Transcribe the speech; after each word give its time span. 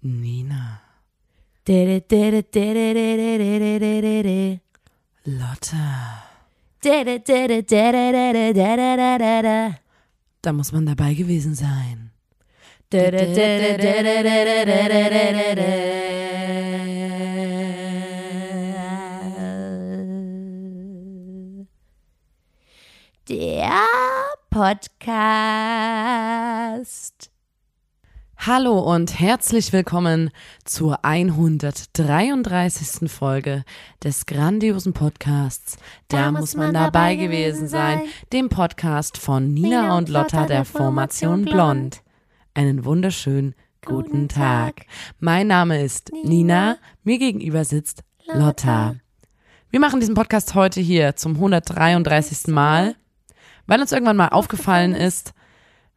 Nina. 0.00 0.80
Lotta. 5.24 6.24
Da 10.42 10.52
muss 10.52 10.72
man 10.72 10.86
dabei 10.86 11.14
gewesen 11.14 11.54
sein. 11.54 12.10
Der 23.28 23.86
Podcast. 24.50 24.90
Hallo 28.36 28.80
und 28.80 29.20
herzlich 29.20 29.72
willkommen 29.72 30.30
zur 30.64 31.04
133. 31.04 33.08
Folge 33.08 33.62
des 34.02 34.26
grandiosen 34.26 34.92
Podcasts. 34.92 35.76
Da, 36.08 36.32
muss 36.32 36.56
man 36.56 36.74
dabei 36.74 37.14
gewesen 37.14 37.68
sein, 37.68 38.00
dem 38.32 38.48
Podcast 38.48 39.18
von 39.18 39.54
Nina 39.54 39.96
und 39.96 40.08
Lotta 40.08 40.46
der 40.46 40.64
Formation 40.64 41.44
Blond. 41.44 42.02
Einen 42.52 42.84
wunderschönen 42.84 43.54
guten 43.86 44.28
Tag. 44.28 44.86
Mein 45.20 45.46
Name 45.46 45.80
ist 45.80 46.10
Nina, 46.24 46.78
mir 47.04 47.18
gegenüber 47.18 47.64
sitzt 47.64 48.02
Lotta. 48.26 48.96
Wir 49.70 49.78
machen 49.78 50.00
diesen 50.00 50.16
Podcast 50.16 50.56
heute 50.56 50.80
hier 50.80 51.14
zum 51.14 51.36
133. 51.36 52.48
Mal, 52.48 52.96
weil 53.70 53.80
uns 53.80 53.92
irgendwann 53.92 54.16
mal 54.16 54.28
aufgefallen 54.30 54.94
ist, 54.96 55.32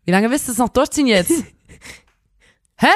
wie 0.06 0.12
lange 0.12 0.30
willst 0.30 0.48
du 0.48 0.52
es 0.52 0.60
noch 0.60 0.70
durchziehen 0.70 1.08
jetzt? 1.08 1.32
Hä? 2.78 2.88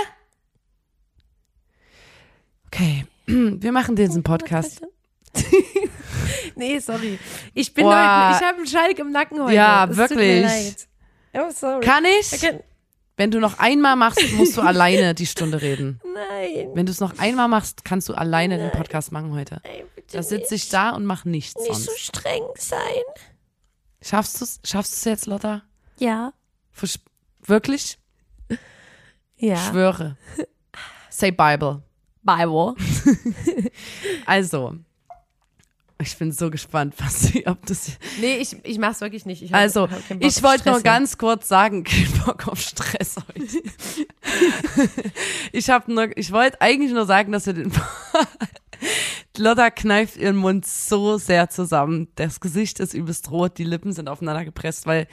Okay, 2.67 3.05
wir 3.25 3.71
machen 3.71 3.95
diesen 3.95 4.23
Podcast. 4.23 4.81
Nee, 6.55 6.79
sorry. 6.79 7.19
Ich 7.53 7.71
bin 7.75 7.83
Boah. 7.83 8.29
heute, 8.31 8.37
ich 8.39 8.47
habe 8.47 8.57
einen 8.57 8.65
Schalk 8.65 8.97
im 8.97 9.11
Nacken 9.11 9.39
heute. 9.43 9.53
Ja, 9.53 9.85
Es 9.87 9.95
wirklich. 9.97 10.75
Oh, 11.33 11.51
sorry. 11.51 11.85
Kann 11.85 12.03
ich? 12.05 12.33
Okay. 12.33 12.61
Wenn 13.15 13.29
du 13.29 13.39
noch 13.39 13.59
einmal 13.59 13.95
machst, 13.95 14.19
musst 14.33 14.57
du 14.57 14.61
alleine 14.63 15.13
die 15.13 15.27
Stunde 15.27 15.61
reden. 15.61 16.01
Nein. 16.03 16.69
Wenn 16.73 16.87
du 16.87 16.91
es 16.91 16.99
noch 16.99 17.19
einmal 17.19 17.47
machst, 17.47 17.85
kannst 17.85 18.09
du 18.09 18.15
alleine 18.15 18.57
den 18.57 18.71
Podcast 18.71 19.11
machen 19.11 19.33
heute. 19.33 19.61
Nein, 19.63 19.83
bitte 19.95 20.17
Da 20.17 20.23
sitze 20.23 20.55
ich 20.55 20.69
da 20.69 20.89
und 20.91 21.05
mache 21.05 21.29
nichts 21.29 21.61
Nicht 21.61 21.75
so 21.75 21.91
sonst. 21.91 21.99
streng 21.99 22.43
sein. 22.57 22.79
Schaffst 24.01 24.39
du 24.39 24.45
es? 24.45 24.59
Schaffst 24.63 24.93
du 24.93 24.95
es 24.97 25.03
jetzt, 25.05 25.25
Lotta? 25.25 25.63
Ja. 25.97 26.33
Versch- 26.77 26.99
Wirklich? 27.45 27.97
Ja. 29.37 29.57
Schwöre. 29.57 30.17
Say 31.09 31.31
Bible. 31.31 31.81
Bible. 32.23 32.75
Also, 34.25 34.75
ich 35.99 36.15
bin 36.17 36.31
so 36.31 36.49
gespannt, 36.51 36.93
was 36.99 37.21
sie, 37.21 37.47
ob 37.47 37.65
das. 37.65 37.91
Nee, 38.19 38.37
ich, 38.37 38.55
ich 38.63 38.77
mach's 38.77 38.99
wirklich 39.01 39.25
nicht. 39.25 39.41
Ich 39.41 39.51
hab, 39.53 39.59
Also, 39.61 39.89
hab 39.89 40.01
ich 40.19 40.43
wollte 40.43 40.69
nur 40.69 40.81
ganz 40.81 41.17
kurz 41.17 41.47
sagen, 41.47 41.83
kein 41.85 42.11
Bock 42.25 42.47
auf 42.47 42.59
Stress 42.61 43.15
heute. 43.15 43.47
ich 45.51 45.69
habe 45.69 45.91
nur, 45.93 46.15
ich 46.17 46.31
wollte 46.31 46.59
eigentlich 46.61 46.91
nur 46.91 47.05
sagen, 47.05 47.31
dass 47.31 47.45
wir 47.45 47.53
den. 47.53 47.71
Lotta 49.39 49.69
kneift 49.69 50.17
ihren 50.17 50.35
Mund 50.35 50.65
so 50.65 51.17
sehr 51.17 51.49
zusammen. 51.49 52.07
Das 52.15 52.39
Gesicht 52.39 52.79
ist 52.79 52.93
übelst 52.93 53.31
rot, 53.31 53.57
die 53.57 53.63
Lippen 53.63 53.93
sind 53.93 54.09
aufeinander 54.09 54.45
gepresst, 54.45 54.85
weil 54.85 55.07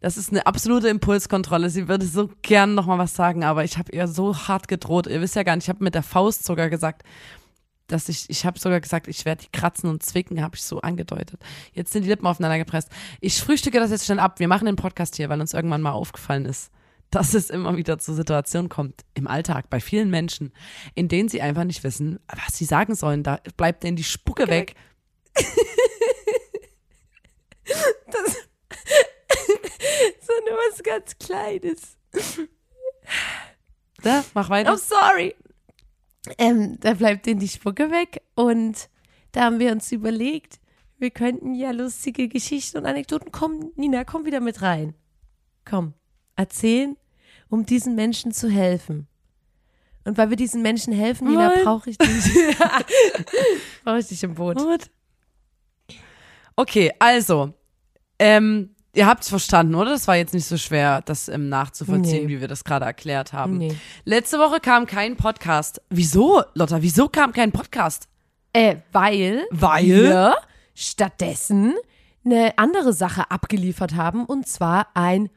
das 0.00 0.16
ist 0.18 0.30
eine 0.30 0.46
absolute 0.46 0.88
Impulskontrolle. 0.88 1.70
Sie 1.70 1.88
würde 1.88 2.04
so 2.04 2.30
gern 2.42 2.74
noch 2.74 2.86
mal 2.86 2.98
was 2.98 3.14
sagen, 3.14 3.42
aber 3.42 3.64
ich 3.64 3.78
habe 3.78 3.90
ihr 3.92 4.06
so 4.06 4.36
hart 4.36 4.68
gedroht. 4.68 5.06
Ihr 5.06 5.20
wisst 5.20 5.34
ja 5.34 5.44
gar 5.44 5.56
nicht, 5.56 5.64
ich 5.64 5.68
habe 5.70 5.82
mit 5.82 5.94
der 5.94 6.02
Faust 6.02 6.44
sogar 6.44 6.68
gesagt, 6.68 7.04
dass 7.86 8.08
ich, 8.08 8.28
ich 8.28 8.44
habe 8.44 8.58
sogar 8.58 8.80
gesagt, 8.80 9.08
ich 9.08 9.24
werde 9.24 9.44
die 9.44 9.58
kratzen 9.58 9.88
und 9.88 10.02
zwicken, 10.02 10.42
habe 10.42 10.56
ich 10.56 10.62
so 10.62 10.80
angedeutet. 10.80 11.40
Jetzt 11.72 11.92
sind 11.92 12.02
die 12.02 12.08
Lippen 12.08 12.26
aufeinander 12.26 12.58
gepresst. 12.58 12.90
Ich 13.20 13.40
frühstücke 13.40 13.78
das 13.78 13.90
jetzt 13.90 14.04
schnell 14.04 14.18
ab. 14.18 14.40
Wir 14.40 14.48
machen 14.48 14.66
den 14.66 14.76
Podcast 14.76 15.16
hier, 15.16 15.28
weil 15.28 15.40
uns 15.40 15.54
irgendwann 15.54 15.82
mal 15.82 15.92
aufgefallen 15.92 16.44
ist, 16.44 16.70
dass 17.14 17.34
es 17.34 17.50
immer 17.50 17.76
wieder 17.76 17.98
zu 17.98 18.14
Situationen 18.14 18.68
kommt 18.68 19.04
im 19.14 19.26
Alltag 19.26 19.70
bei 19.70 19.80
vielen 19.80 20.10
Menschen, 20.10 20.52
in 20.94 21.08
denen 21.08 21.28
sie 21.28 21.40
einfach 21.40 21.64
nicht 21.64 21.84
wissen, 21.84 22.18
was 22.26 22.56
sie 22.56 22.64
sagen 22.64 22.94
sollen. 22.94 23.22
Da 23.22 23.40
bleibt 23.56 23.82
denen 23.84 23.96
die 23.96 24.04
Spucke 24.04 24.48
weg. 24.48 24.74
So 30.20 30.32
nur 30.46 30.58
was 30.70 30.82
ganz 30.82 31.18
Kleines. 31.18 31.96
Da, 34.02 34.24
mach 34.34 34.50
weiter. 34.50 34.72
Oh, 34.72 34.76
sorry. 34.76 35.34
Ähm, 36.38 36.78
da 36.80 36.94
bleibt 36.94 37.26
denen 37.26 37.40
die 37.40 37.48
Spucke 37.48 37.90
weg 37.90 38.22
und 38.34 38.88
da 39.32 39.42
haben 39.42 39.58
wir 39.58 39.72
uns 39.72 39.92
überlegt, 39.92 40.60
wir 40.98 41.10
könnten 41.10 41.54
ja 41.54 41.70
lustige 41.70 42.28
Geschichten 42.28 42.78
und 42.78 42.86
Anekdoten. 42.86 43.30
Komm, 43.32 43.72
Nina, 43.76 44.04
komm 44.04 44.24
wieder 44.24 44.40
mit 44.40 44.62
rein. 44.62 44.94
Komm, 45.64 45.94
erzählen, 46.36 46.96
um 47.54 47.64
diesen 47.64 47.94
Menschen 47.94 48.32
zu 48.32 48.50
helfen. 48.50 49.06
Und 50.04 50.18
weil 50.18 50.28
wir 50.28 50.36
diesen 50.36 50.60
Menschen 50.60 50.92
helfen, 50.92 51.28
Nina, 51.28 51.52
brauche 51.62 51.88
ich 51.88 51.96
dich. 51.96 52.08
brauche 53.84 53.98
ich 54.00 54.08
dich 54.08 54.22
im 54.24 54.34
Boot. 54.34 54.58
Gut. 54.58 54.90
Okay, 56.56 56.92
also, 56.98 57.54
ähm, 58.18 58.74
ihr 58.92 59.06
habt 59.06 59.22
es 59.22 59.28
verstanden, 59.28 59.76
oder? 59.76 59.90
Das 59.92 60.08
war 60.08 60.16
jetzt 60.16 60.34
nicht 60.34 60.46
so 60.46 60.56
schwer, 60.58 61.00
das 61.02 61.28
ähm, 61.28 61.48
nachzuvollziehen, 61.48 62.26
Nee. 62.26 62.28
wie 62.34 62.40
wir 62.40 62.48
das 62.48 62.64
gerade 62.64 62.86
erklärt 62.86 63.32
haben. 63.32 63.56
Nee. 63.58 63.76
Letzte 64.04 64.40
Woche 64.40 64.58
kam 64.58 64.86
kein 64.86 65.16
Podcast. 65.16 65.80
Wieso, 65.90 66.42
Lotta? 66.54 66.82
Wieso 66.82 67.08
kam 67.08 67.32
kein 67.32 67.52
Podcast? 67.52 68.08
Äh, 68.52 68.76
weil 68.90 69.46
Weil? 69.50 69.86
wir 69.86 70.34
stattdessen 70.74 71.74
eine 72.24 72.58
andere 72.58 72.92
Sache 72.92 73.30
abgeliefert 73.30 73.94
haben 73.94 74.24
und 74.26 74.48
zwar 74.48 74.88
ein 74.94 75.30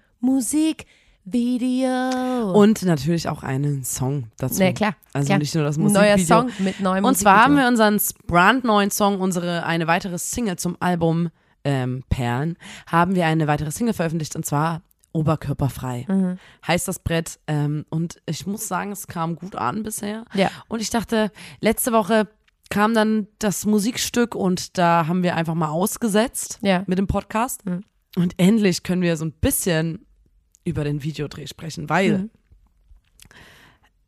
Musikvideo. 1.27 2.51
Und 2.53 2.83
natürlich 2.83 3.27
auch 3.29 3.43
einen 3.43 3.83
Song 3.83 4.31
dazu. 4.37 4.61
Na 4.61 4.71
klar. 4.71 4.95
Also 5.13 5.27
klar. 5.27 5.39
nicht 5.39 5.53
nur 5.55 5.63
das 5.63 5.77
Ein 5.77 5.83
Musikvideo. 5.83 6.15
Neuer 6.15 6.25
Song 6.25 6.51
mit 6.59 6.79
neuem 6.79 7.03
Und 7.05 7.17
zwar 7.17 7.43
haben 7.43 7.57
wir 7.57 7.67
unseren 7.67 7.99
brandneuen 8.25 8.91
Song, 8.91 9.19
unsere 9.19 9.65
eine 9.65 9.87
weitere 9.87 10.17
Single 10.17 10.57
zum 10.57 10.77
Album 10.79 11.29
ähm, 11.63 12.03
Perlen, 12.09 12.57
haben 12.85 13.15
wir 13.15 13.25
eine 13.25 13.47
weitere 13.47 13.71
Single 13.71 13.93
veröffentlicht 13.93 14.35
und 14.35 14.45
zwar 14.45 14.81
Oberkörperfrei. 15.11 16.05
Mhm. 16.07 16.37
Heißt 16.65 16.87
das 16.87 16.99
Brett. 16.99 17.39
Ähm, 17.47 17.85
und 17.89 18.21
ich 18.25 18.45
muss 18.45 18.67
sagen, 18.67 18.91
es 18.91 19.07
kam 19.07 19.35
gut 19.35 19.55
an 19.55 19.83
bisher. 19.83 20.25
Ja. 20.33 20.49
Und 20.67 20.81
ich 20.81 20.89
dachte, 20.89 21.31
letzte 21.59 21.91
Woche 21.91 22.27
kam 22.69 22.93
dann 22.93 23.27
das 23.39 23.65
Musikstück 23.65 24.35
und 24.35 24.77
da 24.77 25.07
haben 25.07 25.23
wir 25.23 25.35
einfach 25.35 25.55
mal 25.55 25.69
ausgesetzt 25.69 26.59
Ja. 26.61 26.83
mit 26.85 26.99
dem 26.99 27.07
Podcast. 27.07 27.65
Mhm. 27.65 27.83
Und 28.15 28.33
endlich 28.37 28.83
können 28.83 29.01
wir 29.01 29.15
so 29.17 29.25
ein 29.25 29.31
bisschen 29.31 30.06
über 30.67 30.83
den 30.83 31.01
Videodreh 31.03 31.47
sprechen, 31.47 31.89
weil 31.89 32.17
Mhm. 32.17 32.29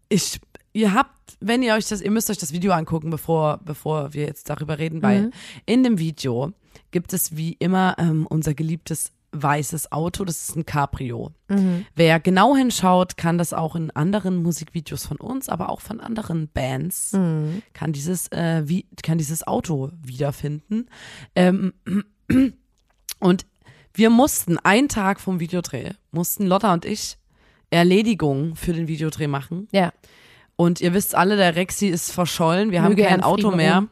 ich, 0.09 0.39
ihr 0.73 0.93
habt, 0.93 1.37
wenn 1.39 1.63
ihr 1.63 1.73
euch 1.73 1.87
das, 1.87 2.01
ihr 2.01 2.11
müsst 2.11 2.29
euch 2.29 2.37
das 2.37 2.51
Video 2.53 2.71
angucken, 2.73 3.09
bevor, 3.09 3.59
bevor 3.63 4.13
wir 4.13 4.25
jetzt 4.25 4.49
darüber 4.49 4.77
reden, 4.79 5.01
weil 5.01 5.23
Mhm. 5.27 5.31
in 5.65 5.83
dem 5.83 5.97
Video 5.99 6.51
gibt 6.91 7.13
es 7.13 7.35
wie 7.35 7.53
immer 7.53 7.95
ähm, 7.97 8.25
unser 8.27 8.53
geliebtes 8.53 9.11
weißes 9.31 9.91
Auto, 9.91 10.25
das 10.25 10.49
ist 10.49 10.55
ein 10.55 10.65
Cabrio. 10.65 11.31
Mhm. 11.49 11.85
Wer 11.95 12.19
genau 12.19 12.55
hinschaut, 12.55 13.15
kann 13.15 13.37
das 13.37 13.53
auch 13.53 13.75
in 13.75 13.91
anderen 13.91 14.41
Musikvideos 14.41 15.05
von 15.05 15.17
uns, 15.17 15.49
aber 15.49 15.69
auch 15.69 15.81
von 15.81 15.99
anderen 15.99 16.47
Bands, 16.47 17.13
Mhm. 17.13 17.61
kann 17.73 17.93
dieses, 17.93 18.27
äh, 18.31 18.63
wie, 18.65 18.87
kann 19.03 19.19
dieses 19.19 19.45
Auto 19.45 19.91
wiederfinden. 20.01 20.87
Ähm, 21.35 21.73
und 23.19 23.45
wir 23.93 24.09
mussten 24.09 24.57
einen 24.57 24.89
Tag 24.89 25.19
vom 25.19 25.39
Videodreh, 25.39 25.91
mussten 26.11 26.45
Lotta 26.45 26.73
und 26.73 26.85
ich 26.85 27.17
Erledigungen 27.69 28.55
für 28.55 28.73
den 28.73 28.87
Videodreh 28.87 29.27
machen. 29.27 29.67
Ja. 29.71 29.91
Und 30.55 30.81
ihr 30.81 30.93
wisst 30.93 31.15
alle, 31.15 31.37
der 31.37 31.55
Rexi 31.55 31.87
ist 31.87 32.11
verschollen. 32.11 32.71
Wir 32.71 32.81
haben 32.81 32.95
kein 32.95 33.19
in 33.19 33.23
Auto 33.23 33.51
mehr. 33.51 33.87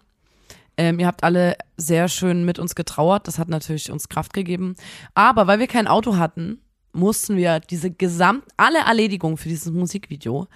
Ähm, 0.76 1.00
ihr 1.00 1.08
habt 1.08 1.24
alle 1.24 1.58
sehr 1.78 2.08
schön 2.08 2.46
mit 2.46 2.60
uns 2.60 2.76
getrauert. 2.76 3.28
Das 3.28 3.40
hat 3.40 3.48
natürlich 3.50 3.92
uns 3.92 4.10
Kraft 4.10 4.34
gegeben. 4.34 4.76
Aber 5.16 5.48
weil 5.48 5.60
wir 5.60 5.68
kein 5.68 5.88
Auto 5.88 6.18
hatten, 6.18 6.60
mussten 6.92 7.38
wir 7.38 7.60
diese 7.60 7.92
gesamt, 7.92 8.44
alle 8.58 8.80
Erledigungen 8.80 9.38
für 9.38 9.50
dieses 9.50 9.72
Musikvideo 9.72 10.48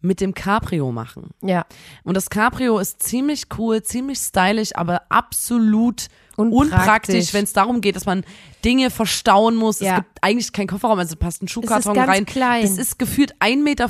mit 0.00 0.20
dem 0.20 0.34
Cabrio 0.34 0.92
machen. 0.92 1.30
Ja. 1.42 1.66
Und 2.04 2.16
das 2.16 2.30
Cabrio 2.30 2.78
ist 2.78 3.02
ziemlich 3.02 3.44
cool, 3.58 3.82
ziemlich 3.82 4.18
stylisch, 4.18 4.74
aber 4.74 5.02
absolut 5.10 6.06
Unpraktisch. 6.40 6.72
unpraktisch, 6.78 7.34
wenn 7.34 7.44
es 7.44 7.52
darum 7.52 7.80
geht, 7.80 7.96
dass 7.96 8.06
man 8.06 8.24
Dinge 8.64 8.90
verstauen 8.90 9.56
muss. 9.56 9.80
Ja. 9.80 9.92
Es 9.92 9.96
gibt 9.98 10.18
eigentlich 10.22 10.52
keinen 10.52 10.66
Kofferraum, 10.68 10.98
also 10.98 11.16
passt 11.16 11.42
ein 11.42 11.48
Schuhkarton 11.48 11.94
ganz 11.94 12.08
rein. 12.08 12.26
klein. 12.26 12.64
Es 12.64 12.78
ist 12.78 12.98
gefühlt 12.98 13.34
1,50 13.40 13.62
Meter 13.62 13.88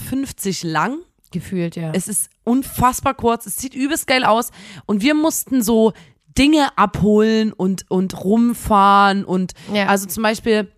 lang. 0.69 0.99
Gefühlt, 1.32 1.76
ja. 1.76 1.93
Es 1.94 2.08
ist 2.08 2.29
unfassbar 2.44 3.14
kurz. 3.14 3.47
Es 3.47 3.56
sieht 3.56 3.75
übelst 3.75 4.06
geil 4.06 4.25
aus. 4.25 4.50
Und 4.87 5.00
wir 5.02 5.14
mussten 5.14 5.62
so 5.62 5.93
Dinge 6.37 6.76
abholen 6.76 7.52
und, 7.52 7.88
und 7.91 8.25
rumfahren 8.25 9.25
und 9.25 9.52
Ja. 9.73 9.87
also 9.87 10.06
zum 10.06 10.23
Beispiel 10.23 10.70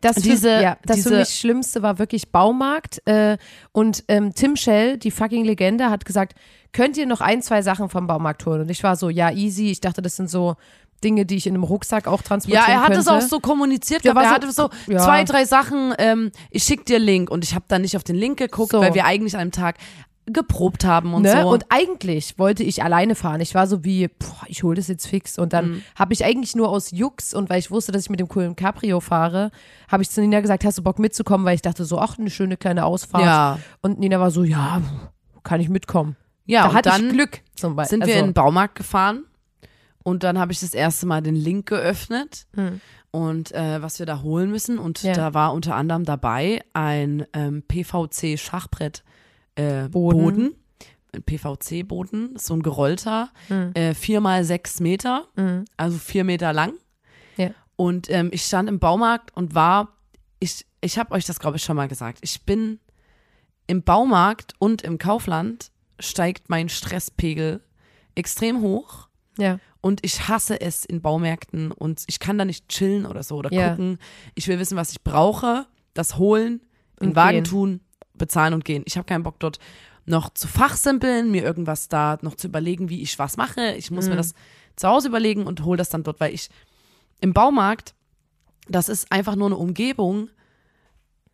Das, 0.00 0.14
für, 0.14 0.20
Diese- 0.22 0.62
ja, 0.62 0.78
das 0.84 0.96
diese- 0.98 1.08
für 1.10 1.16
mich 1.16 1.28
Schlimmste 1.30 1.82
war 1.82 1.98
wirklich 1.98 2.30
Baumarkt. 2.30 3.02
Äh, 3.06 3.36
und 3.72 4.04
ähm, 4.06 4.32
Tim 4.32 4.54
Shell, 4.54 4.96
die 4.96 5.10
fucking 5.10 5.44
Legende, 5.44 5.90
hat 5.90 6.04
gesagt, 6.04 6.36
könnt 6.72 6.96
ihr 6.96 7.04
noch 7.04 7.20
ein, 7.20 7.42
zwei 7.42 7.62
Sachen 7.62 7.88
vom 7.88 8.06
Baumarkt 8.06 8.46
holen? 8.46 8.60
Und 8.60 8.70
ich 8.70 8.84
war 8.84 8.94
so, 8.94 9.08
ja, 9.10 9.32
easy. 9.32 9.70
Ich 9.72 9.80
dachte, 9.80 10.00
das 10.00 10.14
sind 10.14 10.30
so 10.30 10.54
Dinge, 11.04 11.24
die 11.26 11.36
ich 11.36 11.46
in 11.46 11.54
einem 11.54 11.64
Rucksack 11.64 12.06
auch 12.06 12.22
transportieren 12.22 12.64
Ja, 12.66 12.72
er 12.72 12.80
hat 12.80 12.86
könnte. 12.88 13.00
es 13.00 13.08
auch 13.08 13.20
so 13.20 13.40
kommuniziert. 13.40 14.04
War 14.04 14.22
er 14.22 14.30
hatte 14.30 14.50
so 14.52 14.70
ja. 14.86 14.98
zwei, 14.98 15.24
drei 15.24 15.44
Sachen. 15.44 15.94
Ähm, 15.98 16.32
ich 16.50 16.64
schick 16.64 16.84
dir 16.86 16.98
Link 16.98 17.30
und 17.30 17.44
ich 17.44 17.54
habe 17.54 17.64
dann 17.68 17.82
nicht 17.82 17.96
auf 17.96 18.04
den 18.04 18.16
Link 18.16 18.38
geguckt, 18.38 18.72
So. 18.72 18.80
weil 18.80 18.94
wir 18.94 19.04
eigentlich 19.04 19.34
an 19.34 19.40
einem 19.42 19.52
Tag 19.52 19.76
geprobt 20.30 20.84
haben 20.84 21.14
und 21.14 21.22
Ne? 21.22 21.40
so. 21.42 21.48
Und 21.48 21.64
eigentlich 21.70 22.38
wollte 22.38 22.62
ich 22.62 22.82
alleine 22.82 23.14
fahren. 23.14 23.40
Ich 23.40 23.54
war 23.54 23.66
so 23.66 23.82
wie, 23.84 24.08
boah, 24.08 24.42
ich 24.46 24.62
hole 24.62 24.76
das 24.76 24.88
jetzt 24.88 25.06
fix. 25.06 25.38
Und 25.38 25.54
dann 25.54 25.70
Mhm. 25.70 25.82
habe 25.94 26.12
ich 26.12 26.22
eigentlich 26.24 26.54
nur 26.54 26.68
aus 26.68 26.90
Jux 26.90 27.32
und 27.32 27.48
weil 27.48 27.58
ich 27.60 27.70
wusste, 27.70 27.92
dass 27.92 28.02
ich 28.02 28.10
mit 28.10 28.20
dem 28.20 28.28
coolen 28.28 28.54
Cabrio 28.54 29.00
fahre, 29.00 29.50
habe 29.90 30.02
ich 30.02 30.10
zu 30.10 30.20
Nina 30.20 30.40
gesagt, 30.40 30.64
hast 30.66 30.76
du 30.76 30.82
Bock 30.82 30.98
mitzukommen? 30.98 31.46
Weil 31.46 31.54
ich 31.54 31.62
dachte 31.62 31.84
so, 31.86 31.98
ach, 31.98 32.18
eine 32.18 32.28
schöne 32.28 32.58
kleine 32.58 32.84
Ausfahrt. 32.84 33.24
ja, 33.24 33.58
Und 33.80 34.00
Nina 34.00 34.20
war 34.20 34.30
so, 34.30 34.44
ja, 34.44 34.82
kann 35.44 35.60
ich 35.60 35.70
mitkommen. 35.70 36.16
ja. 36.44 36.62
da 36.64 36.68
und 36.68 36.74
hatte 36.74 36.90
dann 36.90 37.06
ich 37.06 37.12
Glück 37.12 37.40
zum 37.54 37.74
Beispiel. 37.76 37.98
sind 37.98 38.06
wir 38.06 38.12
also, 38.14 38.24
in 38.26 38.30
den 38.30 38.34
Baumarkt 38.34 38.74
gefahren 38.74 39.24
und 40.02 40.22
dann 40.22 40.38
habe 40.38 40.52
ich 40.52 40.60
das 40.60 40.74
erste 40.74 41.06
Mal 41.06 41.20
den 41.22 41.34
Link 41.36 41.66
geöffnet 41.68 42.46
Hm. 42.54 42.80
und 43.10 43.52
äh, 43.52 43.82
was 43.82 43.98
wir 43.98 44.06
da 44.06 44.22
holen 44.22 44.50
müssen 44.50 44.78
und 44.78 45.02
Ja. 45.02 45.12
da 45.14 45.34
war 45.34 45.52
unter 45.52 45.74
anderem 45.74 46.04
dabei 46.04 46.60
ein 46.72 47.26
ähm, 47.32 47.62
PVC 47.62 48.38
Schachbrett 48.38 49.02
äh, 49.56 49.88
Boden. 49.88 50.18
Boden. 50.18 50.54
Ein 51.14 51.22
PVC-Boden, 51.22 52.36
so 52.38 52.54
ein 52.54 52.62
gerollter, 52.62 53.30
Hm. 53.48 53.72
äh, 53.74 53.94
vier 53.94 54.20
mal 54.20 54.44
sechs 54.44 54.78
Meter, 54.80 55.26
Mhm. 55.36 55.64
also 55.76 55.96
vier 55.98 56.24
Meter 56.24 56.52
lang. 56.52 56.74
Ja. 57.36 57.50
Und 57.76 58.10
ähm, 58.10 58.28
ich 58.32 58.42
stand 58.42 58.68
im 58.68 58.78
Baumarkt 58.78 59.34
und 59.36 59.54
war, 59.54 59.96
ich, 60.38 60.66
ich 60.80 60.98
habe 60.98 61.12
euch 61.14 61.24
das, 61.24 61.38
glaube 61.40 61.56
ich, 61.56 61.62
schon 61.64 61.76
mal 61.76 61.88
gesagt. 61.88 62.18
Ich 62.22 62.44
bin 62.44 62.78
im 63.66 63.82
Baumarkt 63.82 64.52
und 64.58 64.82
im 64.82 64.98
Kaufland 64.98 65.70
steigt 65.98 66.50
mein 66.50 66.68
Stresspegel 66.68 67.62
extrem 68.14 68.60
hoch. 68.60 69.08
Ja. 69.38 69.58
Und 69.80 70.04
ich 70.04 70.26
hasse 70.28 70.60
es 70.60 70.84
in 70.84 71.00
Baumärkten 71.00 71.70
und 71.70 72.02
ich 72.08 72.18
kann 72.18 72.36
da 72.38 72.44
nicht 72.44 72.68
chillen 72.68 73.06
oder 73.06 73.22
so 73.22 73.36
oder 73.36 73.52
Ja. 73.52 73.70
gucken. 73.70 73.98
Ich 74.34 74.48
will 74.48 74.58
wissen, 74.58 74.76
was 74.76 74.90
ich 74.90 75.02
brauche, 75.02 75.66
das 75.94 76.16
holen, 76.18 76.60
in 77.00 77.10
den 77.10 77.16
Wagen 77.16 77.36
gehen. 77.38 77.44
tun, 77.44 77.80
bezahlen 78.14 78.54
und 78.54 78.64
gehen. 78.64 78.82
Ich 78.86 78.96
habe 78.96 79.06
keinen 79.06 79.22
Bock 79.22 79.38
dort 79.38 79.58
noch 80.04 80.30
zu 80.34 80.48
fachsimpeln, 80.48 81.30
mir 81.30 81.42
irgendwas 81.44 81.88
da 81.88 82.18
noch 82.22 82.34
zu 82.34 82.48
überlegen, 82.48 82.88
wie 82.88 83.02
ich 83.02 83.18
was 83.18 83.36
mache. 83.36 83.74
Ich 83.76 83.90
muss 83.90 84.06
mir 84.06 84.12
Mhm. 84.14 84.18
das 84.18 84.34
zu 84.74 84.88
Hause 84.88 85.08
überlegen 85.08 85.46
und 85.46 85.62
hole 85.64 85.76
das 85.76 85.90
dann 85.90 86.02
dort, 86.02 86.18
weil 86.18 86.34
ich 86.34 86.48
im 87.20 87.32
Baumarkt, 87.32 87.94
das 88.68 88.88
ist 88.88 89.12
einfach 89.12 89.36
nur 89.36 89.46
eine 89.46 89.56
Umgebung, 89.56 90.28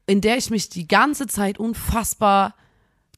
in 0.07 0.21
der 0.21 0.37
ich 0.37 0.51
mich 0.51 0.69
die 0.69 0.87
ganze 0.87 1.27
Zeit 1.27 1.59
unfassbar 1.59 2.55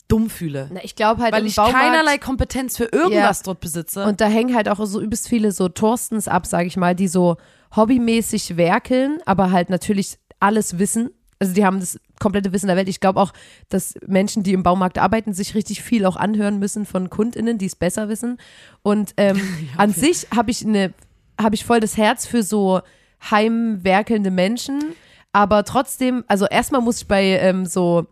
dumm 0.08 0.30
fühle. 0.30 0.68
Na, 0.72 0.80
ich 0.82 0.94
glaube 0.94 1.22
halt 1.22 1.32
Weil 1.32 1.46
ich 1.46 1.56
Baumarkt, 1.56 1.78
keinerlei 1.78 2.18
Kompetenz 2.18 2.76
für 2.76 2.84
irgendwas 2.84 3.42
dort 3.42 3.60
besitze. 3.60 4.04
Und 4.04 4.20
da 4.20 4.26
hängen 4.26 4.54
halt 4.54 4.68
auch 4.68 4.84
so 4.86 5.00
übelst 5.00 5.28
viele 5.28 5.52
so 5.52 5.68
Thorstens 5.68 6.28
ab, 6.28 6.46
sage 6.46 6.66
ich 6.66 6.76
mal, 6.76 6.94
die 6.94 7.08
so 7.08 7.36
hobbymäßig 7.74 8.56
werkeln, 8.56 9.18
aber 9.26 9.50
halt 9.50 9.70
natürlich 9.70 10.18
alles 10.40 10.78
wissen. 10.78 11.10
Also 11.38 11.52
die 11.52 11.64
haben 11.64 11.80
das 11.80 11.98
komplette 12.18 12.52
Wissen 12.52 12.68
der 12.68 12.76
Welt. 12.76 12.88
Ich 12.88 13.00
glaube 13.00 13.20
auch, 13.20 13.32
dass 13.68 13.94
Menschen, 14.06 14.42
die 14.42 14.52
im 14.52 14.62
Baumarkt 14.62 14.98
arbeiten, 14.98 15.34
sich 15.34 15.54
richtig 15.54 15.82
viel 15.82 16.06
auch 16.06 16.16
anhören 16.16 16.58
müssen 16.58 16.86
von 16.86 17.10
KundInnen, 17.10 17.58
die 17.58 17.66
es 17.66 17.76
besser 17.76 18.08
wissen. 18.08 18.38
Und 18.82 19.12
ähm, 19.16 19.40
an 19.76 19.92
sich 19.92 20.28
habe 20.34 20.50
ich 20.50 20.64
eine, 20.64 20.94
habe 21.38 21.54
ich 21.54 21.64
voll 21.64 21.80
das 21.80 21.96
Herz 21.96 22.26
für 22.26 22.42
so 22.42 22.80
heimwerkelnde 23.30 24.30
Menschen. 24.30 24.82
Aber 25.32 25.64
trotzdem, 25.64 26.24
also 26.28 26.46
erstmal 26.46 26.80
muss 26.80 27.02
ich 27.02 27.08
bei 27.08 27.24
ähm, 27.24 27.66
so 27.66 28.06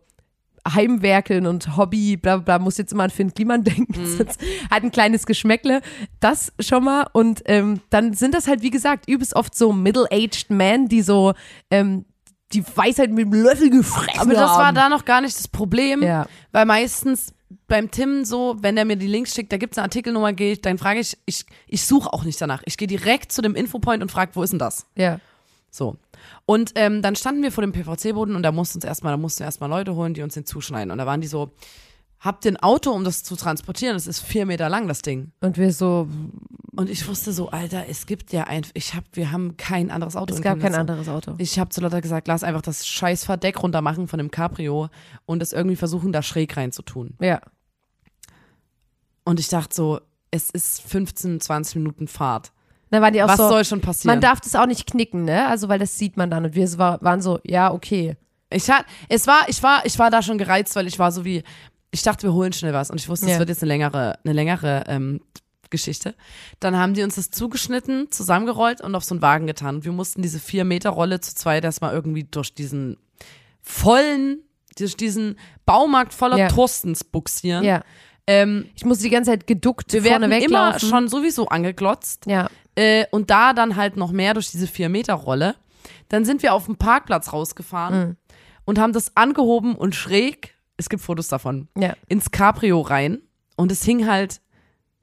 Heimwerkeln 0.66 1.46
und 1.46 1.76
Hobby, 1.76 2.16
bla 2.16 2.36
bla, 2.38 2.56
bla, 2.56 2.64
muss 2.64 2.78
jetzt 2.78 2.92
immer 2.92 3.04
an 3.04 3.10
Finn 3.10 3.34
Kliman 3.34 3.64
denken. 3.64 4.00
Mhm. 4.02 4.26
Hat 4.70 4.82
ein 4.82 4.90
kleines 4.90 5.26
Geschmäckle. 5.26 5.80
Das 6.20 6.52
schon 6.60 6.84
mal. 6.84 7.06
Und 7.12 7.42
ähm, 7.46 7.80
dann 7.90 8.14
sind 8.14 8.34
das 8.34 8.48
halt, 8.48 8.62
wie 8.62 8.70
gesagt, 8.70 9.08
übelst 9.08 9.36
oft 9.36 9.54
so 9.54 9.72
middle-aged 9.72 10.50
men, 10.50 10.88
die 10.88 11.02
so 11.02 11.34
ähm, 11.70 12.04
die 12.52 12.64
Weisheit 12.76 13.10
mit 13.10 13.26
dem 13.26 13.32
Löffel 13.42 13.68
gefressen 13.70 14.20
Aber 14.20 14.32
das 14.32 14.50
haben. 14.50 14.62
war 14.62 14.72
da 14.72 14.88
noch 14.88 15.04
gar 15.04 15.20
nicht 15.20 15.36
das 15.36 15.48
Problem, 15.48 16.02
Ja. 16.02 16.26
weil 16.52 16.64
meistens 16.66 17.32
beim 17.66 17.90
Tim 17.90 18.24
so, 18.24 18.56
wenn 18.60 18.76
er 18.76 18.84
mir 18.84 18.96
die 18.96 19.06
Links 19.06 19.34
schickt, 19.34 19.52
da 19.52 19.56
gibt's 19.56 19.78
eine 19.78 19.84
Artikelnummer, 19.84 20.32
gehe 20.32 20.52
ich, 20.52 20.60
dann 20.60 20.78
frage 20.78 21.00
ich, 21.00 21.16
ich, 21.26 21.44
ich 21.66 21.84
suche 21.84 22.12
auch 22.12 22.24
nicht 22.24 22.40
danach. 22.40 22.62
Ich 22.66 22.76
gehe 22.76 22.88
direkt 22.88 23.32
zu 23.32 23.42
dem 23.42 23.54
Infopoint 23.54 24.02
und 24.02 24.10
frage, 24.12 24.32
wo 24.34 24.42
ist 24.42 24.50
denn 24.50 24.58
das? 24.58 24.86
Ja. 24.96 25.18
So. 25.74 25.96
Und 26.46 26.70
ähm, 26.76 27.02
dann 27.02 27.16
standen 27.16 27.42
wir 27.42 27.50
vor 27.50 27.62
dem 27.62 27.72
PVC-Boden 27.72 28.36
und 28.36 28.44
da 28.44 28.52
mussten 28.52 28.78
uns 28.78 28.84
erstmal, 28.84 29.12
da 29.12 29.16
mussten 29.16 29.40
wir 29.40 29.46
erstmal 29.46 29.68
Leute 29.68 29.96
holen, 29.96 30.14
die 30.14 30.22
uns 30.22 30.34
den 30.34 30.46
zuschneiden. 30.46 30.92
Und 30.92 30.98
da 30.98 31.06
waren 31.06 31.20
die 31.20 31.26
so, 31.26 31.50
habt 32.20 32.44
ihr 32.44 32.52
ein 32.52 32.56
Auto, 32.58 32.92
um 32.92 33.02
das 33.02 33.24
zu 33.24 33.34
transportieren? 33.34 33.94
Das 33.94 34.06
ist 34.06 34.20
vier 34.20 34.46
Meter 34.46 34.68
lang, 34.68 34.86
das 34.86 35.02
Ding. 35.02 35.32
Und 35.40 35.58
wir 35.58 35.72
so, 35.72 36.08
Und 36.76 36.88
ich 36.88 37.08
wusste 37.08 37.32
so, 37.32 37.50
Alter, 37.50 37.86
es 37.88 38.06
gibt 38.06 38.32
ja 38.32 38.44
ein, 38.44 38.64
ich 38.74 38.94
hab, 38.94 39.02
wir 39.14 39.32
haben 39.32 39.56
kein 39.56 39.90
anderes 39.90 40.14
Auto. 40.14 40.32
es 40.32 40.42
gab 40.42 40.60
kein 40.60 40.76
anderes 40.76 41.08
Auto. 41.08 41.34
Ich 41.38 41.58
habe 41.58 41.70
zu 41.70 41.80
Lotta 41.80 41.98
gesagt, 41.98 42.28
lass 42.28 42.44
einfach 42.44 42.62
das 42.62 42.86
scheiß 42.86 43.24
Verdeck 43.24 43.60
runter 43.60 43.82
machen 43.82 44.06
von 44.06 44.18
dem 44.18 44.30
Cabrio 44.30 44.90
und 45.26 45.40
das 45.40 45.52
irgendwie 45.52 45.76
versuchen, 45.76 46.12
da 46.12 46.22
schräg 46.22 46.56
rein 46.56 46.70
zu 46.70 46.82
tun. 46.82 47.14
Ja. 47.20 47.40
Und 49.24 49.40
ich 49.40 49.48
dachte 49.48 49.74
so, 49.74 50.00
es 50.30 50.50
ist 50.50 50.82
15, 50.82 51.40
20 51.40 51.76
Minuten 51.76 52.06
Fahrt. 52.06 52.52
Dann 52.94 53.02
waren 53.02 53.12
die 53.12 53.22
auch 53.22 53.28
Was 53.28 53.36
so, 53.36 53.48
soll 53.48 53.64
schon 53.64 53.80
passieren? 53.80 54.14
man 54.14 54.20
darf 54.22 54.40
das 54.40 54.54
auch 54.54 54.66
nicht 54.66 54.86
knicken, 54.86 55.24
ne? 55.24 55.46
Also, 55.48 55.68
weil 55.68 55.78
das 55.78 55.98
sieht 55.98 56.16
man 56.16 56.30
dann. 56.30 56.44
Und 56.46 56.54
wir 56.54 56.78
waren 56.78 57.20
so, 57.20 57.40
ja, 57.44 57.72
okay. 57.72 58.16
ich 58.50 58.70
hat, 58.70 58.86
es 59.08 59.26
war, 59.26 59.48
ich 59.48 59.62
war, 59.62 59.84
ich 59.84 59.98
war 59.98 60.10
da 60.10 60.22
schon 60.22 60.38
gereizt, 60.38 60.74
weil 60.76 60.86
ich 60.86 60.98
war 60.98 61.10
so 61.12 61.24
wie, 61.24 61.42
ich 61.90 62.02
dachte, 62.02 62.22
wir 62.24 62.32
holen 62.32 62.52
schnell 62.52 62.72
was 62.72 62.90
und 62.90 63.00
ich 63.00 63.08
wusste, 63.08 63.26
es 63.26 63.32
Ja. 63.32 63.38
wird 63.38 63.48
jetzt 63.48 63.62
eine 63.62 63.68
längere, 63.68 64.18
eine 64.24 64.32
längere 64.32 64.84
ähm, 64.88 65.20
Geschichte. 65.70 66.14
Dann 66.60 66.76
haben 66.76 66.94
die 66.94 67.02
uns 67.02 67.16
das 67.16 67.30
zugeschnitten, 67.30 68.10
zusammengerollt 68.10 68.80
und 68.80 68.94
auf 68.94 69.04
so 69.04 69.14
einen 69.14 69.22
Wagen 69.22 69.46
getan. 69.46 69.76
Und 69.76 69.84
wir 69.84 69.92
mussten 69.92 70.22
diese 70.22 70.38
vier 70.38 70.64
Meter 70.64 70.90
Rolle 70.90 71.20
zu 71.20 71.34
zweit 71.34 71.64
erstmal 71.64 71.92
irgendwie 71.92 72.24
durch 72.24 72.54
diesen 72.54 72.96
vollen, 73.60 74.40
durch 74.78 74.96
diesen 74.96 75.36
Baumarkt 75.66 76.12
voller 76.14 76.36
Ja. 76.38 76.48
Torstens 76.48 77.04
buxieren. 77.04 77.64
Ja. 77.64 77.82
Ähm, 78.26 78.66
Ich 78.74 78.84
musste 78.84 79.04
die 79.04 79.10
ganze 79.10 79.32
Zeit 79.32 79.46
geduckt 79.46 79.92
wir 79.92 80.02
vorne 80.02 80.30
werden 80.30 80.42
immer 80.44 80.78
schon 80.78 81.08
sowieso 81.08 81.48
angeglotzt. 81.48 82.24
Ja. 82.26 82.48
Äh, 82.76 83.06
und 83.10 83.30
da 83.30 83.52
dann 83.52 83.76
halt 83.76 83.96
noch 83.96 84.10
mehr 84.12 84.34
durch 84.34 84.50
diese 84.50 84.66
vier 84.66 84.88
Meter 84.88 85.14
Rolle. 85.14 85.54
Dann 86.08 86.24
sind 86.24 86.42
wir 86.42 86.54
auf 86.54 86.66
dem 86.66 86.76
Parkplatz 86.76 87.32
rausgefahren 87.32 87.98
Mhm. 88.08 88.16
und 88.64 88.78
haben 88.78 88.92
das 88.92 89.16
angehoben 89.16 89.74
und 89.76 89.94
schräg, 89.94 90.54
es 90.76 90.88
gibt 90.88 91.02
Fotos 91.02 91.28
davon, 91.28 91.68
Ja. 91.78 91.94
ins 92.08 92.30
Cabrio 92.30 92.80
rein. 92.80 93.20
Und 93.56 93.70
es 93.70 93.84
hing 93.84 94.06
halt 94.08 94.40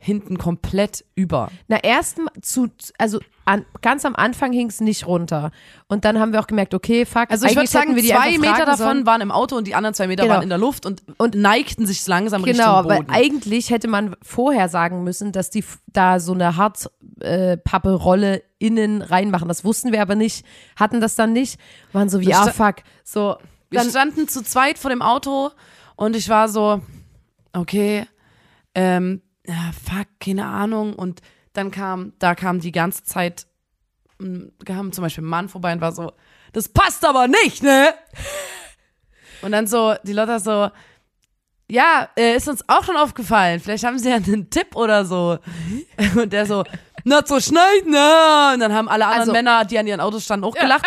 hinten 0.03 0.37
komplett 0.39 1.05
über. 1.13 1.51
Na, 1.67 1.77
erst 1.83 2.17
mal 2.17 2.31
zu, 2.41 2.69
also 2.97 3.19
an, 3.45 3.65
ganz 3.81 4.03
am 4.03 4.15
Anfang 4.15 4.51
hing 4.51 4.67
es 4.67 4.81
nicht 4.81 5.05
runter. 5.05 5.51
Und 5.87 6.05
dann 6.05 6.19
haben 6.19 6.33
wir 6.33 6.39
auch 6.39 6.47
gemerkt, 6.47 6.73
okay, 6.73 7.05
fuck. 7.05 7.29
Also 7.29 7.45
ich 7.45 7.55
würde 7.55 7.67
sagen, 7.69 7.95
wir 7.95 8.03
zwei 8.03 8.37
Meter 8.39 8.65
davon 8.65 8.77
sollen. 8.77 9.05
waren 9.05 9.21
im 9.21 9.31
Auto 9.31 9.55
und 9.55 9.67
die 9.67 9.75
anderen 9.75 9.93
zwei 9.93 10.07
Meter 10.07 10.23
Genau. 10.23 10.35
waren 10.35 10.43
in 10.43 10.49
der 10.49 10.57
Luft 10.57 10.87
und, 10.87 11.03
Und- 11.17 11.35
neigten 11.35 11.85
sich 11.85 12.05
langsam 12.07 12.41
Genau, 12.43 12.77
Richtung 12.77 12.89
weil 12.89 12.97
Boden. 13.03 13.11
eigentlich 13.11 13.69
hätte 13.69 13.87
man 13.87 14.15
vorher 14.23 14.69
sagen 14.69 15.03
müssen, 15.03 15.31
dass 15.31 15.51
die 15.51 15.63
da 15.93 16.19
so 16.19 16.33
eine 16.33 16.57
Hartpappe-Rolle 16.57 18.43
innen 18.59 19.01
reinmachen. 19.01 19.47
Das 19.47 19.63
wussten 19.63 19.91
wir 19.91 20.01
aber 20.01 20.15
nicht, 20.15 20.45
hatten 20.75 21.01
das 21.01 21.15
dann 21.15 21.33
nicht. 21.33 21.59
Waren 21.93 22.09
so 22.09 22.19
wie, 22.21 22.33
ah, 22.33 22.47
fuck. 22.47 22.77
So, 23.03 23.35
Wir 23.69 23.79
dann, 23.79 23.89
standen 23.89 24.27
zu 24.27 24.43
zweit 24.43 24.77
vor 24.77 24.89
dem 24.89 25.01
Auto 25.01 25.51
und 25.95 26.15
ich 26.15 26.29
war 26.29 26.49
so, 26.49 26.81
okay, 27.53 28.05
ähm, 28.75 29.21
ja, 29.47 29.71
fuck, 29.85 30.07
keine 30.19 30.45
Ahnung. 30.45 30.93
Und 30.93 31.21
dann 31.53 31.71
kam, 31.71 32.13
da 32.19 32.35
kam 32.35 32.59
die 32.59 32.71
ganze 32.71 33.03
Zeit, 33.03 33.47
kam 34.65 34.91
zum 34.91 35.01
Beispiel 35.03 35.23
ein 35.23 35.27
Mann 35.27 35.49
vorbei 35.49 35.73
und 35.73 35.81
war 35.81 35.91
so, 35.91 36.11
das 36.53 36.69
passt 36.69 37.05
aber 37.05 37.27
nicht, 37.27 37.63
ne? 37.63 37.93
Und 39.41 39.51
dann 39.53 39.67
so, 39.67 39.95
die 40.03 40.13
Lotta 40.13 40.39
so, 40.39 40.69
ja, 41.69 42.09
äh, 42.17 42.35
ist 42.35 42.47
uns 42.47 42.63
auch 42.67 42.83
schon 42.83 42.97
aufgefallen. 42.97 43.59
Vielleicht 43.59 43.85
haben 43.85 43.97
sie 43.97 44.09
ja 44.09 44.15
einen 44.15 44.49
Tipp 44.49 44.75
oder 44.75 45.05
so. 45.05 45.39
Und 46.15 46.33
der 46.33 46.45
so, 46.45 46.63
not 47.05 47.27
so 47.27 47.39
schnell, 47.39 47.83
ne? 47.85 48.51
Und 48.53 48.59
dann 48.59 48.73
haben 48.73 48.89
alle 48.89 49.05
anderen 49.05 49.21
Also- 49.21 49.31
Männer, 49.31 49.65
die 49.65 49.79
an 49.79 49.87
ihren 49.87 50.01
Autos 50.01 50.25
standen, 50.25 50.45
auch 50.45 50.53
gelacht. 50.55 50.85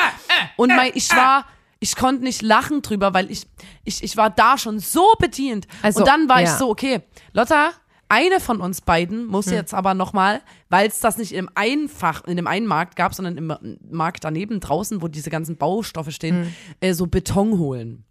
Und 0.57 0.69
mein, 0.69 0.93
ich 0.95 1.11
war, 1.11 1.47
ich 1.81 1.97
konnte 1.97 2.23
nicht 2.23 2.43
lachen 2.43 2.83
drüber, 2.83 3.15
weil 3.15 3.31
ich, 3.31 3.47
ich, 3.85 4.03
ich 4.05 4.17
war 4.17 4.31
da 4.31 4.59
schon 4.59 4.79
so 4.79 5.15
bedient. 5.19 5.67
Also, 5.83 6.01
und 6.01 6.09
dann 6.09 6.29
war 6.29 6.43
ich 6.43 6.49
ja. 6.49 6.57
so, 6.59 6.69
okay, 6.71 7.01
Lotta, 7.33 7.71
eine 8.15 8.39
von 8.41 8.61
uns 8.61 8.81
beiden 8.81 9.27
muss 9.27 9.47
Hm. 9.47 9.55
jetzt 9.55 9.75
aber 9.75 9.95
nochmal, 9.95 10.41
weil 10.69 10.87
es 10.89 11.01
das 11.01 11.19
nicht 11.19 11.33
im 11.33 11.49
Einfach, 11.55 12.25
in 12.25 12.37
dem 12.37 12.47
einen 12.47 12.67
Markt 12.67 12.95
gab, 12.97 13.15
sondern 13.15 13.37
im 13.37 13.79
Markt 13.91 14.23
daneben 14.25 14.61
draußen, 14.61 15.03
wo 15.03 15.09
diese 15.09 15.31
ganzen 15.31 15.57
Baustoffe 15.57 16.11
stehen, 16.13 16.45
Hm. 16.45 16.55
äh, 16.81 16.95
so 16.95 17.07
Beton 17.07 17.59
holen. 17.59 18.05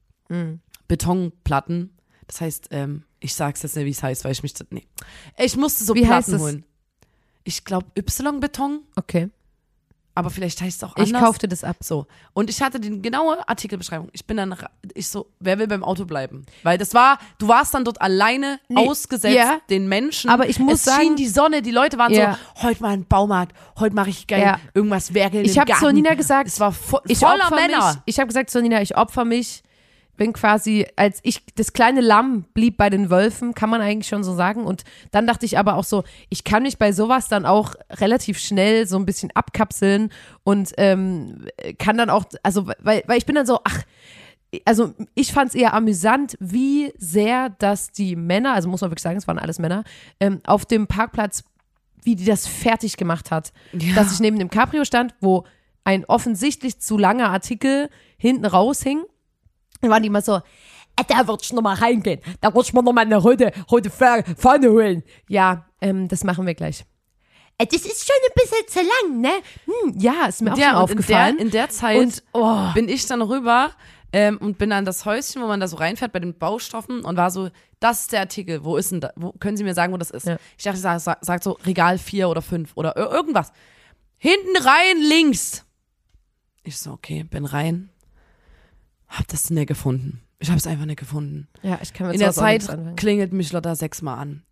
Betonplatten. 0.88 1.92
Das 2.28 2.42
heißt, 2.42 2.68
ähm, 2.72 3.04
ich 3.20 3.34
sag's 3.36 3.62
jetzt 3.64 3.76
nicht, 3.76 3.86
wie 3.86 3.92
es 3.92 4.04
heißt, 4.04 4.24
weil 4.26 4.32
ich 4.32 4.44
mich, 4.44 4.54
nee. 4.72 4.88
Ich 5.38 5.56
musste 5.58 5.84
so 5.84 5.94
Wie 5.96 6.02
heißt 6.08 6.28
Platten 6.30 6.36
es? 6.36 6.42
holen. 6.42 6.66
Ich 7.44 7.64
glaube 7.66 7.88
Y-Beton. 7.98 8.82
okay. 8.96 9.30
Aber 10.16 10.30
vielleicht 10.30 10.62
heißt 10.62 10.78
es 10.78 10.84
auch 10.84 10.96
anders. 10.96 11.10
Ich 11.10 11.14
kaufte 11.18 11.48
das 11.48 11.64
ab. 11.64 11.78
So. 11.82 12.06
Und 12.34 12.50
ich 12.50 12.62
hatte 12.62 12.80
die 12.80 13.02
genaue 13.02 13.48
Artikelbeschreibung. 13.50 14.10
Ich 14.14 14.26
bin 14.26 14.38
dann, 14.38 14.56
ich 14.94 15.08
so, 15.08 15.28
wer 15.40 15.58
will 15.60 15.68
beim 15.68 15.84
Auto 15.84 16.06
bleiben? 16.06 16.46
Weil 16.62 16.78
das 16.78 16.94
war, 16.94 17.18
du 17.40 17.48
warst 17.48 17.74
dann 17.74 17.84
dort 17.84 18.02
alleine 18.02 18.60
Nee, 18.70 18.88
ausgesetzt 18.88 19.36
ja. 19.36 19.58
den 19.70 19.88
Menschen. 19.88 20.30
Aber 20.30 20.48
ich 20.48 20.60
muss 20.60 20.76
es 20.76 20.84
sagen- 20.84 21.02
schien 21.02 21.16
die 21.16 21.28
Sonne, 21.28 21.62
die 21.62 21.72
Leute 21.72 21.98
waren 21.98 22.14
Ja. 22.14 22.38
so, 22.56 22.64
heute 22.64 22.82
mal 22.84 22.90
ein 22.94 23.06
Baumarkt, 23.06 23.56
heute 23.80 23.96
mache 23.96 24.10
ich 24.12 24.28
geil 24.28 24.42
Ja. 24.42 24.60
irgendwas 24.74 25.14
werkeln 25.14 25.46
Ich 25.46 25.58
habe 25.58 25.74
zu 25.74 25.92
Nina 25.92 26.14
gesagt, 26.14 26.48
es 26.48 26.60
war 26.60 26.72
vo 26.72 27.00
ich 27.08 27.18
voller 27.18 27.50
Männer. 27.50 27.94
Mich, 27.94 28.02
ich 28.06 28.20
habe 28.20 28.28
gesagt 28.28 28.50
zu 28.52 28.62
Nina, 28.62 28.82
ich 28.82 28.96
opfer 28.96 29.26
mich. 29.26 29.64
Bin 30.16 30.34
quasi, 30.34 30.86
als 30.96 31.20
ich, 31.24 31.44
das 31.56 31.74
kleine 31.74 32.02
Lamm 32.02 32.44
blieb 32.54 32.78
bei 32.78 32.90
den 32.90 33.10
Wölfen, 33.10 33.54
kann 33.54 33.70
man 33.70 33.82
eigentlich 33.82 34.08
schon 34.08 34.24
so 34.24 34.36
sagen. 34.36 34.64
Und 34.64 34.84
dann 35.12 35.26
dachte 35.26 35.46
ich 35.46 35.58
aber 35.58 35.76
auch 35.76 35.84
so, 35.84 36.04
ich 36.30 36.44
kann 36.44 36.64
mich 36.64 36.78
bei 36.78 36.92
sowas 36.92 37.28
dann 37.28 37.46
auch 37.46 37.74
relativ 37.90 38.38
schnell 38.38 38.88
so 38.88 38.98
ein 38.98 39.06
bisschen 39.06 39.32
abkapseln 39.34 40.12
und 40.44 40.72
ähm, 40.78 41.48
kann 41.80 41.98
dann 41.98 42.10
auch, 42.10 42.26
also, 42.44 42.68
weil, 42.80 43.04
weil 43.08 43.18
ich 43.18 43.26
bin 43.26 43.36
dann 43.36 43.48
so, 43.48 43.60
ach, 43.64 43.84
also 44.66 44.94
ich 45.16 45.32
fand 45.34 45.50
es 45.50 45.56
eher 45.56 45.74
amüsant, 45.74 46.38
wie 46.40 46.94
sehr 46.98 47.50
das 47.50 47.92
die 47.92 48.16
Männer, 48.16 48.54
also 48.54 48.70
muss 48.70 48.82
man 48.82 48.92
wirklich 48.92 49.04
sagen, 49.04 49.18
es 49.18 49.28
waren 49.28 49.40
alles 49.40 49.60
Männer, 49.60 49.84
ähm, 50.20 50.42
auf 50.46 50.66
dem 50.66 50.88
Parkplatz, 50.88 51.44
wie 52.04 52.16
die 52.16 52.26
das 52.26 52.48
fertig 52.48 52.98
gemacht 52.98 53.32
hat. 53.32 53.54
Ja. 53.72 53.96
Dass 53.96 54.14
ich 54.14 54.20
neben 54.20 54.38
dem 54.38 54.50
Cabrio 54.50 54.86
stand, 54.86 55.16
wo 55.22 55.46
ein 55.84 56.06
offensichtlich 56.06 56.80
zu 56.80 56.98
langer 56.98 57.30
Artikel 57.30 57.90
hinten 58.18 58.46
raushing. 58.46 59.04
Dann 59.84 59.92
waren 59.92 60.02
die 60.02 60.08
immer 60.08 60.22
so, 60.22 60.38
"Äh, 60.38 61.04
da 61.08 61.28
würd 61.28 61.42
ich 61.44 61.54
noch 61.54 61.62
mal 61.62 61.76
reingehen, 61.76 62.20
da 62.42 62.54
würd 62.56 62.66
ich 62.66 62.74
mir 62.74 62.82
noch 62.82 62.94
mal 62.94 63.02
eine 63.02 63.18
rote, 63.18 63.52
rote 63.70 63.90
Fa- 63.92 64.24
Fahne 64.38 64.70
holen. 64.72 65.04
Ja, 65.28 65.66
ähm, 65.82 66.08
das 66.08 66.24
machen 66.24 66.48
wir 66.48 66.56
gleich. 66.56 66.84
Äh, 67.60 67.68
Das 67.68 67.82
ist 67.86 68.08
schon 68.08 68.16
ein 68.26 68.34
bisschen 68.34 68.68
zu 68.68 68.80
lang, 68.80 69.22
ne? 69.22 69.32
Hm, 69.66 70.00
ja, 70.00 70.26
ist 70.28 70.42
mir 70.42 70.54
auch 70.54 70.58
schon 70.58 70.68
und 70.70 70.74
aufgefallen. 70.76 71.38
In 71.38 71.38
der, 71.38 71.46
in 71.46 71.52
der 71.52 71.70
Zeit 71.70 72.00
Und, 72.00 72.24
oh. 72.34 72.74
bin 72.74 72.90
ich 72.90 73.06
dann 73.06 73.22
rüber 73.22 73.72
ähm, 74.12 74.38
und 74.40 74.58
bin 74.58 74.72
an 74.72 74.86
das 74.86 75.06
Häuschen, 75.06 75.42
wo 75.42 75.48
man 75.48 75.60
da 75.60 75.68
so 75.68 75.76
reinfährt 75.78 76.12
bei 76.14 76.20
den 76.20 76.38
Baustoffen 76.38 77.04
und 77.06 77.16
war 77.18 77.30
so, 77.30 77.50
das 77.80 78.02
ist 78.02 78.12
der 78.14 78.22
Artikel, 78.22 78.64
wo 78.64 78.78
ist 78.78 78.92
denn 78.92 79.02
da, 79.02 79.12
wo, 79.16 79.34
können 79.34 79.58
Sie 79.58 79.64
mir 79.64 79.74
sagen, 79.76 79.92
wo 79.94 79.98
das 79.98 80.10
ist? 80.12 80.26
Ja. 80.26 80.38
Ich 80.58 80.64
dachte, 80.64 80.78
sag, 80.80 81.00
sag, 81.02 81.18
sagt 81.26 81.44
so 81.44 81.52
Regal 81.66 81.98
4 81.98 82.30
oder 82.30 82.42
5 82.42 82.72
oder 82.76 82.96
ir- 82.98 83.12
irgendwas. 83.12 83.52
Hinten 84.18 84.56
rein, 84.58 84.98
links. 85.02 85.66
Ich 86.64 86.78
so, 86.80 86.92
okay, 86.92 87.24
bin 87.24 87.46
rein. 87.46 87.90
Hab 89.18 89.28
das 89.28 89.50
nicht 89.50 89.68
gefunden. 89.68 90.22
Ich 90.40 90.50
hab's 90.50 90.68
einfach 90.68 90.86
nicht 90.86 91.00
gefunden. 91.00 91.48
ja, 91.62 91.80
ich 91.82 91.94
kann 91.94 92.08
mit 92.08 92.16
In 92.16 92.20
der 92.20 92.34
Zeit 92.34 92.68
klingelt 92.98 93.32
mich 93.32 93.52
Lotta 93.54 93.76
sechsmal 93.76 94.18
an. 94.20 94.44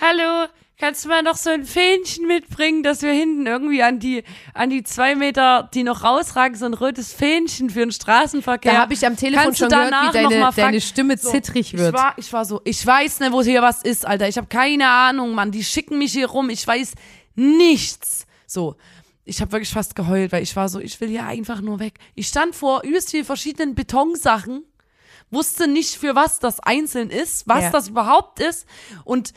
Hallo, 0.00 0.48
kannst 0.78 1.04
du 1.04 1.08
mal 1.08 1.22
noch 1.22 1.36
so 1.36 1.50
ein 1.50 1.64
Fähnchen 1.64 2.26
mitbringen, 2.26 2.82
dass 2.82 3.02
wir 3.02 3.12
hinten 3.12 3.46
irgendwie 3.46 3.82
an 3.82 4.00
die, 4.00 4.24
an 4.54 4.70
die 4.70 4.82
zwei 4.82 5.14
Meter, 5.14 5.68
die 5.74 5.84
noch 5.84 6.02
rausragen, 6.02 6.56
so 6.56 6.64
ein 6.64 6.74
rotes 6.74 7.12
Fähnchen 7.12 7.70
für 7.70 7.80
den 7.80 7.92
Straßenverkehr. 7.92 8.72
Da 8.72 8.80
habe 8.80 8.94
ich 8.94 9.06
am 9.06 9.16
Telefon 9.16 9.44
Kannst 9.44 9.58
schon 9.60 9.68
gehört, 9.68 9.92
danach 9.92 10.14
wie 10.14 10.22
deine, 10.22 10.50
deine 10.56 10.80
Stimme 10.80 11.16
So, 11.16 11.30
zittrig 11.30 11.74
wird. 11.74 11.94
Ich 11.94 12.00
war, 12.00 12.14
ich 12.16 12.32
war 12.32 12.44
so, 12.44 12.60
ich 12.64 12.84
weiß 12.84 13.20
nicht, 13.20 13.32
wo 13.32 13.42
hier 13.42 13.62
was 13.62 13.82
ist, 13.82 14.06
Alter. 14.06 14.28
Ich 14.28 14.36
habe 14.36 14.48
keine 14.48 14.88
Ahnung, 14.88 15.34
Mann. 15.34 15.50
Die 15.52 15.62
schicken 15.62 15.98
mich 15.98 16.12
hier 16.12 16.28
rum. 16.28 16.50
Ich 16.50 16.66
weiß 16.66 16.94
nichts. 17.36 18.26
So. 18.46 18.76
Ich 19.24 19.40
habe 19.40 19.52
wirklich 19.52 19.70
fast 19.70 19.94
geheult, 19.96 20.32
weil 20.32 20.42
ich 20.42 20.54
war 20.56 20.68
so, 20.68 20.78
ich 20.80 21.00
will 21.00 21.08
hier 21.08 21.26
einfach 21.26 21.60
nur 21.60 21.78
weg. 21.80 21.98
Ich 22.14 22.28
stand 22.28 22.54
vor 22.54 22.82
übelst 22.84 23.10
viel 23.10 23.24
verschiedenen 23.24 23.74
Betonsachen, 23.74 24.64
wusste 25.30 25.66
nicht, 25.66 25.94
für 25.96 26.14
was 26.14 26.38
das 26.38 26.60
einzeln 26.60 27.10
ist, 27.10 27.48
was 27.48 27.62
Ja. 27.64 27.70
das 27.70 27.88
überhaupt 27.88 28.40
ist 28.40 28.66
und 29.04 29.32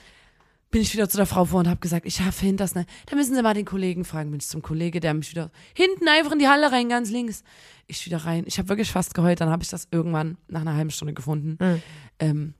bin 0.70 0.82
ich 0.82 0.92
wieder 0.94 1.08
zu 1.08 1.16
der 1.16 1.26
Frau 1.26 1.46
vor 1.46 1.60
und 1.62 1.68
habe 1.70 1.80
gesagt, 1.80 2.06
ich 2.06 2.18
finde 2.22 2.58
das 2.58 2.76
nicht. 2.76 2.90
Da 3.06 3.16
müssen 3.16 3.34
Sie 3.34 3.42
mal 3.42 3.54
den 3.54 3.64
Kollegen 3.66 4.04
fragen. 4.04 4.32
Bin 4.32 4.42
ich 4.42 4.48
zum 4.48 4.62
Kollege, 4.62 5.00
der 5.00 5.14
mich 5.14 5.32
wieder 5.32 5.50
hinten 5.74 6.10
einfach 6.10 6.34
in 6.34 6.40
die 6.40 6.50
Halle 6.50 6.70
rein, 6.72 6.90
ganz 6.90 7.10
links. 7.10 7.44
Ich 7.88 8.06
wieder 8.06 8.18
rein. 8.26 8.44
Ich 8.48 8.58
habe 8.60 8.68
wirklich 8.68 8.92
fast 8.92 9.14
geheult. 9.14 9.40
Dann 9.40 9.50
habe 9.50 9.64
ich 9.64 9.70
das 9.70 9.88
irgendwann 9.92 10.38
nach 10.50 10.60
einer 10.62 10.74
halben 10.74 10.92
Stunde 10.92 11.14
gefunden. 11.14 11.58
Mhm. 11.66 11.82
Ähm, 12.20 12.54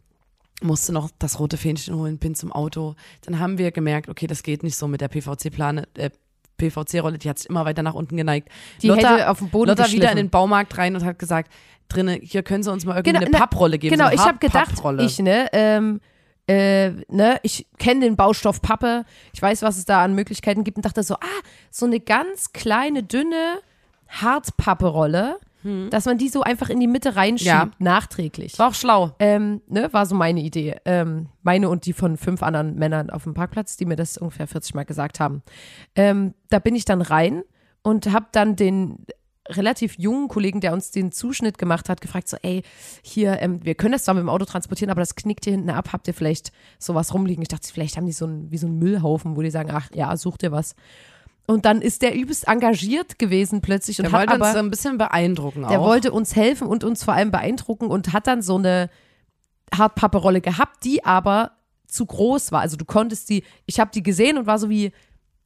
musste 0.62 0.94
noch 0.94 1.12
das 1.20 1.38
rote 1.38 1.58
Fähnchen 1.58 1.96
holen, 1.96 2.18
bin 2.18 2.34
zum 2.34 2.54
Auto. 2.54 2.96
Dann 3.24 3.40
haben 3.40 3.58
wir 3.58 3.72
gemerkt, 3.72 4.08
okay, 4.08 4.26
das 4.26 4.42
geht 4.42 4.64
nicht 4.64 4.78
so 4.78 4.88
mit 4.88 5.02
der 5.02 5.10
PVC-Plane. 5.10 5.88
Äh, 5.96 6.10
PVC-Rolle, 6.58 7.18
die 7.18 7.30
hat 7.30 7.40
sich 7.40 7.50
immer 7.50 7.66
weiter 7.66 7.84
nach 7.84 7.94
unten 7.94 8.18
geneigt. 8.18 8.50
Die 8.82 8.92
hätte 8.94 9.30
auf 9.30 9.40
den 9.40 9.50
Boden 9.50 9.70
Lotta 9.70 9.92
wieder 9.92 10.12
in 10.12 10.18
den 10.18 10.30
Baumarkt 10.30 10.78
rein 10.78 10.96
und 10.96 11.06
hat 11.06 11.20
gesagt, 11.20 11.52
drinne, 11.90 12.20
hier 12.22 12.44
können 12.44 12.64
Sie 12.64 12.72
uns 12.72 12.86
mal 12.86 12.96
irgendwie 12.96 13.14
Genau, 13.14 13.26
eine 13.26 13.38
Papprolle 13.38 13.78
geben. 13.78 13.96
Genau, 13.96 14.10
so 14.10 14.16
ich 14.16 14.22
habe 14.22 14.40
gedacht, 14.40 14.74
ich, 15.00 15.20
ne, 15.20 15.48
ähm, 15.54 16.02
äh, 16.48 16.92
ne, 17.10 17.40
ich 17.44 17.68
kenne 17.78 18.02
den 18.02 18.16
Baustoff 18.16 18.62
Pappe, 18.62 19.06
ich 19.34 19.42
weiß, 19.42 19.62
was 19.62 19.78
es 19.78 19.86
da 19.86 20.04
an 20.04 20.14
Möglichkeiten 20.14 20.64
gibt 20.64 20.78
und 20.78 20.86
dachte 20.86 21.04
so, 21.04 21.16
ah, 21.16 21.42
so 21.72 21.86
eine 21.86 22.00
ganz 22.00 22.54
kleine, 22.54 23.04
dünne 23.04 23.60
Hartpapperolle, 24.08 25.38
dass 25.90 26.06
man 26.06 26.18
die 26.18 26.30
so 26.30 26.42
einfach 26.42 26.70
in 26.70 26.80
die 26.80 26.88
Mitte 26.88 27.16
reinschiebt, 27.16 27.52
Hm. 27.52 27.70
Ja. 27.70 27.72
nachträglich. 27.80 28.58
War 28.60 28.70
auch 28.70 28.74
schlau. 28.74 29.16
Ähm, 29.20 29.62
ne, 29.68 29.92
war 29.94 30.06
so 30.06 30.16
meine 30.16 30.42
Idee. 30.42 30.76
Ähm, 30.86 31.30
meine 31.44 31.70
und 31.70 31.86
die 31.86 31.94
von 31.94 32.18
fünf 32.18 32.44
anderen 32.44 32.76
Männern 32.76 33.10
auf 33.10 33.24
dem 33.24 33.34
Parkplatz, 33.34 33.78
die 33.78 33.86
mir 33.86 33.96
das 33.96 34.18
ungefähr 34.18 34.48
40 34.48 34.74
Mal 34.76 34.86
gesagt 34.86 35.20
haben. 35.20 35.44
Ähm, 35.96 36.34
da 36.50 36.60
bin 36.60 36.76
ich 36.76 36.86
dann 36.86 37.02
rein 37.02 37.44
und 37.84 38.12
habe 38.12 38.28
dann 38.32 38.56
den 38.56 39.06
relativ 39.50 39.98
jungen 39.98 40.28
Kollegen, 40.28 40.60
der 40.60 40.74
uns 40.74 40.92
den 40.92 41.14
Zuschnitt 41.14 41.58
gemacht 41.58 41.88
hat, 41.88 42.02
gefragt 42.02 42.28
so, 42.28 42.36
ey, 42.42 42.64
hier, 43.02 43.42
ähm, 43.42 43.64
wir 43.64 43.76
können 43.76 43.94
das 43.94 44.04
zwar 44.04 44.14
mit 44.14 44.22
dem 44.22 44.28
Auto 44.30 44.44
transportieren, 44.44 44.92
aber 44.92 45.00
das 45.00 45.16
knickt 45.16 45.46
hier 45.46 45.54
hinten 45.54 45.70
ab. 45.70 45.94
Habt 45.94 46.08
ihr 46.10 46.14
vielleicht 46.14 46.52
sowas 46.80 47.14
rumliegen? 47.14 47.42
Ich 47.42 47.48
dachte, 47.48 47.72
vielleicht 47.72 47.96
haben 47.96 48.06
die 48.06 48.12
so 48.12 48.26
ein, 48.26 48.52
wie 48.52 48.58
so 48.58 48.68
einen 48.68 48.78
Müllhaufen, 48.78 49.38
wo 49.38 49.42
die 49.42 49.50
sagen, 49.50 49.70
ach 49.72 49.88
ja, 49.94 50.16
such 50.18 50.36
dir 50.38 50.52
was. 50.52 50.76
Und 51.50 51.66
dann 51.66 51.82
ist 51.82 52.02
der 52.02 52.14
übelst 52.14 52.48
engagiert 52.48 53.18
gewesen 53.20 53.62
plötzlich 53.62 53.98
und 54.00 54.04
Der 54.04 54.12
hat 54.12 54.20
wollte 54.20 54.34
aber 54.36 54.48
uns 54.50 54.56
ein 54.58 54.70
bisschen 54.70 54.98
beeindrucken 54.98 55.62
der 55.70 55.80
auch. 55.80 55.86
wollte 55.86 56.12
uns 56.12 56.36
helfen 56.36 56.68
und 56.68 56.84
uns 56.84 57.04
vor 57.06 57.14
allem 57.14 57.32
beeindrucken 57.32 57.88
und 57.88 58.12
hat 58.14 58.28
dann 58.28 58.42
so 58.42 58.58
eine 58.58 58.90
Hartpapperolle 59.74 60.42
gehabt, 60.42 60.84
die 60.84 61.06
aber 61.06 61.52
zu 61.88 62.06
groß 62.06 62.52
war. 62.52 62.60
Also 62.62 62.76
du 62.76 62.84
konntest 62.84 63.30
die, 63.30 63.44
ich 63.66 63.80
habe 63.80 63.92
die 63.94 64.04
gesehen 64.04 64.38
und 64.38 64.46
war 64.46 64.60
so 64.60 64.70
wie, 64.70 64.92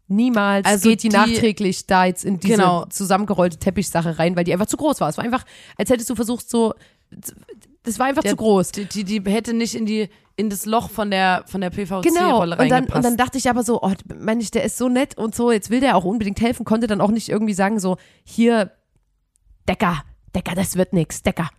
niemals 0.08 0.66
Also 0.68 0.90
geht 0.90 1.04
die, 1.04 1.10
die- 1.10 1.16
nachträglich 1.16 1.86
da 1.86 2.06
jetzt 2.06 2.26
in 2.26 2.40
diese 2.40 2.56
Genau. 2.56 2.86
zusammengerollte 2.86 3.58
Teppichsache 3.58 4.18
rein, 4.20 4.36
weil 4.36 4.44
die 4.44 4.54
einfach 4.54 4.66
zu 4.66 4.78
groß 4.78 5.00
war. 5.02 5.10
Es 5.10 5.18
war 5.18 5.24
einfach, 5.24 5.46
als 5.78 5.90
hättest 5.92 6.10
du 6.10 6.16
versucht 6.16 6.50
so, 6.50 6.74
das 7.84 7.98
war 8.00 8.08
einfach 8.08 8.22
Der- 8.22 8.32
zu 8.32 8.38
groß. 8.38 8.72
Die, 8.72 8.86
die, 8.86 9.04
die 9.04 9.22
hätte 9.30 9.54
nicht 9.54 9.76
in 9.76 9.86
die 9.86 10.10
in 10.38 10.50
das 10.50 10.66
Loch 10.66 10.90
von 10.90 11.12
der 11.12 11.44
von 11.48 11.62
der 11.62 11.70
Genau, 11.70 12.02
PVC-Rolle 12.02 12.58
und 12.58 12.70
dann, 12.70 12.86
und 12.86 13.04
dann 13.06 13.18
dachte 13.18 13.38
ich 13.38 13.50
aber 13.50 13.64
so, 13.64 13.82
oh, 13.82 13.92
Mensch, 14.16 14.50
der 14.52 14.64
ist 14.64 14.78
so 14.78 14.90
nett 14.90 15.18
und 15.18 15.36
so, 15.36 15.52
jetzt 15.52 15.70
will 15.70 15.82
der 15.82 15.96
auch 15.98 16.04
unbedingt 16.06 16.40
helfen, 16.42 16.66
konnte 16.66 16.88
dann 16.88 17.02
auch 17.02 17.12
nicht 17.12 17.30
irgendwie 17.30 17.54
sagen 17.54 17.80
so, 17.80 17.98
hier, 18.24 18.72
Decker, 19.68 20.04
Decker, 20.36 20.56
das 20.56 20.76
wird 20.78 20.94
nix, 20.94 21.22
Decker, 21.22 21.50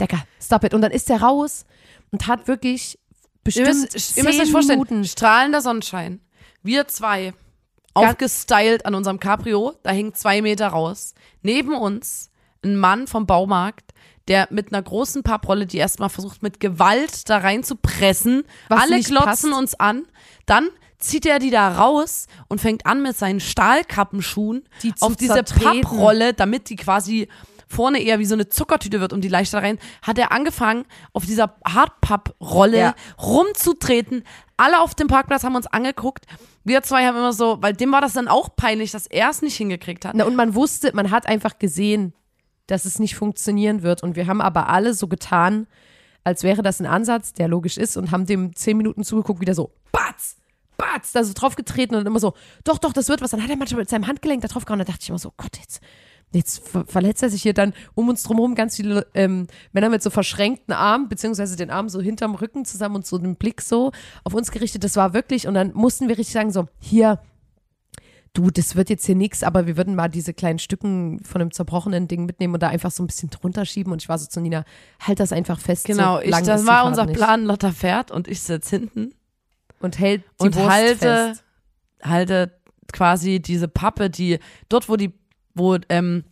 Decker, 0.00 0.22
stop 0.40 0.64
it. 0.64 0.72
Und 0.74 0.80
dann 0.82 0.92
ist 0.92 1.08
der 1.08 1.20
raus 1.20 1.64
und 2.10 2.26
hat 2.26 2.48
wirklich 2.48 2.94
ihr 2.94 3.00
bestimmt 3.44 3.66
müsst, 3.92 4.16
ihr 4.16 4.24
müsst 4.24 4.38
euch 4.38 4.44
zehn 4.46 4.52
vorstellen, 4.52 4.78
Minuten. 4.80 5.04
strahlender 5.04 5.60
Sonnenschein. 5.60 6.20
Wir 6.62 6.86
zwei, 6.88 7.34
aufgestylt 7.94 8.86
an 8.86 8.94
unserem 8.94 9.18
Cabrio, 9.20 9.74
da 9.82 9.90
hängt 9.90 10.16
zwei 10.16 10.40
Meter 10.42 10.68
raus. 10.68 11.14
Neben 11.42 11.74
uns 11.74 12.30
ein 12.64 12.76
Mann 12.76 13.06
vom 13.06 13.26
Baumarkt, 13.26 13.91
der 14.28 14.48
mit 14.50 14.72
einer 14.72 14.82
großen 14.82 15.22
Papprolle, 15.22 15.66
die 15.66 15.78
erstmal 15.78 16.08
versucht, 16.08 16.42
mit 16.42 16.60
Gewalt 16.60 17.28
da 17.28 17.38
rein 17.38 17.62
zu 17.64 17.76
pressen. 17.76 18.44
Was 18.68 18.82
Alle 18.82 19.00
glotzen 19.00 19.50
passt. 19.50 19.60
uns 19.60 19.74
an. 19.80 20.04
Dann 20.46 20.68
zieht 20.98 21.26
er 21.26 21.38
die 21.40 21.50
da 21.50 21.68
raus 21.76 22.26
und 22.48 22.60
fängt 22.60 22.86
an 22.86 23.02
mit 23.02 23.16
seinen 23.16 23.40
Stahlkappenschuhen 23.40 24.62
Die 24.82 24.94
auf 25.00 25.16
diese 25.16 25.34
zertreten. 25.34 25.80
Papprolle, 25.82 26.32
damit 26.34 26.68
die 26.70 26.76
quasi 26.76 27.28
vorne 27.66 28.00
eher 28.02 28.18
wie 28.18 28.26
so 28.26 28.34
eine 28.34 28.48
Zuckertüte 28.48 29.00
wird 29.00 29.12
und 29.14 29.22
die 29.22 29.28
leichter 29.28 29.62
rein, 29.62 29.78
hat 30.02 30.18
er 30.18 30.30
angefangen, 30.30 30.84
auf 31.14 31.24
dieser 31.24 31.56
Hartpapprolle 31.66 32.78
Ja. 32.78 32.94
rumzutreten. 33.20 34.24
Alle 34.56 34.80
auf 34.80 34.94
dem 34.94 35.08
Parkplatz 35.08 35.42
haben 35.42 35.56
uns 35.56 35.66
angeguckt. 35.66 36.26
Wir 36.64 36.82
zwei 36.82 37.06
haben 37.06 37.16
immer 37.16 37.32
so, 37.32 37.58
weil 37.60 37.72
dem 37.72 37.90
war 37.90 38.00
das 38.00 38.12
dann 38.12 38.28
auch 38.28 38.54
peinlich, 38.54 38.92
dass 38.92 39.06
er 39.06 39.30
es 39.30 39.42
nicht 39.42 39.56
hingekriegt 39.56 40.04
hat. 40.04 40.14
Na, 40.14 40.24
und 40.24 40.36
man 40.36 40.54
wusste, 40.54 40.92
man 40.94 41.10
hat 41.10 41.26
einfach 41.26 41.58
gesehen, 41.58 42.12
dass 42.66 42.84
es 42.84 42.98
nicht 42.98 43.16
funktionieren 43.16 43.82
wird. 43.82 44.02
Und 44.02 44.16
wir 44.16 44.26
haben 44.26 44.40
aber 44.40 44.68
alle 44.68 44.94
so 44.94 45.08
getan, 45.08 45.66
als 46.24 46.42
wäre 46.42 46.62
das 46.62 46.80
ein 46.80 46.86
Ansatz, 46.86 47.32
der 47.32 47.48
logisch 47.48 47.76
ist, 47.76 47.96
und 47.96 48.10
haben 48.10 48.26
dem 48.26 48.54
zehn 48.54 48.76
Minuten 48.76 49.04
zugeguckt, 49.04 49.40
wieder 49.40 49.54
so, 49.54 49.72
batz, 49.90 50.36
batz, 50.76 51.12
da 51.12 51.24
so 51.24 51.32
drauf 51.34 51.56
getreten 51.56 51.94
und 51.94 52.06
immer 52.06 52.20
so, 52.20 52.34
doch, 52.64 52.78
doch, 52.78 52.92
das 52.92 53.08
wird 53.08 53.20
was. 53.20 53.30
Dann 53.30 53.42
hat 53.42 53.50
er 53.50 53.56
manchmal 53.56 53.80
mit 53.80 53.90
seinem 53.90 54.06
Handgelenk 54.06 54.42
da 54.42 54.48
drauf 54.48 54.64
gehauen. 54.64 54.78
Da 54.78 54.84
dachte 54.84 55.00
ich 55.02 55.08
immer 55.08 55.18
so, 55.18 55.32
Gott, 55.36 55.58
jetzt, 55.58 55.80
jetzt 56.32 56.68
ver 56.68 56.84
verletzt 56.86 57.22
er 57.22 57.30
sich 57.30 57.42
hier 57.42 57.54
dann 57.54 57.74
um 57.94 58.08
uns 58.08 58.22
drumherum 58.22 58.54
ganz 58.54 58.76
viele 58.76 59.06
ähm, 59.14 59.46
Männer 59.72 59.88
mit 59.88 60.02
so 60.02 60.10
verschränkten 60.10 60.74
Armen, 60.74 61.08
beziehungsweise 61.08 61.56
den 61.56 61.70
Arm 61.70 61.88
so 61.88 62.00
hinterm 62.00 62.34
Rücken 62.34 62.64
zusammen 62.64 62.96
und 62.96 63.06
so 63.06 63.18
den 63.18 63.36
Blick 63.36 63.60
so 63.60 63.92
auf 64.24 64.34
uns 64.34 64.50
gerichtet. 64.50 64.84
Das 64.84 64.96
war 64.96 65.14
wirklich, 65.14 65.46
und 65.46 65.54
dann 65.54 65.72
mussten 65.74 66.08
wir 66.08 66.18
richtig 66.18 66.34
sagen, 66.34 66.52
so, 66.52 66.68
hier, 66.78 67.20
du, 68.34 68.50
das 68.50 68.76
wird 68.76 68.90
jetzt 68.90 69.04
hier 69.06 69.14
nichts, 69.14 69.42
aber 69.42 69.66
wir 69.66 69.76
würden 69.76 69.94
mal 69.94 70.08
diese 70.08 70.32
kleinen 70.34 70.58
Stücken 70.58 71.22
von 71.24 71.38
dem 71.38 71.50
zerbrochenen 71.50 72.08
Ding 72.08 72.24
mitnehmen 72.24 72.54
und 72.54 72.62
da 72.62 72.68
einfach 72.68 72.90
so 72.90 73.02
ein 73.02 73.06
bisschen 73.06 73.30
drunter 73.30 73.64
schieben. 73.66 73.92
Und 73.92 74.02
ich 74.02 74.08
war 74.08 74.18
so 74.18 74.26
zu 74.26 74.40
Nina, 74.40 74.64
halt 75.00 75.20
das 75.20 75.32
einfach 75.32 75.60
fest. 75.60 75.84
Genau, 75.84 76.16
so 76.16 76.22
ich, 76.22 76.30
das 76.30 76.66
war 76.66 76.86
unser 76.86 77.06
nicht. 77.06 77.16
Plan, 77.16 77.44
Lotta 77.44 77.72
fährt 77.72 78.10
und 78.10 78.28
ich 78.28 78.40
sitze 78.40 78.76
hinten 78.76 79.14
Und 79.80 79.98
hält 79.98 80.22
die 80.40 80.44
und 80.46 80.56
Wurst 80.56 80.68
halte, 80.68 80.98
fest. 81.28 81.44
halte 82.02 82.58
quasi 82.92 83.40
diese 83.40 83.68
Pappe, 83.68 84.10
die 84.10 84.38
dort, 84.68 84.88
wo 84.88 84.96
die 84.96 85.12
wo 85.54 85.76
ähm, 85.90 86.24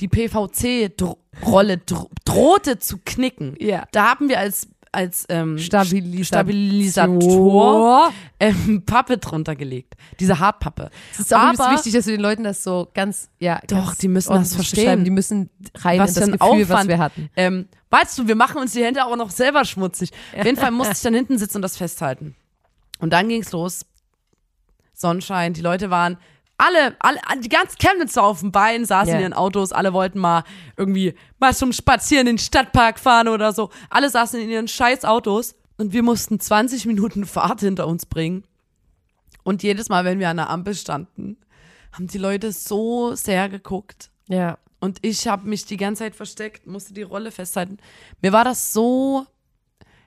die 0.00 0.08
PVC-Rolle 0.08 1.78
dro 1.78 2.10
drohte 2.24 2.78
zu 2.78 2.98
knicken. 3.04 3.56
Ja. 3.58 3.84
Da 3.92 4.10
haben 4.10 4.28
wir 4.28 4.38
als 4.38 4.68
als 4.92 5.24
ähm, 5.30 5.58
Stabilisator. 5.58 6.24
Stabilisator 6.24 8.12
ähm, 8.38 8.82
Pappe 8.84 9.18
drunter 9.18 9.56
gelegt. 9.56 9.94
Diese 10.20 10.38
Hartpappe. 10.38 10.90
Es 11.12 11.20
ist 11.20 11.34
auch 11.34 11.38
Aber- 11.38 11.72
wichtig, 11.72 11.92
dass 11.94 12.06
wir 12.06 12.12
den 12.16 12.20
Leuten 12.20 12.44
das 12.44 12.62
so 12.62 12.88
ganz, 12.92 13.30
ja, 13.38 13.60
Doch, 13.66 13.86
ganz 13.86 13.98
die 13.98 14.08
müssen 14.08 14.34
das 14.34 14.54
verstehen. 14.54 15.04
Die 15.04 15.10
müssen 15.10 15.48
rein 15.76 15.98
Was 15.98 16.16
in 16.16 16.30
das 16.32 16.40
Gefühl, 16.40 16.68
was 16.68 16.70
Aufwand. 16.70 16.88
wir 16.88 16.98
hatten. 16.98 17.30
Ähm, 17.36 17.68
weißt 17.90 18.18
du, 18.18 18.28
wir 18.28 18.36
machen 18.36 18.58
uns 18.60 18.72
die 18.72 18.84
Hände 18.84 19.04
auch 19.04 19.16
noch 19.16 19.30
selber 19.30 19.64
schmutzig. 19.64 20.10
Auf 20.38 20.44
jeden 20.44 20.58
Fall 20.58 20.70
musste 20.70 20.92
ich 20.94 21.00
dann 21.02 21.14
hinten 21.14 21.38
sitzen 21.38 21.56
und 21.58 21.62
das 21.62 21.76
festhalten. 21.76 22.36
Und 22.98 23.12
dann 23.12 23.28
ging's 23.28 23.50
los. 23.52 23.86
Sonnenschein, 24.92 25.52
die 25.54 25.62
Leute 25.62 25.90
waren 25.90 26.18
alle, 26.62 26.96
alle, 27.00 27.18
die 27.40 27.48
ganzen 27.48 27.76
Chemnitzer 27.78 28.22
auf 28.22 28.40
dem 28.40 28.52
Bein, 28.52 28.84
saßen 28.84 29.08
Ja. 29.10 29.16
in 29.16 29.22
ihren 29.22 29.32
Autos, 29.32 29.72
alle 29.72 29.92
wollten 29.92 30.18
mal 30.18 30.44
irgendwie 30.76 31.14
mal 31.38 31.54
zum 31.54 31.72
Spazieren 31.72 32.26
in 32.26 32.36
den 32.36 32.38
Stadtpark 32.38 32.98
fahren 32.98 33.28
oder 33.28 33.52
so. 33.52 33.70
Alle 33.90 34.08
saßen 34.10 34.40
in 34.40 34.48
ihren 34.50 34.68
scheiß 34.68 35.04
Autos 35.04 35.54
und 35.76 35.92
wir 35.92 36.02
mussten 36.02 36.38
20 36.40 36.86
Minuten 36.86 37.26
Fahrt 37.26 37.60
hinter 37.60 37.86
uns 37.86 38.06
bringen. 38.06 38.44
Und 39.42 39.62
jedes 39.62 39.88
Mal, 39.88 40.04
wenn 40.04 40.18
wir 40.20 40.28
an 40.28 40.36
der 40.36 40.50
Ampel 40.50 40.74
standen, 40.74 41.36
haben 41.92 42.06
die 42.06 42.18
Leute 42.18 42.52
so 42.52 43.14
sehr 43.14 43.48
geguckt. 43.48 44.10
Ja. 44.28 44.58
Und 44.80 44.98
ich 45.02 45.28
habe 45.28 45.48
mich 45.48 45.64
die 45.64 45.76
ganze 45.76 46.00
Zeit 46.04 46.14
versteckt, 46.16 46.66
musste 46.66 46.94
die 46.94 47.02
Rolle 47.02 47.30
festhalten. 47.30 47.78
Mir 48.20 48.32
war 48.32 48.44
das 48.44 48.72
so. 48.72 49.26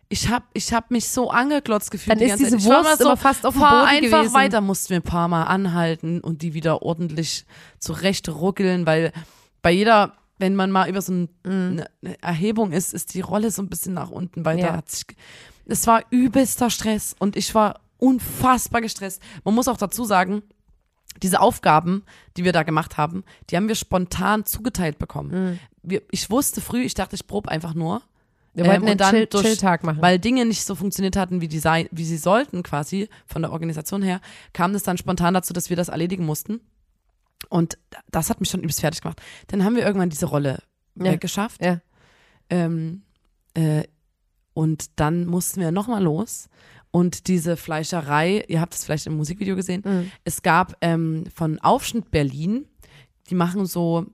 Ich 0.07 0.29
habe 0.29 0.45
ich 0.53 0.71
hab 0.71 0.91
mich 0.91 1.09
so 1.09 1.31
angeglotzt 1.31 1.89
gefühlt. 1.89 2.11
Dann 2.11 2.19
die 2.19 2.25
ist 2.25 2.31
ganze 2.39 2.43
diese 2.45 2.57
Zeit. 2.57 2.85
Wurst 2.85 2.99
mal 2.99 3.05
immer 3.05 3.17
fast 3.17 3.45
auf 3.45 3.53
dem 3.55 3.61
Boden 3.61 3.73
einfach 3.73 4.19
gewesen. 4.19 4.33
weiter, 4.33 4.61
mussten 4.61 4.89
wir 4.89 4.97
ein 4.97 5.03
paar 5.03 5.27
Mal 5.27 5.43
anhalten 5.43 6.21
und 6.21 6.41
die 6.41 6.53
wieder 6.53 6.83
ordentlich 6.83 7.45
zurecht 7.79 8.29
ruckeln, 8.29 8.85
weil 8.85 9.11
bei 9.63 9.71
jeder, 9.71 10.13
wenn 10.37 10.55
man 10.55 10.69
mal 10.69 10.87
über 10.87 11.01
so 11.01 11.11
ein, 11.11 11.29
eine, 11.43 11.87
eine 12.03 12.21
Erhebung 12.21 12.71
ist, 12.71 12.93
ist 12.93 13.15
die 13.15 13.21
Rolle 13.21 13.49
so 13.49 13.63
ein 13.63 13.67
bisschen 13.69 13.93
nach 13.95 14.11
unten, 14.11 14.45
weil 14.45 14.59
Ja. 14.59 14.83
Es 15.67 15.87
war 15.87 16.03
übelster 16.11 16.69
Stress 16.69 17.15
und 17.17 17.35
ich 17.35 17.55
war 17.55 17.79
unfassbar 17.97 18.81
gestresst. 18.81 19.19
Man 19.43 19.55
muss 19.55 19.67
auch 19.67 19.77
dazu 19.77 20.05
sagen, 20.05 20.43
diese 21.23 21.39
Aufgaben, 21.39 22.03
die 22.37 22.43
wir 22.43 22.51
da 22.51 22.61
gemacht 22.63 22.97
haben, 22.97 23.23
die 23.49 23.55
haben 23.55 23.67
wir 23.67 23.75
spontan 23.75 24.45
zugeteilt 24.45 24.99
bekommen. 24.99 25.59
Wir, 25.81 26.03
ich 26.11 26.29
wusste 26.29 26.61
früh, 26.61 26.81
ich 26.81 26.93
dachte, 26.93 27.15
ich 27.15 27.25
probe 27.25 27.49
einfach 27.49 27.73
nur. 27.73 28.01
Wir 28.55 28.65
wollten 28.65 28.83
Ähm, 28.87 28.97
einen 28.99 28.99
Chill- 28.99 29.25
durch- 29.27 29.43
Chill-Tag 29.45 29.83
machen. 29.83 30.01
Weil 30.01 30.17
Dinge 30.17 30.45
nicht 30.45 30.63
so 30.65 30.75
funktioniert 30.75 31.15
hatten, 31.17 31.41
wie, 31.41 31.47
die 31.47 31.59
sei, 31.59 31.87
wie 31.91 32.05
sie 32.05 32.17
sollten, 32.17 32.63
quasi, 32.63 33.09
von 33.25 33.41
der 33.41 33.51
Organisation 33.51 34.01
her, 34.01 34.21
kam 34.53 34.73
es 34.75 34.83
dann 34.83 34.97
spontan 34.97 35.33
dazu, 35.33 35.53
dass 35.53 35.69
wir 35.69 35.75
das 35.77 35.89
erledigen 35.89 36.25
mussten. 36.25 36.61
Und 37.49 37.77
das 38.11 38.29
hat 38.29 38.39
mich 38.39 38.49
schon 38.49 38.61
übelst 38.61 38.79
fertig 38.79 39.01
gemacht. 39.01 39.21
Dann 39.47 39.63
haben 39.63 39.75
wir 39.75 39.85
irgendwann 39.85 40.09
diese 40.09 40.25
Rolle 40.25 40.63
Ja. 40.95 41.11
weggeschafft. 41.11 41.63
Ja. 41.63 41.81
Ähm, 42.49 43.03
äh, 43.55 43.83
und 44.53 44.99
dann 44.99 45.25
mussten 45.25 45.59
wir 45.59 45.71
nochmal 45.71 46.01
los. 46.01 46.47
Und 46.91 47.27
diese 47.27 47.57
Fleischerei, 47.57 48.45
ihr 48.47 48.61
habt 48.61 48.73
es 48.73 48.85
vielleicht 48.85 49.05
im 49.05 49.17
Musikvideo 49.17 49.57
gesehen, 49.57 49.81
Mhm. 49.85 50.11
es 50.23 50.41
gab 50.43 50.77
ähm, 50.79 51.25
von 51.35 51.59
Aufschnitt 51.59 52.09
Berlin, 52.09 52.65
die 53.29 53.35
machen 53.35 53.65
so 53.65 54.05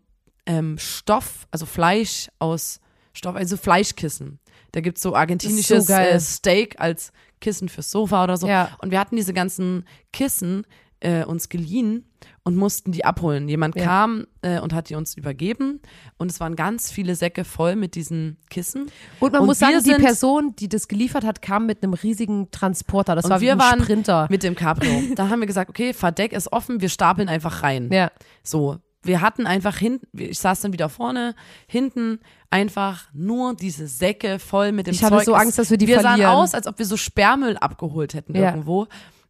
ähm, 0.48 0.80
Stoff, 0.80 1.46
also 1.52 1.68
Fleisch 1.68 2.30
aus 2.40 2.80
Stoff, 3.14 3.36
also 3.36 3.58
Fleischkissen. 3.58 4.40
Da 4.72 4.82
gibt's 4.82 5.02
so 5.02 5.16
argentinisches 5.16 5.88
so 5.88 5.94
äh, 5.94 6.20
Steak 6.20 6.80
als 6.80 7.12
Kissen 7.42 7.68
fürs 7.70 7.92
Sofa 7.92 8.24
oder 8.24 8.38
so. 8.38 8.48
Ja. 8.48 8.70
Und 8.82 8.92
wir 8.92 9.00
hatten 9.00 9.16
diese 9.16 9.34
ganzen 9.34 9.86
Kissen 10.14 10.66
äh, 11.02 11.26
uns 11.26 11.50
geliehen 11.50 12.06
und 12.44 12.56
mussten 12.56 12.92
die 12.92 13.04
abholen. 13.04 13.50
Jemand 13.50 13.76
Ja. 13.76 13.84
kam 13.84 14.28
äh, 14.44 14.60
und 14.60 14.72
hat 14.74 14.90
die 14.90 14.96
uns 14.96 15.18
übergeben 15.18 15.82
und 16.18 16.30
es 16.32 16.40
waren 16.40 16.56
ganz 16.56 16.92
viele 16.92 17.16
Säcke 17.16 17.44
voll 17.44 17.76
mit 17.76 17.96
diesen 17.96 18.38
Kissen. 18.52 18.92
Und 19.20 19.32
man 19.34 19.42
Und 19.42 19.48
muss 19.48 19.58
sagen, 19.60 19.82
die 19.84 19.94
Person, 19.96 20.56
die 20.58 20.70
das 20.70 20.88
geliefert 20.88 21.26
hat, 21.26 21.42
kam 21.42 21.66
mit 21.66 21.82
einem 21.84 21.94
riesigen 21.94 22.52
Transporter. 22.52 23.16
Das 23.16 23.26
Und 23.26 23.32
war 23.32 23.42
wie 23.42 23.46
wir 23.46 23.54
ein 23.54 23.60
waren 23.60 23.82
Sprinter. 23.82 24.28
mit 24.30 24.44
dem 24.44 24.54
Cabrio. 24.56 25.02
Dann 25.16 25.32
haben 25.32 25.40
wir 25.40 25.48
gesagt, 25.48 25.72
okay, 25.72 25.92
Verdeck 25.94 26.34
ist 26.34 26.54
offen, 26.54 26.80
wir 26.82 26.90
stapeln 26.90 27.28
einfach 27.30 27.64
rein. 27.64 27.90
ja. 27.92 28.12
So, 28.44 28.78
wir 29.04 29.22
hatten 29.22 29.48
einfach 29.48 29.78
hinten, 29.78 30.08
ich 30.20 30.40
saß 30.40 30.62
dann 30.62 30.74
wieder 30.74 30.90
vorne, 30.90 31.36
hinten 31.68 32.20
einfach 32.50 33.06
nur 33.14 33.56
diese 33.56 33.88
Säcke 33.88 34.38
voll 34.40 34.72
mit 34.72 34.88
dem 34.88 34.94
Ich 34.94 35.00
Zeug. 35.02 35.12
hatte 35.12 35.26
so 35.26 35.34
Angst, 35.34 35.58
dass 35.58 35.70
wir 35.72 35.78
die 35.78 35.88
wir 35.88 36.00
verlieren. 36.02 36.22
sahen 36.30 36.36
aus, 36.38 36.54
als 36.54 36.68
ob 36.68 36.78
wir 36.80 36.86
so 36.86 36.98
Sperrmüll 36.98 37.58
abgeholt 37.58 38.14
hätten 38.14 38.36
Ja. 38.36 38.50
irgendwo. 38.52 38.88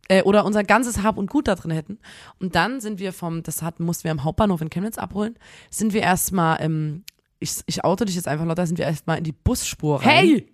Äh, 0.10 0.24
oder 0.24 0.44
unser 0.46 0.64
ganzes 0.66 1.04
Hab 1.04 1.18
und 1.18 1.30
Gut 1.30 1.48
da 1.48 1.56
drin 1.56 1.72
hätten. 1.72 2.00
Und 2.40 2.56
dann 2.56 2.82
sind 2.82 3.00
wir 3.00 3.14
vom, 3.14 3.44
das 3.44 3.62
hatten, 3.62 3.86
mussten 3.86 4.04
wir 4.06 4.12
am 4.12 4.24
Hauptbahnhof 4.26 4.60
in 4.62 4.70
Chemnitz 4.70 4.98
abholen, 4.98 5.36
sind 5.70 5.94
wir 5.94 6.02
erstmal, 6.02 6.62
ähm, 6.62 7.04
ich, 7.40 7.56
ich 7.66 7.84
auto 7.86 8.04
dich 8.04 8.16
jetzt 8.16 8.28
einfach 8.28 8.46
lauter, 8.46 8.68
sind 8.68 8.78
wir 8.78 8.86
erstmal 8.86 9.20
in 9.20 9.24
die 9.24 9.32
Busspur 9.32 10.02
rein. 10.02 10.10
Hey! 10.10 10.48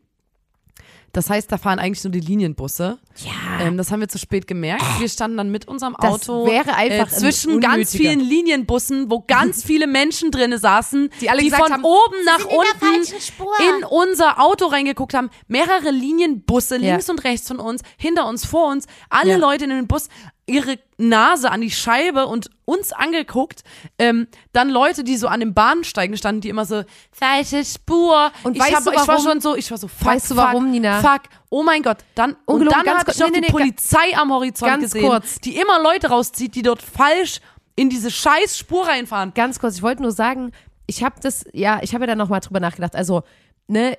Das 1.13 1.29
heißt, 1.29 1.51
da 1.51 1.57
fahren 1.57 1.79
eigentlich 1.79 2.03
nur 2.03 2.11
die 2.11 2.19
Linienbusse. 2.19 2.99
Ja. 3.19 3.65
Ähm, 3.65 3.77
das 3.77 3.91
haben 3.91 3.99
wir 3.99 4.07
zu 4.09 4.17
spät 4.17 4.47
gemerkt. 4.47 4.83
Wir 4.99 5.09
standen 5.09 5.37
dann 5.37 5.49
mit 5.49 5.67
unserem 5.67 5.95
Das 5.99 6.11
Auto 6.11 6.45
wäre 6.47 6.73
einfach 6.75 7.11
äh, 7.11 7.15
zwischen 7.15 7.53
ein 7.53 7.59
ganz 7.61 7.73
unnötiger. 7.93 7.97
vielen 8.11 8.19
Linienbussen, 8.19 9.09
wo 9.09 9.23
ganz 9.27 9.63
viele 9.65 9.87
Menschen 9.87 10.31
drinne 10.31 10.57
saßen, 10.59 11.09
Die 11.21 11.29
alle 11.29 11.43
gesagt 11.43 11.63
von 11.63 11.73
haben, 11.73 11.83
oben 11.83 12.15
nach 12.25 12.39
in 12.39 12.45
unten 12.57 13.21
Spur. 13.21 13.53
in 13.79 13.83
unser 13.85 14.39
Auto 14.41 14.65
reingeguckt 14.67 15.13
haben. 15.13 15.29
Mehrere 15.47 15.91
Linienbusse 15.91 16.75
Ja. 16.77 16.91
links 16.91 17.09
und 17.09 17.23
rechts 17.23 17.47
von 17.47 17.59
uns, 17.59 17.81
hinter 17.97 18.27
uns, 18.27 18.45
vor 18.45 18.69
uns. 18.71 18.85
Alle 19.09 19.31
Ja. 19.31 19.37
Leute 19.37 19.63
in 19.65 19.71
den 19.71 19.87
Bus 19.87 20.09
ihre 20.49 20.79
Nase 20.97 21.51
an 21.51 21.59
die 21.59 21.69
Scheibe 21.71 22.25
und 22.25 22.49
uns 22.63 22.93
angeguckt. 22.93 23.63
Ähm, 23.99 24.27
dann 24.53 24.69
Leute, 24.69 25.03
die 25.03 25.17
so 25.17 25.27
an 25.27 25.41
den 25.41 25.53
Bahnsteigen 25.53 26.15
standen, 26.15 26.39
die 26.39 26.47
immer 26.47 26.63
so 26.65 26.83
falsche 27.11 27.65
Spur. 27.65 28.31
Und 28.43 28.55
ich 28.55 28.61
weißt 28.61 28.75
hab, 28.77 28.83
du, 28.85 28.91
ich 28.91 28.97
war 28.97 29.07
warum? 29.09 29.23
schon 29.25 29.41
so, 29.41 29.55
ich 29.57 29.69
war 29.71 29.77
so 29.77 29.89
fuck, 29.89 30.05
Weißt 30.07 30.31
du, 30.31 30.35
fuck, 30.35 30.43
warum, 30.45 30.71
Nina? 30.71 31.01
Fuck. 31.01 31.23
Oh 31.49 31.63
mein 31.63 31.81
Gott. 31.81 31.97
Dann 32.15 32.35
und 32.45 32.65
dann 32.65 32.83
ganz 32.83 33.05
kurz- 33.05 33.19
noch 33.19 33.27
nee, 33.27 33.35
die 33.35 33.39
nee, 33.41 33.47
nee, 33.47 33.51
Polizei 33.51 34.15
am 34.15 34.31
Horizont 34.31 34.71
ganz 34.71 34.83
gesehen, 34.83 35.07
kurz. 35.09 35.39
die 35.39 35.57
immer 35.57 35.81
Leute 35.81 36.07
rauszieht, 36.09 36.55
die 36.55 36.61
dort 36.61 36.81
falsch 36.81 37.39
in 37.75 37.89
diese 37.89 38.11
scheiß 38.11 38.57
Spur 38.57 38.87
reinfahren. 38.87 39.33
Ganz 39.33 39.59
kurz, 39.59 39.75
ich 39.75 39.83
wollte 39.83 40.01
nur 40.01 40.11
sagen, 40.11 40.51
ich 40.87 41.03
habe 41.03 41.15
das, 41.21 41.45
ja, 41.53 41.79
ich 41.81 41.93
habe 41.93 42.03
ja 42.03 42.07
da 42.07 42.15
nochmal 42.15 42.39
drüber 42.39 42.59
nachgedacht. 42.59 42.95
Also, 42.95 43.23
ne, 43.67 43.97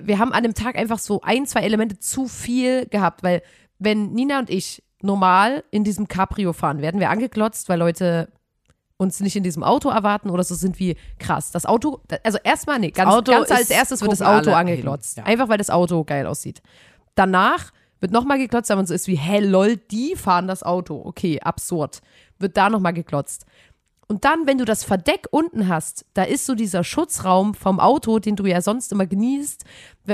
wir 0.00 0.18
haben 0.18 0.32
an 0.32 0.42
dem 0.42 0.54
Tag 0.54 0.76
einfach 0.76 0.98
so 0.98 1.20
ein, 1.22 1.46
zwei 1.46 1.60
Elemente 1.60 1.98
zu 1.98 2.26
viel 2.28 2.86
gehabt, 2.86 3.22
weil 3.22 3.42
wenn 3.78 4.12
Nina 4.12 4.38
und 4.38 4.50
ich 4.50 4.82
normal 5.02 5.64
in 5.70 5.84
diesem 5.84 6.08
Cabrio 6.08 6.52
fahren, 6.52 6.82
werden 6.82 7.00
wir 7.00 7.10
angeklotzt, 7.10 7.68
weil 7.68 7.78
Leute 7.78 8.28
uns 8.98 9.20
nicht 9.20 9.34
in 9.34 9.42
diesem 9.42 9.62
Auto 9.62 9.88
erwarten 9.88 10.28
oder 10.28 10.44
so 10.44 10.54
sind 10.54 10.78
wie 10.78 10.96
krass. 11.18 11.50
Das 11.52 11.64
Auto, 11.64 12.00
also 12.22 12.38
erstmal 12.44 12.78
nee, 12.78 12.90
ganz, 12.90 13.24
ganz 13.24 13.50
als 13.50 13.70
erstes 13.70 14.02
wird 14.02 14.12
das 14.12 14.20
Auto 14.20 14.50
angeklotzt. 14.50 15.16
ja. 15.16 15.24
Einfach 15.24 15.48
weil 15.48 15.56
das 15.56 15.70
Auto 15.70 16.04
geil 16.04 16.26
aussieht. 16.26 16.60
Danach 17.14 17.72
wird 18.00 18.12
nochmal 18.12 18.38
geklotzt, 18.38 18.70
man 18.70 18.86
so 18.86 18.94
ist 18.94 19.06
wie, 19.08 19.16
hä, 19.16 19.40
lol, 19.40 19.76
die 19.76 20.16
fahren 20.16 20.48
das 20.48 20.62
Auto. 20.62 21.00
Okay, 21.04 21.40
absurd. 21.40 22.00
Wird 22.38 22.56
da 22.56 22.70
nochmal 22.70 22.94
geklotzt. 22.94 23.44
Und 24.08 24.24
dann, 24.24 24.46
wenn 24.46 24.58
du 24.58 24.64
das 24.64 24.82
Verdeck 24.82 25.28
unten 25.30 25.68
hast, 25.68 26.04
da 26.14 26.24
ist 26.24 26.44
so 26.46 26.54
dieser 26.56 26.82
Schutzraum 26.82 27.54
vom 27.54 27.78
Auto, 27.78 28.18
den 28.18 28.34
du 28.36 28.44
ja 28.46 28.60
sonst 28.60 28.90
immer 28.90 29.06
genießt. 29.06 29.64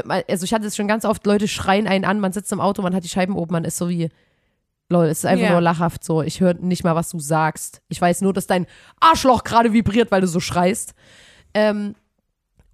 Man- 0.04 0.22
Also 0.28 0.44
ich 0.44 0.52
hatte 0.52 0.66
es 0.66 0.76
schon 0.76 0.88
ganz 0.88 1.04
oft, 1.06 1.24
Leute 1.26 1.48
schreien 1.48 1.86
einen 1.86 2.04
an, 2.04 2.20
man 2.20 2.32
sitzt 2.32 2.52
im 2.52 2.60
Auto, 2.60 2.82
man 2.82 2.94
hat 2.94 3.04
die 3.04 3.08
Scheiben 3.08 3.34
oben, 3.36 3.52
man 3.52 3.64
ist 3.64 3.78
so 3.78 3.88
wie, 3.88 4.10
lol, 4.90 5.06
es 5.06 5.18
ist 5.20 5.24
einfach 5.26 5.46
Ja. 5.46 5.52
nur 5.52 5.60
lachhaft 5.62 6.04
so. 6.04 6.20
Ich 6.22 6.40
höre 6.40 6.54
nicht 6.54 6.84
mal, 6.84 6.94
was 6.94 7.08
du 7.08 7.18
sagst. 7.20 7.80
Ich 7.88 8.00
weiß 8.00 8.20
nur, 8.20 8.34
dass 8.34 8.46
dein 8.46 8.66
Arschloch 9.00 9.44
gerade 9.44 9.72
vibriert, 9.72 10.10
weil 10.10 10.20
du 10.20 10.26
so 10.28 10.40
schreist. 10.40 10.92
Ähm, 11.54 11.94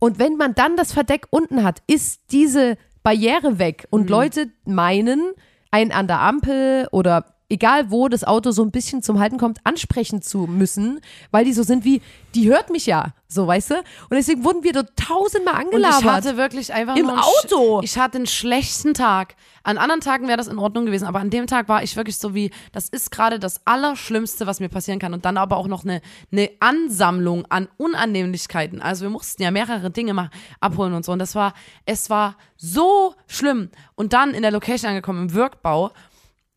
und 0.01 0.19
wenn 0.19 0.37
man 0.37 0.55
dann 0.55 0.77
das 0.77 0.93
Verdeck 0.93 1.27
unten 1.31 1.63
hat, 1.63 1.83
ist 1.87 2.33
diese 2.33 2.77
Barriere 3.03 3.59
weg. 3.59 3.87
Und 3.91 4.11
Leute 4.11 4.51
meinen, 4.65 5.33
einen 5.71 5.93
an 5.93 6.07
der 6.07 6.21
Ampel 6.21 6.87
oder 6.93 7.25
egal 7.53 7.91
wo 7.91 8.09
das 8.09 8.25
Auto 8.25 8.51
so 8.51 8.63
ein 8.63 8.71
bisschen 8.71 9.03
zum 9.03 9.21
Halten 9.21 9.37
kommt, 9.37 9.59
ansprechen 9.65 10.23
zu 10.23 10.47
müssen, 10.47 11.01
weil 11.31 11.45
die 11.45 11.53
so 11.53 11.63
sind 11.63 11.85
wie, 11.85 12.01
die 12.35 12.49
hört 12.49 12.71
mich 12.71 12.87
ja, 12.87 13.13
so 13.29 13.47
weißt 13.47 13.71
du? 13.73 13.75
Und 13.75 13.85
deswegen 14.13 14.43
wurden 14.43 14.63
wir 14.65 14.73
dort 14.73 14.97
tausendmal 14.97 15.57
Und 15.57 15.61
angelabert. 15.67 16.01
ich 16.01 16.07
hatte 16.07 16.37
wirklich 16.39 16.73
einfach 16.73 16.97
Im 16.97 17.11
Auto. 17.11 17.81
Ich 17.83 17.99
hatte 17.99 18.17
einen 18.17 18.27
schlechten 18.27 18.95
Tag. 18.95 19.37
An 19.65 19.77
anderen 19.77 20.01
Tagen 20.01 20.29
wäre 20.29 20.39
das 20.39 20.49
in 20.49 20.59
Ordnung 20.59 20.87
gewesen, 20.87 21.07
aber 21.07 21.21
an 21.21 21.29
dem 21.29 21.47
Tag 21.47 21.69
war 21.69 21.83
ich 21.83 21.95
wirklich 21.95 22.17
so 22.17 22.35
wie, 22.35 22.51
das 22.73 22.89
ist 22.89 23.11
gerade 23.11 23.39
das 23.39 23.61
Allerschlimmste, 23.67 24.47
was 24.47 24.59
mir 24.59 24.71
passieren 24.71 24.99
kann. 24.99 25.13
Und 25.13 25.27
dann 25.27 25.37
aber 25.37 25.59
auch 25.59 25.69
noch 25.69 25.85
eine, 25.85 26.01
eine 26.33 26.51
Ansammlung 26.61 27.45
an 27.51 27.69
Unannehmlichkeiten. 27.77 28.81
Also 28.81 29.03
wir 29.03 29.11
mussten 29.11 29.43
ja 29.43 29.51
mehrere 29.51 29.91
Dinge 29.91 30.15
mal 30.15 30.31
abholen 30.61 30.95
und 30.95 31.05
so. 31.05 31.13
Und 31.13 31.19
das 31.19 31.35
war, 31.35 31.53
es 31.85 32.09
war 32.09 32.37
so 32.57 33.15
schlimm. 33.27 33.69
Und 33.95 34.15
dann 34.15 34.33
in 34.33 34.41
der 34.41 34.53
Location 34.53 34.89
angekommen, 34.89 35.29
im 35.29 35.35
Workbau, 35.35 35.93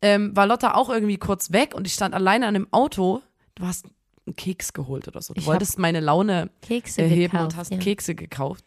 ähm, 0.02 0.36
war 0.36 0.48
Lotta 0.48 0.76
auch 0.76 0.90
irgendwie 0.90 1.18
kurz 1.18 1.52
weg 1.52 1.74
und 1.76 1.88
ich 1.88 1.94
stand 1.94 2.14
alleine 2.14 2.48
an 2.48 2.54
dem 2.54 2.68
Auto. 2.72 3.22
Du 3.56 3.66
hast 3.66 3.86
einen 4.26 4.36
Keks 4.36 4.74
geholt 4.74 5.08
oder 5.08 5.22
so. 5.22 5.34
Du 5.34 5.42
Ich 5.42 5.48
wolltest 5.48 5.80
meine 5.80 6.00
Laune 6.00 6.50
Kekse 6.62 7.02
erheben 7.04 7.32
gekauft, 7.32 7.54
und 7.54 7.58
hast 7.58 7.72
ja. 7.72 7.78
Kekse 7.78 8.16
gekauft. 8.16 8.66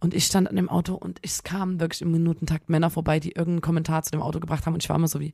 Und 0.00 0.14
ich 0.14 0.26
stand 0.26 0.48
an 0.48 0.54
dem 0.54 0.68
Auto 0.68 0.94
und 0.94 1.18
es 1.22 1.42
kamen 1.42 1.80
wirklich 1.80 2.02
im 2.02 2.12
Minutentakt 2.12 2.68
Männer 2.68 2.88
vorbei, 2.88 3.18
die 3.18 3.30
irgendeinen 3.30 3.62
Kommentar 3.62 4.04
zu 4.04 4.12
dem 4.12 4.22
Auto 4.22 4.38
gebracht 4.38 4.64
haben. 4.64 4.74
Und 4.74 4.82
ich 4.82 4.88
war 4.88 4.96
immer 4.96 5.08
so 5.08 5.18
wie, 5.18 5.32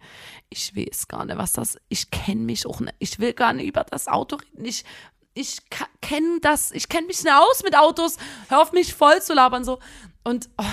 ich 0.49 0.75
weiß 0.75 1.07
gar 1.09 1.27
nicht, 1.27 1.37
was 1.37 1.53
das, 1.53 1.77
ich 1.89 2.11
kenne 2.11 2.41
mich 2.41 2.67
auch 2.67 2.81
nicht, 2.81 2.95
ich 2.99 3.19
will 3.19 3.35
gar 3.35 3.53
nicht 3.53 3.67
über 3.67 3.85
das 3.85 4.09
Auto 4.09 4.37
reden. 4.37 4.65
Ich, 4.65 4.85
ich 5.35 5.59
kenne 6.01 6.39
das, 6.41 6.73
ich 6.73 6.89
kenne 6.89 7.07
mich 7.07 7.23
nicht 7.23 7.35
aus 7.35 7.63
mit 7.63 7.77
Autos, 7.77 8.17
hör 8.49 8.63
auf 8.63 8.73
mich 8.73 8.95
voll 8.95 9.21
zu 9.21 9.35
labern 9.35 9.65
so. 9.65 9.81
Und 10.23 10.49
oh, 10.57 10.65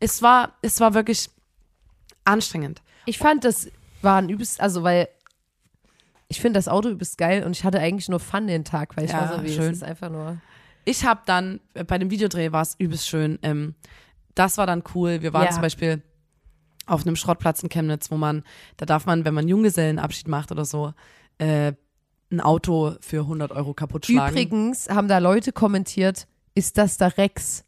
es 0.00 0.20
war, 0.20 0.58
es 0.60 0.80
war 0.80 0.92
wirklich 0.92 1.30
anstrengend. 2.24 2.82
Ich 3.06 3.16
fand, 3.16 3.44
das 3.44 3.70
war 4.02 4.18
ein 4.18 4.28
übelst, 4.28 4.60
also 4.60 4.82
weil 4.82 5.08
ich 6.28 6.40
finde 6.40 6.58
das 6.58 6.68
Auto 6.68 6.88
übelst 6.88 7.18
geil 7.18 7.44
und 7.44 7.52
ich 7.56 7.64
hatte 7.64 7.80
eigentlich 7.80 8.08
nur 8.08 8.20
Fun 8.20 8.46
den 8.46 8.64
Tag, 8.64 8.96
weil 8.96 9.04
ich 9.04 9.10
Ja, 9.12 9.28
war 9.30 9.38
so 9.38 9.44
wie, 9.44 9.52
schön. 9.52 9.70
es 9.72 9.78
ist 9.78 9.82
einfach 9.84 10.10
nur. 10.10 10.38
Ich 10.84 11.04
habe 11.04 11.20
dann, 11.26 11.60
äh, 11.74 11.84
bei 11.84 11.98
dem 11.98 12.10
Videodreh 12.10 12.52
war 12.52 12.62
es 12.62 12.74
übelst 12.78 13.08
schön. 13.08 13.38
Ähm, 13.42 13.74
das 14.34 14.56
war 14.58 14.66
dann 14.66 14.82
cool. 14.94 15.22
Wir 15.22 15.32
waren 15.32 15.44
Ja. 15.46 15.50
zum 15.50 15.62
Beispiel 15.62 16.02
auf 16.86 17.02
einem 17.06 17.16
Schrottplatz 17.16 17.62
in 17.62 17.68
Chemnitz, 17.68 18.10
wo 18.10 18.16
man, 18.16 18.42
da 18.76 18.86
darf 18.86 19.06
man, 19.06 19.24
wenn 19.24 19.34
man 19.34 19.48
Junggesellenabschied 19.48 20.28
macht 20.28 20.50
oder 20.52 20.64
so, 20.64 20.94
äh, 21.38 21.72
ein 22.32 22.40
Auto 22.40 22.94
für 23.00 23.22
100 23.26 23.50
Euro 23.52 23.74
kaputt 23.74 24.06
schlagen. 24.06 24.32
Übrigens 24.32 24.88
haben 24.88 25.08
da 25.08 25.18
Leute 25.18 25.52
kommentiert, 25.52 26.26
ist 26.54 26.78
das 26.78 26.96
der 26.96 27.18
Rex? 27.18 27.64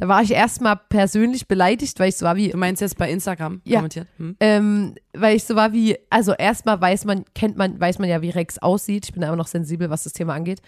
Da 0.00 0.08
war 0.08 0.22
ich 0.22 0.30
erstmal 0.30 0.76
persönlich 0.88 1.46
beleidigt, 1.46 2.00
weil 2.00 2.08
ich 2.08 2.16
so 2.16 2.24
war 2.24 2.34
wie, 2.34 2.48
Du 2.48 2.56
meinst 2.56 2.80
jetzt 2.80 2.96
bei 2.96 3.10
Instagram 3.10 3.60
Ja. 3.64 3.80
kommentiert? 3.80 4.08
Hm? 4.16 4.34
ähm, 4.40 4.94
weil 5.12 5.36
ich 5.36 5.44
so 5.44 5.56
war 5.56 5.74
wie, 5.74 5.98
also 6.08 6.32
erstmal 6.32 6.80
weiß 6.80 7.04
man, 7.04 7.26
kennt 7.34 7.58
man, 7.58 7.78
weiß 7.78 7.98
man 7.98 8.08
ja, 8.08 8.22
wie 8.22 8.30
Rex 8.30 8.56
aussieht. 8.58 9.04
Ich 9.04 9.12
bin 9.12 9.20
da 9.20 9.26
immer 9.28 9.36
noch 9.36 9.46
sensibel, 9.46 9.90
was 9.90 10.04
das 10.04 10.14
Thema 10.14 10.32
angeht. 10.32 10.62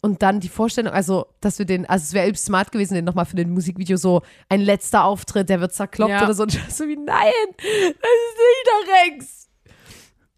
Und 0.00 0.22
dann 0.22 0.40
die 0.40 0.48
Vorstellung, 0.48 0.92
also, 0.92 1.26
dass 1.40 1.60
wir 1.60 1.66
den, 1.66 1.88
also 1.88 2.02
es 2.02 2.14
wäre 2.14 2.26
übelst 2.26 2.46
smart 2.46 2.72
gewesen, 2.72 2.94
den 2.94 3.04
nochmal 3.04 3.26
für 3.26 3.36
den 3.36 3.52
Musikvideo 3.52 3.96
so 3.96 4.22
ein 4.48 4.60
letzter 4.60 5.04
Auftritt, 5.04 5.48
der 5.48 5.60
wird 5.60 5.72
zerkloppt 5.72 6.10
Ja. 6.10 6.24
oder 6.24 6.34
so. 6.34 6.42
Und 6.42 6.52
ich 6.54 6.60
war 6.60 6.70
so 6.70 6.84
wie, 6.88 6.96
nein, 6.96 7.32
das 7.56 7.64
ist 7.64 7.94
nicht 7.94 8.66
der 8.66 9.14
Rex. 9.16 9.48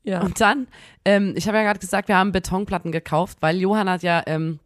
Ja. 0.03 0.20
Und 0.20 0.38
dann, 0.42 0.68
ähm, 1.07 1.33
ich 1.37 1.49
habe 1.49 1.57
ja 1.57 1.64
gerade 1.64 1.81
gesagt, 1.81 2.09
wir 2.09 2.16
haben 2.16 2.33
Betonplatten 2.33 2.92
gekauft, 2.92 3.38
weil 3.40 3.57
Johann 3.57 3.88
hat 3.88 4.03
ja 4.03 4.22
ähm, 4.27 4.61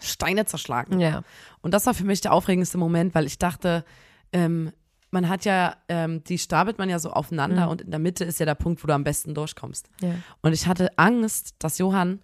Steine 0.00 0.44
zerschlagen. 0.44 1.00
ja. 1.00 1.22
Und 1.64 1.72
das 1.72 1.86
war 1.86 1.94
für 1.94 2.04
mich 2.04 2.20
der 2.20 2.32
aufregendste 2.32 2.76
Moment, 2.78 3.14
weil 3.14 3.24
ich 3.26 3.38
dachte, 3.38 3.84
ähm, 4.32 4.70
man 5.10 5.28
hat 5.28 5.44
ja, 5.44 5.76
ähm, 5.88 6.22
die 6.24 6.38
stapelt 6.38 6.76
man 6.76 6.90
ja 6.90 6.98
so 6.98 7.10
aufeinander 7.10 7.70
und 7.70 7.80
in 7.82 7.90
der 7.90 8.00
Mitte 8.00 8.24
ist 8.24 8.38
ja 8.40 8.46
der 8.46 8.54
Punkt, 8.54 8.82
wo 8.82 8.86
du 8.86 8.92
am 8.94 9.04
besten 9.04 9.32
durchkommst. 9.34 9.88
ja. 10.00 10.10
Und 10.42 10.52
ich 10.52 10.66
hatte 10.66 10.90
Angst, 10.98 11.54
dass 11.60 11.78
Johann 11.78 12.20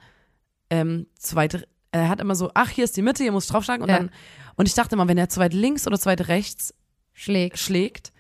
ähm, 0.70 1.06
zu 1.18 1.36
weit, 1.36 1.66
er 1.92 2.08
hat 2.08 2.20
immer 2.20 2.34
so, 2.34 2.50
ach, 2.54 2.68
hier 2.68 2.84
ist 2.84 2.96
die 2.96 3.02
Mitte, 3.02 3.22
hier 3.22 3.32
muss 3.32 3.44
ich 3.44 3.50
draufschlagen. 3.50 3.82
Und, 3.82 3.88
Ja. 3.88 3.96
dann, 3.98 4.10
und 4.56 4.68
ich 4.68 4.74
dachte 4.74 4.94
immer, 4.94 5.08
wenn 5.08 5.18
er 5.18 5.28
zu 5.28 5.40
weit 5.40 5.54
links 5.54 5.86
oder 5.86 5.98
zu 5.98 6.06
weit 6.06 6.28
rechts 6.28 6.74
Schlägt. 7.12 7.58
schlägt, 7.58 8.12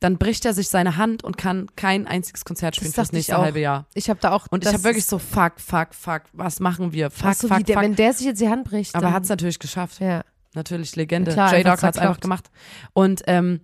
dann 0.00 0.18
bricht 0.18 0.44
er 0.44 0.52
sich 0.54 0.68
seine 0.68 0.96
Hand 0.96 1.22
und 1.22 1.36
kann 1.38 1.68
kein 1.76 2.06
einziges 2.06 2.44
Konzert 2.44 2.76
spielen 2.76 2.90
Das 2.90 2.94
fürs 2.94 3.12
nächste 3.12 3.38
halbe 3.38 3.60
Jahr. 3.60 3.86
Ich 3.94 4.10
habe 4.10 4.20
da 4.20 4.32
auch. 4.32 4.46
Und 4.50 4.64
ich 4.66 4.72
habe 4.72 4.84
wirklich 4.84 5.06
so, 5.06 5.18
fuck, 5.18 5.60
fuck, 5.60 5.94
fuck, 5.94 6.22
was 6.32 6.60
machen 6.60 6.92
wir? 6.92 7.10
Fuck, 7.10 7.34
so, 7.34 7.48
fuck, 7.48 7.58
wie 7.58 7.62
der, 7.62 7.76
fuck. 7.76 7.84
wenn 7.84 7.94
der 7.94 8.12
sich 8.12 8.26
jetzt 8.26 8.40
die 8.40 8.48
Hand 8.48 8.64
bricht. 8.64 8.94
Aber 8.94 9.06
er 9.06 9.12
hat 9.12 9.22
es 9.22 9.28
natürlich 9.30 9.58
geschafft. 9.58 10.00
Ja. 10.00 10.24
Natürlich, 10.54 10.96
Legende. 10.96 11.32
Klar, 11.32 11.56
J-Dog 11.56 11.82
hat 11.82 11.96
es 11.96 12.00
einfach 12.00 12.20
gemacht. 12.20 12.50
Und 12.92 13.22
ähm, 13.26 13.60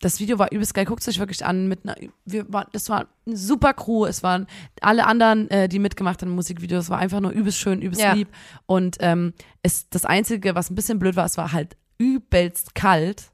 das 0.00 0.18
Video 0.20 0.38
war 0.38 0.50
übelst 0.52 0.74
geil. 0.74 0.84
Guckt 0.84 1.00
es 1.00 1.08
euch 1.08 1.18
wirklich 1.18 1.44
an. 1.44 1.68
Mit 1.68 1.84
einer, 1.84 1.96
wir 2.24 2.52
war, 2.52 2.66
das 2.72 2.88
war 2.88 3.06
eine 3.24 3.36
super 3.36 3.72
Crew. 3.72 4.04
Es 4.04 4.22
waren 4.22 4.46
alle 4.80 5.06
anderen, 5.06 5.48
äh, 5.50 5.68
die 5.68 5.78
mitgemacht 5.78 6.20
haben 6.20 6.30
im 6.30 6.34
Musikvideo. 6.34 6.78
Es 6.78 6.90
war 6.90 6.98
einfach 6.98 7.20
nur 7.20 7.30
übelst 7.30 7.58
schön, 7.58 7.80
übelst 7.80 8.02
Ja. 8.02 8.12
lieb. 8.12 8.28
Und 8.66 8.96
ähm, 9.00 9.32
es, 9.62 9.88
das 9.90 10.04
Einzige, 10.04 10.54
was 10.54 10.70
ein 10.70 10.74
bisschen 10.74 10.98
blöd 10.98 11.16
war, 11.16 11.24
es 11.24 11.38
war 11.38 11.52
halt 11.52 11.76
übelst 11.98 12.74
kalt. 12.74 13.30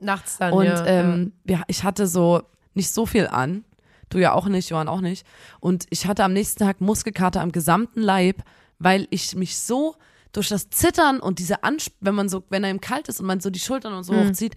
Nachts 0.00 0.38
dann. 0.38 0.52
Und 0.52 0.66
ja, 0.66 0.86
ähm, 0.86 1.32
ja, 1.48 1.62
ich 1.68 1.84
hatte 1.84 2.06
so 2.06 2.42
nicht 2.74 2.90
so 2.90 3.06
viel 3.06 3.26
an. 3.28 3.64
Du 4.10 4.18
ja 4.18 4.32
auch 4.32 4.48
nicht, 4.48 4.70
Johann 4.70 4.88
auch 4.88 5.00
nicht. 5.00 5.26
Und 5.60 5.86
ich 5.90 6.06
hatte 6.06 6.24
am 6.24 6.32
nächsten 6.32 6.64
Tag 6.64 6.80
Muskelkater 6.80 7.40
am 7.40 7.52
gesamten 7.52 8.00
Leib, 8.00 8.42
weil 8.78 9.06
ich 9.10 9.34
mich 9.36 9.58
so 9.58 9.96
durch 10.32 10.48
das 10.48 10.70
Zittern 10.70 11.20
und 11.20 11.38
diese 11.38 11.62
Ansp 11.64 11.92
wenn 12.00 12.14
man 12.14 12.28
so, 12.28 12.44
wenn 12.50 12.64
einem 12.64 12.80
kalt 12.80 13.08
ist 13.08 13.20
und 13.20 13.26
man 13.26 13.40
so 13.40 13.50
die 13.50 13.60
Schultern 13.60 13.94
und 13.94 14.04
so 14.04 14.12
Mhm. 14.12 14.28
hochzieht, 14.28 14.56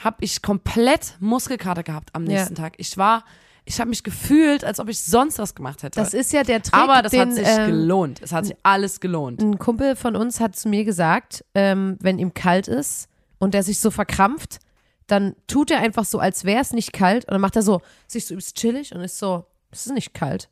habe 0.00 0.16
ich 0.20 0.40
komplett 0.42 1.16
Muskelkater 1.20 1.82
gehabt 1.82 2.10
am 2.14 2.24
Ja. 2.24 2.38
nächsten 2.38 2.54
Tag. 2.54 2.74
Ich 2.78 2.96
war, 2.96 3.24
ich 3.64 3.78
habe 3.80 3.90
mich 3.90 4.02
gefühlt, 4.02 4.64
als 4.64 4.80
ob 4.80 4.88
ich 4.88 4.98
sonst 5.02 5.38
was 5.38 5.54
gemacht 5.54 5.82
hätte. 5.82 6.00
das 6.00 6.14
ist 6.14 6.32
ja 6.32 6.42
der 6.42 6.62
Trick. 6.62 6.74
Aber 6.74 7.02
das 7.02 7.10
den, 7.12 7.20
hat 7.28 7.32
sich 7.34 7.46
ähm, 7.46 7.66
gelohnt. 7.66 8.20
Es 8.22 8.32
hat 8.32 8.46
sich 8.46 8.56
alles 8.62 9.00
gelohnt. 9.00 9.42
Ein 9.42 9.58
Kumpel 9.58 9.96
von 9.96 10.16
uns 10.16 10.40
hat 10.40 10.56
zu 10.56 10.68
mir 10.68 10.84
gesagt, 10.84 11.44
ähm, 11.54 11.96
wenn 12.00 12.18
ihm 12.18 12.32
kalt 12.32 12.66
ist 12.68 13.08
und 13.38 13.52
der 13.54 13.62
sich 13.62 13.78
so 13.78 13.90
verkrampft, 13.90 14.58
dann 15.06 15.34
tut 15.48 15.70
er 15.72 15.80
einfach 15.80 16.04
so, 16.04 16.18
als 16.20 16.44
wäre 16.44 16.60
es 16.62 16.72
nicht 16.72 16.92
kalt 16.92 17.24
und 17.26 17.32
dann 17.32 17.40
macht 17.40 17.56
er 17.56 17.62
so, 17.62 17.82
sich 18.06 18.26
so 18.26 18.34
übelst 18.34 18.56
chillig 18.56 18.94
und 18.94 19.00
ist 19.02 19.18
so, 19.18 19.44
es 19.72 19.86
ist 19.86 19.92
nicht 19.92 20.14
kalt. 20.14 20.48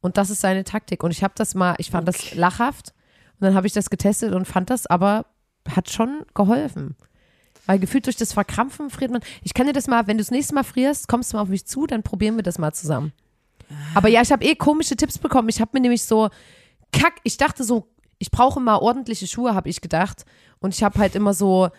Und 0.00 0.16
das 0.16 0.30
ist 0.30 0.40
seine 0.40 0.64
Taktik. 0.64 1.02
Und 1.04 1.10
ich 1.12 1.22
habe 1.22 1.34
das 1.36 1.54
mal, 1.54 1.74
ich 1.78 1.90
fand 1.90 2.06
das 2.08 2.34
lachhaft 2.34 2.92
und 3.40 3.46
dann 3.46 3.54
habe 3.54 3.66
ich 3.66 3.72
das 3.72 3.90
getestet 3.90 4.34
und 4.34 4.46
fand 4.46 4.70
das 4.70 4.86
aber, 4.86 5.26
hat 5.68 5.90
schon 5.90 6.22
geholfen. 6.34 6.94
Weil 7.66 7.78
gefühlt 7.78 8.06
durch 8.06 8.16
das 8.16 8.32
Verkrampfen 8.32 8.90
friert 8.90 9.10
man. 9.10 9.22
Ich 9.42 9.54
kann 9.54 9.66
dir 9.66 9.72
das 9.72 9.86
mal, 9.86 10.06
wenn 10.06 10.18
du 10.18 10.22
das 10.22 10.30
nächste 10.30 10.54
Mal 10.54 10.64
frierst, 10.64 11.08
kommst 11.08 11.32
du 11.32 11.36
mal 11.36 11.42
auf 11.42 11.48
mich 11.48 11.66
zu, 11.66 11.86
dann 11.86 12.02
probieren 12.02 12.36
wir 12.36 12.42
das 12.42 12.58
mal 12.58 12.72
zusammen. 12.72 13.12
Aber 13.94 14.08
ja, 14.08 14.20
ich 14.20 14.32
habe 14.32 14.44
eh 14.44 14.54
komische 14.54 14.96
Tipps 14.96 15.18
bekommen. 15.18 15.48
Ich 15.48 15.60
habe 15.60 15.70
mir 15.74 15.80
nämlich 15.80 16.02
so, 16.02 16.28
kack, 16.92 17.14
ich 17.22 17.36
dachte 17.36 17.64
so, 17.64 17.88
ich 18.18 18.30
brauche 18.30 18.60
mal 18.60 18.76
ordentliche 18.76 19.26
Schuhe, 19.26 19.54
habe 19.54 19.68
ich 19.68 19.80
gedacht. 19.80 20.24
Und 20.58 20.74
ich 20.74 20.82
habe 20.82 20.98
halt 20.98 21.14
immer 21.14 21.32
so 21.32 21.70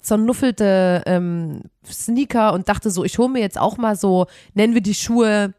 zernuffelte 0.00 1.02
ähm, 1.06 1.62
Sneaker 1.86 2.52
und 2.52 2.68
dachte 2.68 2.90
so, 2.90 3.04
ich 3.04 3.18
hole 3.18 3.28
mir 3.28 3.40
jetzt 3.40 3.58
auch 3.58 3.76
mal 3.76 3.96
so, 3.96 4.26
nennen 4.54 4.74
wir 4.74 4.80
die 4.80 4.94
Schuhe 4.94 5.54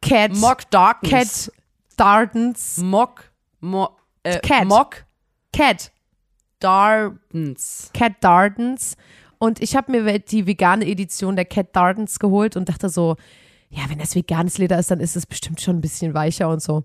Cat, 0.00 0.32
Mock 0.34 0.70
Darkness. 0.70 1.46
Cat 1.46 1.52
Dardens, 1.96 2.78
Mock, 2.78 3.30
Mo, 3.60 3.90
äh, 4.24 4.40
Cat. 4.40 4.66
Mock 4.66 5.04
Cat, 5.54 5.92
Dardens. 6.58 7.90
Cat 7.94 8.14
Dardens. 8.20 8.96
Und 9.38 9.60
ich 9.62 9.76
habe 9.76 9.92
mir 9.92 10.18
die 10.18 10.46
vegane 10.46 10.86
Edition 10.86 11.36
der 11.36 11.44
Cat 11.44 11.76
Dardens 11.76 12.18
geholt 12.18 12.56
und 12.56 12.68
dachte 12.68 12.88
so, 12.88 13.16
ja, 13.70 13.82
wenn 13.88 13.98
das 13.98 14.14
veganes 14.14 14.58
Leder 14.58 14.78
ist, 14.78 14.90
dann 14.90 15.00
ist 15.00 15.16
es 15.16 15.26
bestimmt 15.26 15.60
schon 15.60 15.76
ein 15.76 15.80
bisschen 15.80 16.14
weicher 16.14 16.48
und 16.48 16.62
so. 16.62 16.84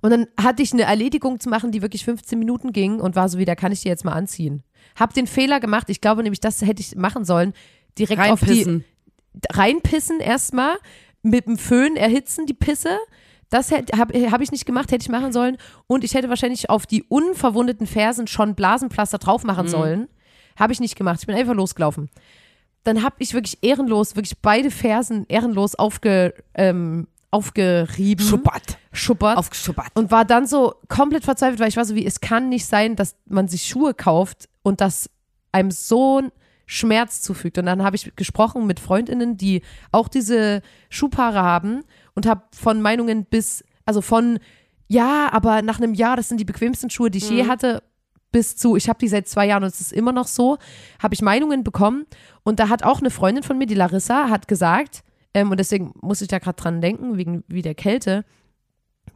Und 0.00 0.10
dann 0.10 0.26
hatte 0.40 0.62
ich 0.62 0.72
eine 0.72 0.82
Erledigung 0.82 1.40
zu 1.40 1.48
machen, 1.48 1.72
die 1.72 1.82
wirklich 1.82 2.04
15 2.04 2.38
Minuten 2.38 2.72
ging 2.72 3.00
und 3.00 3.16
war 3.16 3.28
so 3.28 3.38
wie, 3.38 3.44
da 3.44 3.54
kann 3.54 3.72
ich 3.72 3.80
die 3.80 3.88
jetzt 3.88 4.04
mal 4.04 4.12
anziehen. 4.12 4.62
Hab 4.96 5.12
den 5.12 5.26
Fehler 5.26 5.60
gemacht, 5.60 5.90
ich 5.90 6.00
glaube 6.00 6.22
nämlich, 6.22 6.40
das 6.40 6.62
hätte 6.62 6.80
ich 6.80 6.96
machen 6.96 7.24
sollen, 7.24 7.52
direkt 7.98 8.20
auf 8.20 8.40
die, 8.40 8.46
Reinpissen. 8.46 8.84
reinpissen 9.50 10.20
erstmal, 10.20 10.76
mit 11.22 11.46
dem 11.46 11.58
Föhn 11.58 11.96
erhitzen 11.96 12.46
die 12.46 12.54
Pisse. 12.54 12.98
Das 13.50 13.72
habe 13.72 14.30
hab 14.30 14.40
ich 14.40 14.52
nicht 14.52 14.64
gemacht, 14.64 14.92
hätte 14.92 15.02
ich 15.02 15.08
machen 15.08 15.32
sollen. 15.32 15.58
Und 15.86 16.04
ich 16.04 16.14
hätte 16.14 16.28
wahrscheinlich 16.28 16.70
auf 16.70 16.86
die 16.86 17.02
unverwundeten 17.02 17.86
Fersen 17.86 18.26
schon 18.26 18.54
Blasenpflaster 18.54 19.18
drauf 19.18 19.44
machen 19.44 19.68
sollen. 19.68 20.08
Habe 20.56 20.72
ich 20.72 20.80
nicht 20.80 20.96
gemacht. 20.96 21.18
Ich 21.20 21.26
bin 21.26 21.36
einfach 21.36 21.54
losgelaufen. 21.54 22.10
Dann 22.84 23.02
habe 23.02 23.16
ich 23.18 23.34
wirklich 23.34 23.58
ehrenlos, 23.62 24.16
wirklich 24.16 24.38
beide 24.40 24.70
Fersen 24.70 25.26
ehrenlos 25.28 25.74
aufge, 25.74 26.32
ähm, 26.54 27.08
aufgerieben. 27.30 28.24
Schuppert. 28.24 28.78
Schuppert. 28.92 29.36
Aufgeschuppert. 29.36 29.88
Und 29.94 30.10
war 30.10 30.24
dann 30.24 30.46
so 30.46 30.74
komplett 30.88 31.24
verzweifelt, 31.24 31.60
weil 31.60 31.68
ich 31.68 31.76
war 31.76 31.84
so 31.84 31.94
wie, 31.94 32.06
es 32.06 32.20
kann 32.20 32.48
nicht 32.48 32.66
sein, 32.66 32.96
dass 32.96 33.16
man 33.26 33.48
sich 33.48 33.66
Schuhe 33.66 33.94
kauft 33.94 34.48
und 34.62 34.80
das 34.80 35.10
einem 35.52 35.70
so 35.70 36.20
ein 36.20 36.32
Schmerz 36.70 37.20
zufügt. 37.20 37.58
Und 37.58 37.66
dann 37.66 37.82
habe 37.82 37.96
ich 37.96 38.14
gesprochen 38.14 38.64
mit 38.64 38.78
Freundinnen, 38.78 39.36
die 39.36 39.62
auch 39.90 40.06
diese 40.06 40.62
Schuhpaare 40.88 41.42
haben 41.42 41.82
und 42.14 42.26
habe 42.26 42.42
von 42.52 42.80
Meinungen 42.80 43.24
bis, 43.24 43.64
also 43.84 44.00
von, 44.00 44.38
ja, 44.86 45.28
aber 45.32 45.62
nach 45.62 45.78
einem 45.78 45.94
Jahr, 45.94 46.16
das 46.16 46.28
sind 46.28 46.38
die 46.38 46.44
bequemsten 46.44 46.88
Schuhe, 46.88 47.10
die 47.10 47.18
ich 47.18 47.28
je 47.28 47.48
hatte, 47.48 47.82
bis 48.30 48.54
zu, 48.54 48.76
ich 48.76 48.88
habe 48.88 49.00
die 49.00 49.08
seit 49.08 49.26
zwei 49.26 49.48
Jahren 49.48 49.64
und 49.64 49.70
es 49.70 49.80
ist 49.80 49.92
immer 49.92 50.12
noch 50.12 50.28
so, 50.28 50.58
habe 51.02 51.12
ich 51.12 51.22
Meinungen 51.22 51.64
bekommen. 51.64 52.06
Und 52.44 52.60
da 52.60 52.68
hat 52.68 52.84
auch 52.84 53.00
eine 53.00 53.10
Freundin 53.10 53.42
von 53.42 53.58
mir, 53.58 53.66
die 53.66 53.74
Larissa, 53.74 54.30
hat 54.30 54.46
gesagt, 54.46 55.02
ähm, 55.34 55.50
und 55.50 55.58
deswegen 55.58 55.92
muss 56.00 56.22
ich 56.22 56.28
da 56.28 56.38
gerade 56.38 56.62
dran 56.62 56.80
denken, 56.80 57.18
wegen 57.18 57.42
wie 57.48 57.62
der 57.62 57.74
Kälte, 57.74 58.24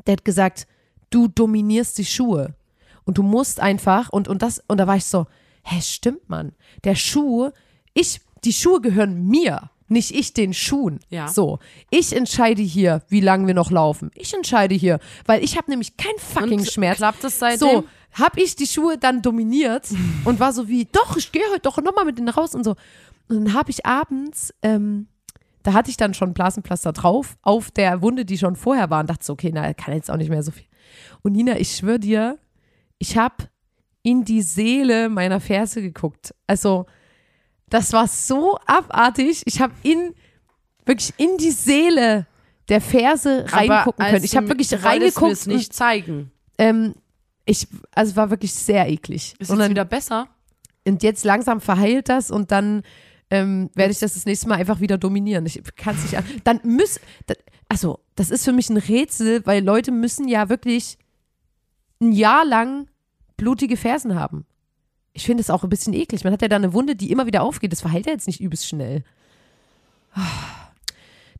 der 0.08 0.14
hat 0.14 0.24
gesagt, 0.24 0.66
du 1.10 1.28
dominierst 1.28 1.96
die 1.98 2.04
Schuhe. 2.04 2.56
Und 3.04 3.18
du 3.18 3.22
musst 3.22 3.60
einfach, 3.60 4.08
und, 4.08 4.26
und 4.26 4.42
das, 4.42 4.60
und 4.66 4.78
da 4.78 4.88
war 4.88 4.96
ich 4.96 5.04
so, 5.04 5.26
hä, 5.64 5.80
stimmt, 5.80 6.28
Mann. 6.28 6.52
Der 6.84 6.94
Schuh, 6.94 7.50
ich, 7.94 8.20
die 8.44 8.52
Schuhe 8.52 8.80
gehören 8.80 9.26
mir, 9.26 9.70
nicht 9.88 10.12
ich 10.14 10.32
den 10.32 10.54
Schuhen. 10.54 11.00
Ja. 11.10 11.28
So. 11.28 11.58
Ich 11.90 12.14
entscheide 12.14 12.62
hier, 12.62 13.02
wie 13.08 13.20
lange 13.20 13.46
wir 13.46 13.54
noch 13.54 13.70
laufen. 13.70 14.10
Ich 14.14 14.34
entscheide 14.34 14.74
hier, 14.74 14.98
weil 15.26 15.42
ich 15.44 15.56
habe 15.56 15.70
nämlich 15.70 15.96
keinen 15.96 16.18
fucking 16.18 16.60
Und 16.60 16.70
Schmerz. 16.70 16.98
klappt 16.98 17.24
es 17.24 17.38
seitdem? 17.38 17.68
So, 17.68 17.84
habe 18.12 18.40
ich 18.40 18.56
die 18.56 18.66
Schuhe 18.66 18.98
dann 18.98 19.22
dominiert 19.22 19.88
und 20.24 20.40
war 20.40 20.52
so 20.52 20.68
wie, 20.68 20.86
doch, 20.86 21.16
ich 21.16 21.32
gehe 21.32 21.42
heute 21.50 21.60
doch 21.62 21.78
nochmal 21.78 22.04
mit 22.04 22.18
denen 22.18 22.28
raus 22.28 22.54
und 22.54 22.64
so. 22.64 22.76
Und 23.28 23.44
dann 23.46 23.54
habe 23.54 23.70
ich 23.70 23.84
abends, 23.86 24.54
ähm, 24.62 25.08
da 25.62 25.72
hatte 25.72 25.90
ich 25.90 25.96
dann 25.96 26.12
schon 26.14 26.34
Blasenpflaster 26.34 26.92
drauf, 26.92 27.36
auf 27.42 27.70
der 27.70 28.02
Wunde, 28.02 28.24
die 28.24 28.36
schon 28.38 28.56
vorher 28.56 28.90
war 28.90 29.00
und 29.00 29.08
dachte 29.08 29.24
so, 29.24 29.32
okay, 29.32 29.50
na, 29.52 29.72
kann 29.74 29.94
jetzt 29.94 30.10
auch 30.10 30.16
nicht 30.16 30.28
mehr 30.28 30.42
so 30.42 30.50
viel. 30.50 30.66
Und 31.22 31.32
Nina, 31.32 31.58
ich 31.58 31.74
schwöre 31.74 31.98
dir, 31.98 32.38
ich 32.98 33.16
habe 33.16 33.48
in 34.04 34.24
die 34.24 34.42
Seele 34.42 35.08
meiner 35.08 35.40
Ferse 35.40 35.82
geguckt. 35.82 36.32
Also, 36.46 36.86
das 37.68 37.92
war 37.92 38.06
so 38.06 38.56
abartig. 38.66 39.42
Ich 39.46 39.60
habe 39.60 39.72
in, 39.82 40.14
wirklich 40.84 41.12
in 41.16 41.36
die 41.38 41.50
Seele 41.50 42.26
der 42.68 42.80
Ferse 42.80 43.46
reingucken 43.48 44.04
können. 44.06 44.24
Ich 44.24 44.36
habe 44.36 44.46
wirklich 44.48 44.72
reingeguckt. 44.84 45.26
mir's 45.26 45.46
nicht 45.46 45.72
zeigen. 45.72 46.30
Ähm, 46.58 46.94
ich, 47.46 47.66
also 47.92 48.10
es 48.10 48.16
war 48.16 48.30
wirklich 48.30 48.54
sehr 48.54 48.88
eklig. 48.88 49.34
Ist 49.38 49.50
und, 49.50 49.58
dann, 49.58 49.70
wieder 49.70 49.84
besser? 49.84 50.28
und 50.86 51.02
jetzt 51.02 51.24
langsam 51.24 51.60
verheilt 51.60 52.08
das 52.08 52.30
und 52.30 52.52
dann 52.52 52.82
ähm, 53.30 53.70
werde 53.74 53.90
ich 53.90 53.98
das 53.98 54.14
das 54.14 54.26
nächste 54.26 54.48
Mal 54.48 54.56
einfach 54.56 54.80
wieder 54.80 54.98
dominieren. 54.98 55.44
Ich 55.46 55.60
kann 55.76 55.96
es 55.96 56.02
nicht. 56.02 56.16
an- 56.18 56.24
Dann 56.44 56.60
müssen. 56.62 57.00
Also, 57.70 58.00
das 58.16 58.30
ist 58.30 58.44
für 58.44 58.52
mich 58.52 58.68
ein 58.68 58.76
Rätsel, 58.76 59.44
weil 59.46 59.64
Leute 59.64 59.90
müssen 59.92 60.28
ja 60.28 60.50
wirklich 60.50 60.98
ein 62.00 62.12
Jahr 62.12 62.44
lang 62.44 62.86
blutige 63.36 63.76
Fersen 63.76 64.14
haben. 64.14 64.46
Ich 65.12 65.24
finde 65.26 65.40
es 65.42 65.50
auch 65.50 65.62
ein 65.62 65.68
bisschen 65.70 65.92
eklig. 65.94 66.24
Man 66.24 66.32
hat 66.32 66.42
ja 66.42 66.48
da 66.48 66.56
eine 66.56 66.72
Wunde, 66.72 66.96
die 66.96 67.10
immer 67.12 67.26
wieder 67.26 67.42
aufgeht. 67.42 67.70
Das 67.72 67.80
verheilt 67.80 68.06
ja 68.06 68.12
jetzt 68.12 68.26
nicht 68.26 68.40
übelst 68.40 68.66
schnell. 68.66 69.04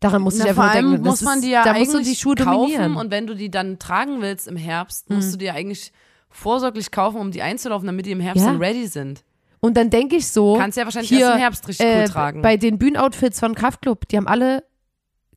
Daran 0.01 0.23
muss 0.23 0.35
ich 0.35 0.41
Na, 0.43 0.51
einfach 0.51 0.65
vor 0.65 0.73
allem 0.73 0.91
denken. 0.93 1.07
muss 1.07 1.23
man 1.23 1.39
ist, 1.39 1.45
die 1.45 1.51
ja 1.51 1.65
da 1.65 1.75
musst 1.75 1.93
du 1.93 1.97
eigentlich 1.99 2.09
die 2.11 2.17
Schuhe 2.17 2.35
kaufen 2.35 2.53
dominieren. 2.73 2.97
und 2.97 3.11
wenn 3.11 3.27
du 3.27 3.35
die 3.35 3.51
dann 3.51 3.79
tragen 3.79 4.21
willst 4.21 4.47
im 4.49 4.57
Herbst, 4.57 5.09
musst 5.11 5.33
du 5.33 5.39
dir 5.39 5.55
eigentlich 5.55 5.93
vorsorglich 6.29 6.91
kaufen, 6.91 7.19
um 7.21 7.31
die 7.31 7.43
einzulaufen, 7.43 7.87
damit 7.87 8.07
die 8.07 8.11
im 8.11 8.21
Herbst 8.21 8.45
Ja. 8.45 8.51
dann 8.53 8.61
ready 8.63 8.87
sind. 8.87 9.25
Und 9.61 9.77
dann 9.77 9.89
denke 9.89 10.17
ich 10.17 10.29
so, 10.29 10.57
Kannst 10.59 10.77
ja 10.77 10.85
wahrscheinlich 10.85 11.09
hier, 11.09 11.21
erst 11.21 11.33
im 11.35 11.39
Herbst 11.41 11.69
richtig 11.69 11.87
äh, 11.87 12.01
cool 12.03 12.09
tragen. 12.09 12.43
bei 12.43 12.57
den 12.59 12.79
Bühnenoutfits 12.79 13.41
von 13.41 13.55
Kraftklub, 13.55 14.07
die 14.09 14.17
haben 14.19 14.27
alle 14.29 14.65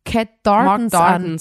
Cat 0.03 0.27
Dartons 0.43 0.91
Mark 0.91 1.11
an. 1.11 1.39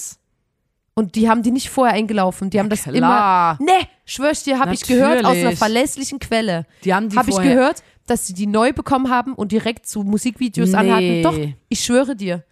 Und 0.97 1.13
die 1.13 1.29
haben 1.29 1.43
die 1.43 1.51
nicht 1.51 1.69
vorher 1.69 1.93
eingelaufen. 1.95 2.49
Die 2.49 2.57
haben 2.59 2.69
das 2.69 2.87
immer. 2.87 2.97
Klar. 2.97 3.57
Ne, 3.61 3.87
schwör 4.03 4.31
ich 4.31 4.41
dir, 4.41 4.57
habe 4.57 4.73
ich 4.73 4.81
gehört 4.81 5.23
aus 5.23 5.37
einer 5.37 5.55
verlässlichen 5.55 6.17
Quelle. 6.17 6.65
Die 6.83 6.91
haben 6.91 7.09
die 7.09 7.15
Habe 7.15 7.29
ich 7.29 7.37
gehört, 7.37 7.83
dass 8.07 8.25
sie 8.25 8.33
die 8.33 8.47
neu 8.47 8.73
bekommen 8.73 9.11
haben 9.11 9.35
und 9.35 9.51
direkt 9.51 9.85
zu 9.85 10.01
Musikvideos 10.01 10.71
Nee. 10.71 10.75
anhatten. 10.75 11.21
Doch, 11.21 11.37
ich 11.69 11.81
schwöre 11.81 12.15
dir. 12.15 12.43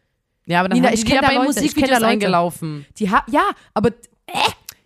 Ja, 0.46 0.60
aber 0.60 0.70
dann 0.70 0.78
Nina, 0.78 0.90
haben 0.90 0.94
ich 0.94 1.00
die 1.00 1.08
die 1.08 1.16
ja 1.16 1.22
bei 1.22 1.34
Leute, 1.34 1.48
Musikvideos 1.48 2.04
eingelaufen. 2.04 2.86
Die 3.00 3.10
ha 3.10 3.24
ja, 3.32 3.50
aber 3.74 3.90
äh, 4.28 4.34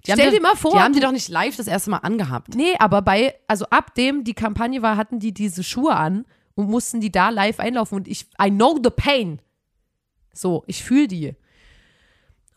Die 0.08 0.14
stell 0.14 0.32
dir 0.32 0.42
mal 0.42 0.56
vor. 0.56 0.72
Die 0.72 0.80
haben 0.80 0.94
die 0.94 1.02
doch 1.02 1.12
nicht 1.12 1.28
live 1.28 1.58
das 1.58 1.68
erste 1.68 1.90
Mal 1.90 1.98
angehabt. 1.98 2.56
nee, 2.56 2.76
aber 2.80 3.02
bei, 3.02 3.36
also 3.50 3.66
ab 3.72 3.94
dem 3.94 4.24
die 4.24 4.36
Kampagne 4.36 4.82
war, 4.82 4.96
hatten 4.96 5.20
die 5.20 5.34
diese 5.34 5.66
Schuhe 5.66 5.98
an 5.98 6.24
und 6.56 6.70
mussten 6.70 7.02
die 7.02 7.12
da 7.12 7.28
live 7.28 7.60
einlaufen 7.60 7.98
und 7.98 8.08
ich, 8.08 8.28
I 8.42 8.50
know 8.50 8.80
the 8.82 8.90
pain. 8.90 9.42
So, 10.34 10.64
ich 10.66 10.82
fühle 10.82 11.10
die. 11.10 11.36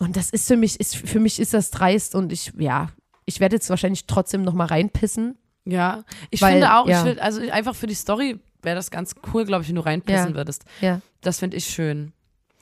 Und 0.02 0.16
das 0.16 0.30
ist 0.30 0.48
für 0.48 0.56
mich, 0.56 0.80
ist, 0.80 0.96
für 0.96 1.20
mich 1.20 1.38
ist 1.38 1.54
das 1.54 1.70
dreist 1.70 2.14
und 2.16 2.32
ich, 2.32 2.52
ja, 2.58 2.88
ich 3.24 3.38
werde 3.38 3.54
jetzt 3.54 3.70
wahrscheinlich 3.70 4.06
trotzdem 4.06 4.42
noch 4.42 4.52
mal 4.52 4.64
reinpissen. 4.66 5.38
Ja, 5.64 6.02
ich 6.30 6.42
Weil, 6.42 6.54
finde 6.54 6.74
auch, 6.74 6.88
ja. 6.88 6.98
ich 7.00 7.04
will, 7.06 7.20
also 7.20 7.40
einfach 7.52 7.76
für 7.76 7.86
die 7.86 7.94
Story 7.94 8.40
wäre 8.62 8.74
das 8.74 8.90
ganz 8.90 9.14
cool, 9.32 9.44
glaube 9.44 9.62
ich, 9.62 9.68
wenn 9.68 9.76
du 9.76 9.84
reinpissen 9.84 10.30
Ja. 10.30 10.34
würdest. 10.34 10.64
Ja, 10.80 11.00
Das 11.20 11.38
finde 11.38 11.56
ich 11.56 11.66
schön. 11.66 12.12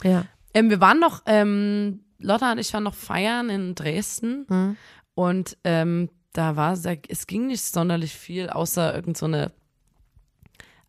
ja. 0.05 0.27
Ähm, 0.53 0.69
wir 0.69 0.81
waren 0.83 1.01
noch, 1.01 1.23
ähm, 1.27 2.01
Lotta 2.19 2.53
und 2.53 2.59
ich 2.59 2.75
waren 2.75 2.83
noch 2.83 2.95
feiern 2.95 3.49
in 3.49 3.75
Dresden 3.75 4.45
Mhm. 4.49 4.77
und 5.15 5.57
ähm, 5.65 6.11
da 6.35 6.57
war, 6.57 6.77
sehr- 6.77 6.99
es 7.09 7.27
ging 7.27 7.47
nicht 7.47 7.63
sonderlich 7.63 8.13
viel, 8.13 8.51
außer 8.51 8.95
irgend 8.95 9.17
so 9.17 9.25
eine 9.27 9.51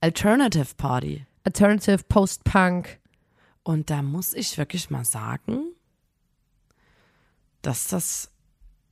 Alternative 0.01 0.75
Party. 0.75 1.25
Alternative 1.43 2.03
Post-Punk. 2.09 2.99
Und 3.63 3.89
da 3.89 4.01
muss 4.01 4.33
ich 4.33 4.57
wirklich 4.57 4.89
mal 4.89 5.05
sagen, 5.05 5.63
dass 7.61 7.87
das 7.87 8.29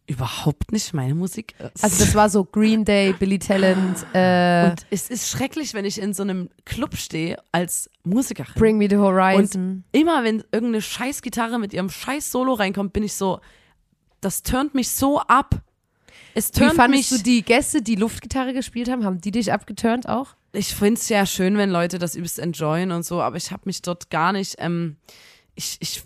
überhaupt 0.07 0.71
nicht 0.71 0.93
meine 0.93 1.13
Musik 1.13 1.53
ist. 1.59 1.83
Also 1.83 2.03
das 2.03 2.15
war 2.15 2.29
so 2.29 2.43
Green 2.43 2.83
Day, 2.83 3.13
Billy 3.13 3.37
Talent, 3.37 4.05
äh, 4.13 4.71
und 4.71 4.85
es 4.89 5.09
ist 5.09 5.29
schrecklich, 5.29 5.75
wenn 5.75 5.85
ich 5.85 6.01
in 6.01 6.15
so 6.15 6.23
einem 6.23 6.49
Club 6.65 6.95
stehe 6.97 7.37
als 7.51 7.89
Musikerin. 8.03 8.53
Bring 8.55 8.77
Me 8.79 8.87
the 8.89 8.97
Horizon. 8.97 9.83
immer 9.91 10.23
wenn 10.23 10.43
irgendeine 10.51 10.81
scheiß 10.81 11.21
Gitarre 11.21 11.59
mit 11.59 11.73
ihrem 11.73 11.89
scheiß 11.89 12.31
Solo 12.31 12.53
reinkommt, 12.53 12.91
bin 12.91 13.03
ich 13.03 13.13
so, 13.13 13.39
das 14.19 14.41
turnt 14.41 14.73
mich 14.73 14.89
so 14.89 15.19
ab. 15.19 15.61
Es 16.33 16.51
Wie 16.55 16.69
fandest 16.69 17.11
mich, 17.11 17.19
du 17.19 17.23
die 17.23 17.43
Gäste, 17.43 17.81
die 17.83 17.95
Luftgitarre 17.95 18.53
gespielt 18.53 18.89
haben? 18.89 19.05
Haben 19.05 19.21
die 19.21 19.31
dich 19.31 19.53
abgeturnt 19.53 20.09
auch? 20.09 20.35
ich 20.51 20.73
finde 20.73 20.99
es 20.99 21.09
ja 21.09 21.25
schön, 21.25 21.57
wenn 21.57 21.69
Leute 21.69 21.99
das 21.99 22.15
übelst 22.15 22.39
enjoyen 22.39 22.91
und 22.91 23.03
so, 23.03 23.21
aber 23.21 23.37
ich 23.37 23.51
habe 23.51 23.63
mich 23.65 23.81
dort 23.81 24.09
gar 24.09 24.31
nicht, 24.31 24.55
ähm, 24.59 24.97
ich, 25.55 25.77
ich, 25.79 26.03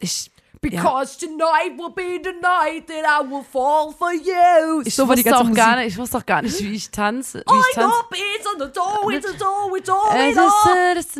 ich, 0.00 0.30
Because 0.60 1.16
tonight 1.18 1.76
will 1.78 1.90
be 1.94 2.20
the 2.22 2.32
night 2.40 2.86
that 2.88 3.04
I 3.06 3.28
will 3.30 3.44
fall 3.44 3.92
for 3.92 4.12
you. 4.12 4.82
ich 4.84 4.94
so 4.94 5.06
wusste 5.06 5.36
auch 5.36 5.44
Musik. 5.44 5.56
gar 5.56 5.76
nicht, 5.76 5.86
ich 5.88 5.98
wusste 5.98 6.18
auch 6.18 6.26
gar 6.26 6.42
nicht, 6.42 6.58
wie 6.60 6.74
ich 6.74 6.90
tanze, 6.90 7.38
wie 7.46 7.54
ich 7.54 7.72
I 7.72 7.74
tanze. 7.74 7.88
know 7.88 8.18
it's 8.34 8.46
on 8.46 8.58
the 8.66 8.72
door, 8.72 9.12
it's 9.12 9.26
a 9.26 9.32
door, 9.38 9.76
it's 10.96 11.14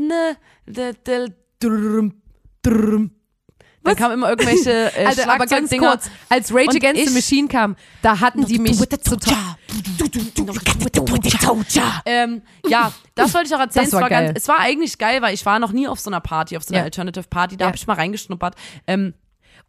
der, 0.67 0.93
der, 0.95 1.29
drrrm, 1.61 2.21
drrrm. 2.63 3.11
Dann 3.85 3.97
kamen 3.97 4.15
immer 4.15 4.29
irgendwelche 4.29 4.71
äh, 4.95 5.07
Alter, 5.07 5.23
aber 5.31 5.47
ganz 5.47 5.51
Schlagzeugdinger. 5.71 5.89
kurz, 5.91 6.11
als 6.29 6.53
Rage 6.53 6.69
Und 6.69 6.77
Against 6.77 7.07
the 7.09 7.15
Machine 7.15 7.49
kam, 7.49 7.77
da 8.03 8.21
hatten 8.21 8.45
die 8.45 8.59
mich 8.59 8.77
total. 8.79 9.57
Ähm, 12.05 12.43
ja, 12.67 12.93
das 13.15 13.33
wollte 13.35 13.49
ich 13.49 13.55
auch 13.55 13.61
erzählen. 13.61 13.85
Das 13.87 13.93
war 13.93 14.01
es, 14.01 14.03
war 14.03 14.09
geil. 14.11 14.27
Ganz, 14.27 14.39
es 14.41 14.49
war 14.49 14.59
eigentlich 14.59 14.99
geil, 14.99 15.23
weil 15.23 15.33
ich 15.33 15.47
war 15.47 15.59
noch 15.59 15.73
nie 15.73 15.89
auf 15.89 16.01
so 16.01 16.11
einer 16.11 16.21
Party, 16.21 16.57
auf 16.57 16.65
so 16.65 16.71
einer 16.75 16.79
Ja. 16.81 16.85
Alternative 16.85 17.25
Party. 17.29 17.57
Da 17.57 17.65
Ja. 17.65 17.67
habe 17.69 17.77
ich 17.77 17.87
mal 17.87 17.95
reingeschnuppert. 17.95 18.55
Ähm, 18.87 19.15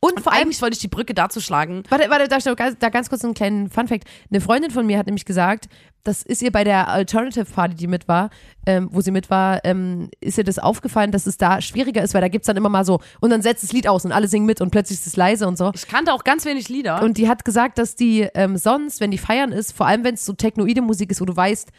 Und 0.01 0.13
und 0.13 0.21
vor 0.21 0.31
allem, 0.31 0.43
eigentlich 0.43 0.61
wollte 0.61 0.75
ich 0.75 0.79
die 0.79 0.87
Brücke 0.87 1.13
dazu 1.13 1.41
schlagen. 1.41 1.83
warte, 1.89 2.09
warte, 2.09 2.27
da, 2.27 2.37
ganz- 2.53 2.77
da 2.79 2.89
ganz 2.89 3.09
kurz 3.09 3.23
einen 3.25 3.33
kleinen 3.33 3.69
Funfact. 3.69 4.05
Eine 4.31 4.39
Freundin 4.41 4.71
von 4.71 4.85
mir 4.85 4.97
hat 4.97 5.05
nämlich 5.07 5.25
gesagt, 5.25 5.67
das 6.05 6.23
ist 6.23 6.41
ihr 6.41 6.51
bei 6.53 6.63
der 6.63 6.87
Alternative 6.87 7.43
Party, 7.45 7.75
die 7.75 7.87
mit 7.87 8.07
war, 8.07 8.29
ähm, 8.65 8.87
wo 8.91 9.01
sie 9.01 9.11
mit 9.11 9.29
war, 9.29 9.63
ähm, 9.65 10.09
ist 10.21 10.37
ihr 10.37 10.45
das 10.45 10.57
aufgefallen, 10.57 11.11
dass 11.11 11.25
es 11.27 11.37
da 11.37 11.59
schwieriger 11.59 12.01
ist, 12.01 12.13
weil 12.13 12.21
da 12.21 12.29
gibt's 12.29 12.47
dann 12.47 12.55
immer 12.55 12.69
mal 12.69 12.85
so, 12.85 13.01
und 13.19 13.29
dann 13.29 13.41
setzt 13.41 13.63
das 13.63 13.73
Lied 13.73 13.87
aus 13.89 14.05
und 14.05 14.13
alle 14.13 14.29
singen 14.29 14.45
mit 14.45 14.61
und 14.61 14.69
plötzlich 14.71 14.99
ist 14.99 15.07
es 15.07 15.17
leise 15.17 15.45
und 15.47 15.57
so. 15.57 15.71
Ich 15.75 15.87
kannte 15.87 16.13
auch 16.13 16.23
ganz 16.23 16.45
wenig 16.45 16.69
Lieder. 16.69 17.01
Und 17.03 17.17
die 17.17 17.27
hat 17.27 17.43
gesagt, 17.43 17.77
dass 17.77 17.95
die 17.95 18.21
ähm, 18.33 18.55
sonst, 18.57 19.01
wenn 19.01 19.11
die 19.11 19.17
feiern 19.17 19.51
ist, 19.51 19.73
vor 19.75 19.85
allem 19.87 20.05
wenn 20.05 20.13
es 20.15 20.25
so 20.25 20.31
technoide 20.31 20.81
Musik 20.81 21.11
ist, 21.11 21.19
wo 21.19 21.25
du 21.25 21.35
weißt, 21.35 21.69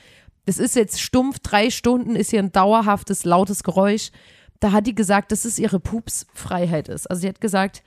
das 0.45 0.59
ist 0.59 0.77
jetzt 0.77 1.01
stumpf, 1.01 1.39
drei 1.39 1.71
Stunden 1.71 2.15
ist 2.17 2.31
hier 2.31 2.41
ein 2.41 2.53
dauerhaftes, 2.53 3.25
lautes 3.25 3.63
Geräusch. 3.63 4.11
Da 4.61 4.73
hat 4.73 4.87
die 4.87 4.95
gesagt, 4.95 5.33
dass 5.33 5.47
es 5.47 5.59
ihre 5.59 5.81
Pupsfreiheit 5.81 6.89
ist. 6.89 7.07
Also 7.09 7.23
sie 7.23 7.29
hat 7.29 7.41
gesagt, 7.41 7.83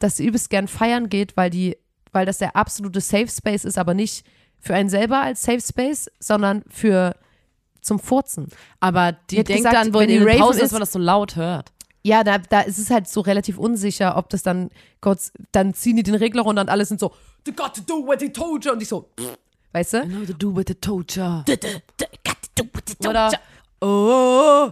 dass 0.00 0.16
sie 0.16 0.26
übelst 0.26 0.50
gern 0.50 0.68
feiern 0.68 1.08
geht, 1.08 1.36
weil 1.36 1.50
die, 1.50 1.76
weil 2.12 2.26
das 2.26 2.38
der 2.38 2.56
absolute 2.56 3.00
Safe 3.00 3.28
Space 3.28 3.64
ist, 3.64 3.78
aber 3.78 3.94
nicht 3.94 4.24
für 4.60 4.74
einen 4.74 4.88
selber 4.88 5.20
als 5.20 5.42
Safe 5.42 5.60
Space, 5.60 6.10
sondern 6.20 6.62
für 6.68 7.14
zum 7.80 7.98
Furzen. 8.00 8.48
aber 8.80 9.12
die 9.30 9.38
hat 9.38 9.48
denkt 9.48 9.64
gesagt, 9.64 9.74
dann 9.76 9.94
wohl 9.94 10.02
wenn 10.02 10.10
in 10.10 10.14
die 10.14 10.24
den 10.24 10.28
Raven 10.28 10.40
Pausen, 10.40 10.58
dass 10.58 10.66
ist- 10.66 10.72
man 10.72 10.80
das 10.80 10.92
so 10.92 10.98
laut 10.98 11.36
hört. 11.36 11.72
Ja, 12.04 12.22
da, 12.24 12.38
da 12.38 12.60
ist 12.60 12.78
es 12.78 12.90
halt 12.90 13.08
so 13.08 13.20
relativ 13.20 13.58
unsicher, 13.58 14.16
ob 14.16 14.30
das 14.30 14.42
dann, 14.42 14.70
Gott, 15.00 15.18
dann 15.52 15.74
ziehen 15.74 15.96
die 15.96 16.02
den 16.04 16.14
Regler 16.14 16.42
runter 16.42 16.62
und 16.62 16.68
alle 16.70 16.84
sind 16.84 17.00
so, 17.00 17.12
you 17.46 17.52
got 17.52 17.74
to 17.74 17.82
do 17.82 18.06
what 18.06 18.18
they 18.20 18.32
told 18.32 18.64
you. 18.64 18.72
Und 18.72 18.80
ich 18.82 18.88
so, 18.88 19.10
weißt 19.72 19.94
du? 19.94 20.02
know 20.06 20.24
to 20.24 20.32
do 20.32 20.54
with 20.56 20.64
the 20.68 20.74
torture. 20.74 21.44
Oder 23.06 23.28
Oder, 23.30 23.32
oh, 23.80 24.70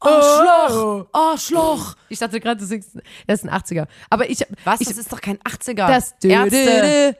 Arschloch, 0.00 1.06
Arschloch. 1.12 1.94
Ich 2.08 2.18
dachte 2.18 2.40
gerade, 2.40 2.60
du 2.60 2.66
singst, 2.66 2.90
das 3.26 3.42
ist 3.42 3.48
ein 3.48 3.60
80er. 3.60 3.86
Aber 4.08 4.28
ich, 4.28 4.44
Was, 4.64 4.80
ich, 4.80 4.88
das 4.88 4.98
ist 4.98 5.12
doch 5.12 5.20
kein 5.20 5.38
80er. 5.38 5.86
das, 5.86 6.14
Ärzte. 6.22 7.16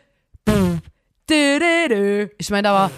Ich 2.39 2.51
meine 2.51 2.71
aber, 2.71 2.91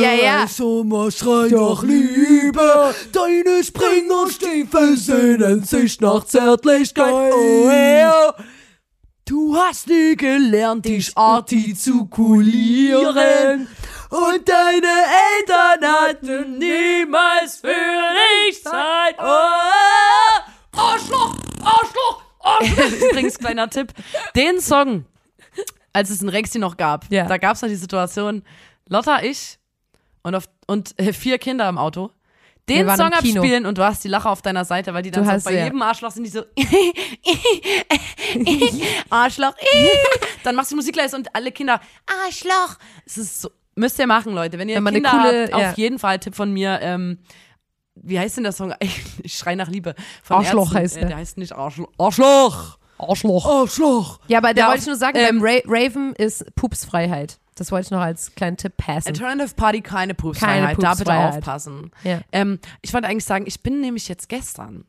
Ja, 0.00 0.12
ja. 0.12 0.46
Sommer 0.46 1.10
schrei 1.10 1.48
nach 1.48 1.82
Liebe. 1.82 2.94
Deine 3.12 3.64
Springerstiefel 3.64 4.96
sehnen 4.96 5.64
sich 5.64 6.00
nach 6.00 6.24
Zärtlichkeit. 6.24 7.32
Oh, 7.32 7.68
ja. 7.70 8.34
Du 9.24 9.56
hast 9.56 9.88
nie 9.88 10.14
gelernt, 10.16 10.84
dich 10.84 11.16
artikulieren. 11.16 13.66
Und 14.10 14.48
deine 14.48 14.88
Eltern 15.38 15.92
hatten 15.92 16.58
niemals 16.58 17.58
für 17.58 17.68
dich 18.48 18.62
Zeit. 18.62 19.14
Oh, 19.18 19.22
Arschloch, 20.72 21.34
Arschloch, 21.62 22.22
Arschloch. 22.40 23.00
Übrigens, 23.10 23.38
kleiner 23.38 23.70
Tipp. 23.70 23.92
Den 24.34 24.60
Song, 24.60 25.04
als 25.92 26.10
es 26.10 26.20
einen 26.20 26.30
Rexy 26.30 26.58
noch 26.58 26.76
gab, 26.76 27.06
Ja. 27.10 27.26
da 27.26 27.38
gab 27.38 27.54
es 27.54 27.62
noch 27.62 27.68
die 27.68 27.76
Situation, 27.76 28.42
Lotta, 28.88 29.22
ich 29.22 29.58
und, 30.22 30.34
auf, 30.34 30.48
und 30.66 30.98
äh, 30.98 31.12
vier 31.12 31.38
Kinder 31.38 31.68
im 31.68 31.78
Auto. 31.78 32.10
Den 32.68 32.88
Song 32.96 33.12
abspielen 33.12 33.66
und 33.66 33.78
du 33.78 33.84
hast 33.84 34.04
die 34.04 34.08
Lacher 34.08 34.30
auf 34.30 34.42
deiner 34.42 34.64
Seite, 34.64 34.94
weil 34.94 35.02
die 35.02 35.10
dann 35.10 35.24
so 35.40 35.44
bei 35.44 35.56
ja. 35.56 35.64
jedem 35.64 35.82
Arschloch 35.82 36.12
sind 36.12 36.22
die 36.24 36.30
so 36.30 36.44
Arschloch. 39.10 39.54
dann 40.44 40.54
machst 40.54 40.70
du 40.70 40.76
Musik 40.76 40.94
leise 40.94 41.16
und 41.16 41.34
alle 41.34 41.50
Kinder 41.50 41.80
Arschloch. 42.24 42.76
Es 43.04 43.18
ist 43.18 43.42
so, 43.42 43.50
müsst 43.80 43.98
ihr 43.98 44.06
machen, 44.06 44.32
Leute. 44.34 44.58
Wenn 44.58 44.68
ihr 44.68 44.76
Wenn 44.76 44.82
man 44.84 44.94
eine 44.94 45.02
Kinder 45.02 45.22
coole- 45.22 45.42
habt, 45.52 45.60
ja. 45.62 45.70
auf 45.70 45.78
jeden 45.78 45.98
Fall 45.98 46.18
Tipp 46.20 46.34
von 46.36 46.52
mir. 46.52 46.78
Ähm, 46.82 47.18
wie 47.96 48.18
heißt 48.18 48.36
denn 48.36 48.44
der 48.44 48.52
Song? 48.52 48.72
Ich 49.22 49.34
schrei 49.34 49.54
nach 49.56 49.68
Liebe. 49.68 49.94
Von 50.22 50.36
Arschloch 50.38 50.66
Ärzten. 50.72 50.78
heißt 50.78 50.96
Äh, 50.96 51.00
der. 51.00 51.08
Der 51.08 51.16
heißt 51.18 51.38
nicht 51.38 51.52
Arschloch. 51.52 51.90
Arschloch. 51.98 52.78
Arschloch. 52.98 53.46
Arschloch. 53.46 54.20
Ja, 54.28 54.38
aber 54.38 54.54
da 54.54 54.60
Ja, 54.62 54.68
wollte 54.68 54.80
ich 54.80 54.86
nur 54.86 54.96
sagen, 54.96 55.18
ähm, 55.18 55.40
beim 55.40 55.42
Ra 55.42 55.58
Raven 55.66 56.14
ist 56.14 56.54
Pupsfreiheit. 56.54 57.38
Das 57.56 57.70
wollte 57.72 57.86
ich 57.86 57.90
noch 57.90 58.00
als 58.00 58.34
kleinen 58.34 58.56
Tipp 58.56 58.76
passen. 58.76 59.08
Alternative 59.08 59.54
Party, 59.54 59.80
keine 59.82 60.14
Pupsfreiheit. 60.14 60.76
Keine 60.76 60.78
Da 60.78 60.90
bitte 60.92 61.04
Pupsfreiheit. 61.04 61.38
aufpassen. 61.38 61.90
Ja. 62.04 62.20
Ähm, 62.32 62.58
ich 62.80 62.92
wollte 62.94 63.06
eigentlich 63.08 63.24
sagen, 63.26 63.44
ich 63.46 63.62
bin 63.62 63.80
nämlich 63.80 64.08
jetzt 64.08 64.28
gestern, 64.30 64.84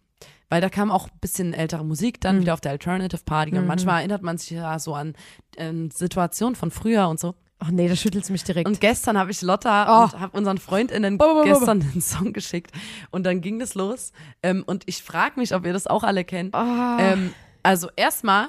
weil 0.50 0.62
da 0.62 0.70
kam 0.70 0.90
auch 0.92 1.08
ein 1.08 1.18
bisschen 1.20 1.54
ältere 1.54 1.84
Musik 1.84 2.22
dann 2.22 2.40
wieder 2.42 2.54
auf 2.54 2.62
der 2.62 2.72
Alternative 2.72 3.22
Party 3.26 3.58
und 3.58 3.68
manchmal 3.68 4.00
erinnert 4.00 4.22
man 4.24 4.38
sich 4.38 4.52
ja 4.52 4.78
so 4.80 4.94
an 4.94 5.16
ähm, 5.58 5.92
Situationen 5.92 6.56
von 6.56 6.72
früher 6.72 7.10
und 7.10 7.20
so. 7.20 7.36
Ach 7.64 7.70
nee, 7.70 7.88
da 7.88 7.96
schüttelt 7.96 8.28
mich 8.32 8.44
direkt. 8.44 8.68
Und 8.68 8.82
gestern 8.82 9.18
habe 9.20 9.30
ich 9.30 9.42
Lotta 9.44 9.86
Oh. 9.88 10.04
und 10.06 10.20
habe 10.20 10.36
unseren 10.38 10.58
FreundInnen 10.58 11.18
Oh, 11.22 11.42
oh, 11.42 11.44
gestern 11.44 11.80
den 11.94 12.02
Song 12.02 12.34
geschickt 12.34 12.72
und 13.12 13.24
dann 13.24 13.40
ging 13.42 13.60
das 13.60 13.76
los 13.76 14.12
ähm, 14.42 14.64
und 14.66 14.84
ich 14.88 15.04
frage 15.04 15.40
mich, 15.40 15.54
ob 15.54 15.66
ihr 15.66 15.74
das 15.74 15.86
auch 15.86 16.04
alle 16.04 16.24
kennt. 16.24 16.56
Ah. 16.56 16.98
Ähm, 17.00 17.34
also 17.62 17.90
erstmal 17.96 18.48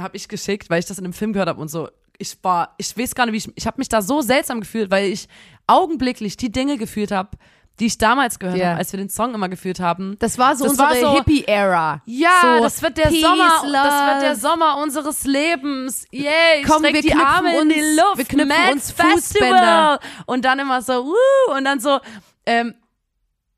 habe 0.00 0.16
ich 0.16 0.28
geschickt, 0.28 0.70
weil 0.70 0.78
ich 0.80 0.86
das 0.86 0.98
in 0.98 1.04
einem 1.04 1.12
Film 1.12 1.34
gehört 1.34 1.50
habe 1.50 1.60
und 1.60 1.68
so. 1.68 1.90
Ich 2.16 2.38
war, 2.42 2.74
ich 2.78 2.96
weiß 2.96 3.14
gar 3.14 3.26
nicht, 3.26 3.32
wie 3.34 3.50
ich, 3.50 3.56
ich 3.56 3.66
habe 3.66 3.76
mich 3.78 3.88
da 3.90 4.00
so 4.00 4.22
seltsam 4.22 4.60
gefühlt, 4.60 4.90
weil 4.90 5.10
ich 5.12 5.28
augenblicklich 5.66 6.36
die 6.38 6.50
Dinge 6.50 6.78
gefühlt 6.78 7.10
habe, 7.10 7.36
die 7.82 7.86
ich 7.86 7.98
damals 7.98 8.38
gehört 8.38 8.56
Ja. 8.58 8.68
habe, 8.68 8.78
als 8.78 8.92
wir 8.92 8.98
den 8.98 9.08
Song 9.08 9.34
immer 9.34 9.48
geführt 9.48 9.80
haben. 9.80 10.16
das 10.20 10.38
war 10.38 10.54
so 10.54 10.62
das 10.64 10.70
unsere 10.74 10.88
war 10.88 10.96
so- 10.96 11.14
Hippie-Era. 11.16 12.00
Ja, 12.06 12.30
so, 12.58 12.62
das 12.62 12.80
wird 12.80 12.96
der 12.96 13.08
Peace, 13.08 13.20
Sommer, 13.20 13.48
das 13.48 13.62
Love. 13.64 14.06
wird 14.12 14.22
der 14.22 14.36
Sommer 14.36 14.76
unseres 14.78 15.24
Lebens. 15.24 16.06
Yay, 16.12 16.62
Komm, 16.64 16.84
wir 16.84 16.92
die 17.02 17.12
Arme 17.12 17.60
in 17.60 17.68
die 17.68 17.80
uns- 17.82 17.96
Luft. 18.00 18.18
wir 18.18 18.24
knüpfen 18.24 18.48
Mad 18.48 18.72
uns 18.72 18.90
Festival. 18.92 19.16
Fußbänder. 19.50 20.00
Und 20.26 20.44
dann 20.44 20.58
immer 20.60 20.80
so, 20.80 21.06
wuh, 21.06 21.52
und 21.56 21.64
dann 21.64 21.80
so, 21.80 21.98
ähm, 22.46 22.74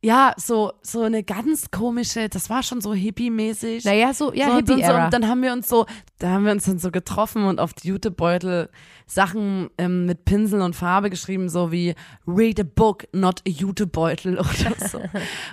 ja, 0.05 0.35
so, 0.37 0.73
so 0.83 1.01
eine 1.01 1.25
ganz 1.25 1.71
komische, 1.71 2.29
das 2.29 2.51
war 2.51 2.63
schon 2.63 2.83
so 2.83 2.93
hippie-mäßig. 2.93 3.87
Naja, 3.87 4.13
so, 4.13 4.35
ja, 4.35 4.51
so, 4.51 4.53
und, 4.59 4.69
dann 4.69 4.77
so, 4.77 4.85
Hippie-Era. 4.85 5.05
und 5.07 5.15
dann 5.15 5.29
haben 5.29 5.43
wir 5.43 5.53
uns 5.53 5.67
so, 5.67 5.87
da 6.19 6.29
haben 6.29 6.45
wir 6.45 6.53
uns 6.53 6.67
dann 6.67 6.79
so 6.79 6.91
getroffen 6.91 7.45
und 7.45 7.59
auf 7.59 7.73
die 7.73 7.89
Jutebeutel 7.89 8.69
Sachen 9.07 9.71
ähm, 9.79 10.05
mit 10.05 10.27
Pinsel 10.27 10.61
und 10.61 10.77
Farbe 10.77 11.09
geschrieben, 11.09 11.49
so 11.49 11.73
wie 11.73 11.95
Read 12.27 12.61
a 12.61 12.65
book, 12.65 13.07
not 13.13 13.41
a 13.47 13.51
Jutebeutel 13.51 14.35
oder 14.39 14.89
so. 14.89 15.01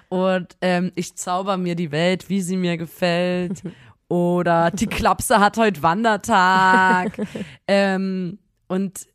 und 0.10 0.58
ähm, 0.60 0.92
ich 0.96 1.16
zauber 1.16 1.56
mir 1.56 1.76
die 1.76 1.92
Welt, 1.92 2.28
wie 2.28 2.42
sie 2.42 2.58
mir 2.58 2.76
gefällt. 2.76 3.64
Oder 4.10 4.72
die 4.72 4.88
Klapse 4.88 5.40
hat 5.40 5.56
heute 5.56 5.82
Wandertag. 5.82 7.14
ähm, 7.70 8.40
und 8.68 9.08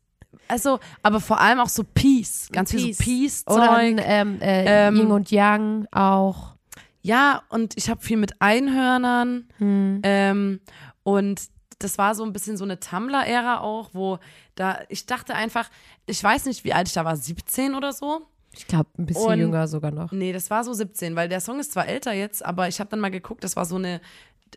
also, 0.47 0.79
aber 1.03 1.19
vor 1.19 1.39
allem 1.39 1.59
auch 1.59 1.69
so 1.69 1.83
Peace, 1.83 2.49
ganz 2.51 2.71
viel 2.71 2.93
so 2.93 3.03
Peace-Zeug. 3.03 3.55
Oder 3.57 3.81
ähm, 4.05 4.41
äh, 4.41 4.87
Ähm, 4.87 4.95
Yin 4.95 5.11
und 5.11 5.31
Yang 5.31 5.87
auch. 5.91 6.55
Ja, 7.01 7.43
und 7.49 7.77
ich 7.77 7.89
habe 7.89 8.01
viel 8.01 8.17
mit 8.17 8.41
Einhörnern. 8.41 9.47
Hm. 9.57 10.01
Ähm, 10.03 10.59
und 11.03 11.41
das 11.79 11.97
war 11.97 12.15
so 12.15 12.23
ein 12.23 12.33
bisschen 12.33 12.57
so 12.57 12.63
eine 12.63 12.79
Tumblr-Ära 12.79 13.59
auch, 13.61 13.91
wo 13.93 14.17
da, 14.55 14.79
ich 14.89 15.05
dachte 15.05 15.35
einfach, 15.35 15.69
ich 16.05 16.21
weiß 16.23 16.45
nicht, 16.45 16.63
wie 16.63 16.73
alt 16.73 16.87
ich 16.87 16.93
da 16.93 17.05
war, 17.05 17.15
17 17.15 17.75
oder 17.75 17.93
so. 17.93 18.25
Ich 18.53 18.65
glaube, 18.65 18.89
ein 18.97 19.05
bisschen 19.05 19.23
Und- 19.33 19.39
jünger 19.39 19.67
sogar 19.67 19.91
noch. 19.91 20.11
Nee, 20.11 20.33
das 20.33 20.49
war 20.49 20.63
so 20.63 20.73
17, 20.73 21.15
weil 21.15 21.29
der 21.29 21.39
Song 21.41 21.59
ist 21.59 21.73
zwar 21.73 21.87
älter 21.87 22.13
jetzt, 22.13 22.43
aber 22.43 22.67
ich 22.67 22.79
habe 22.79 22.89
dann 22.89 22.99
mal 22.99 23.11
geguckt, 23.11 23.43
das 23.43 23.55
war 23.55 23.65
so 23.65 23.75
eine, 23.75 24.01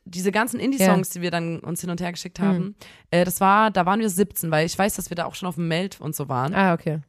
diese 0.04 0.32
ganzen 0.32 0.60
Indie-Songs, 0.60 1.10
die 1.10 1.20
wir 1.22 1.30
dann 1.30 1.60
uns 1.60 1.80
hin 1.80 1.90
und 1.90 2.00
her 2.00 2.12
geschickt 2.12 2.40
haben, 2.40 2.56
Hm. 2.56 2.74
äh, 3.10 3.24
das 3.24 3.40
war, 3.40 3.70
da 3.70 3.86
waren 3.86 4.00
wir 4.00 4.10
17, 4.10 4.50
weil 4.50 4.66
ich 4.66 4.78
weiß, 4.78 4.94
dass 4.94 5.10
wir 5.10 5.14
da 5.14 5.24
auch 5.26 5.34
schon 5.34 5.48
auf 5.48 5.54
dem 5.56 5.68
Meld 5.68 6.00
und 6.00 6.14
so 6.16 6.28
waren 6.28 6.54
Ah, 6.54 6.74
okay. 6.74 7.00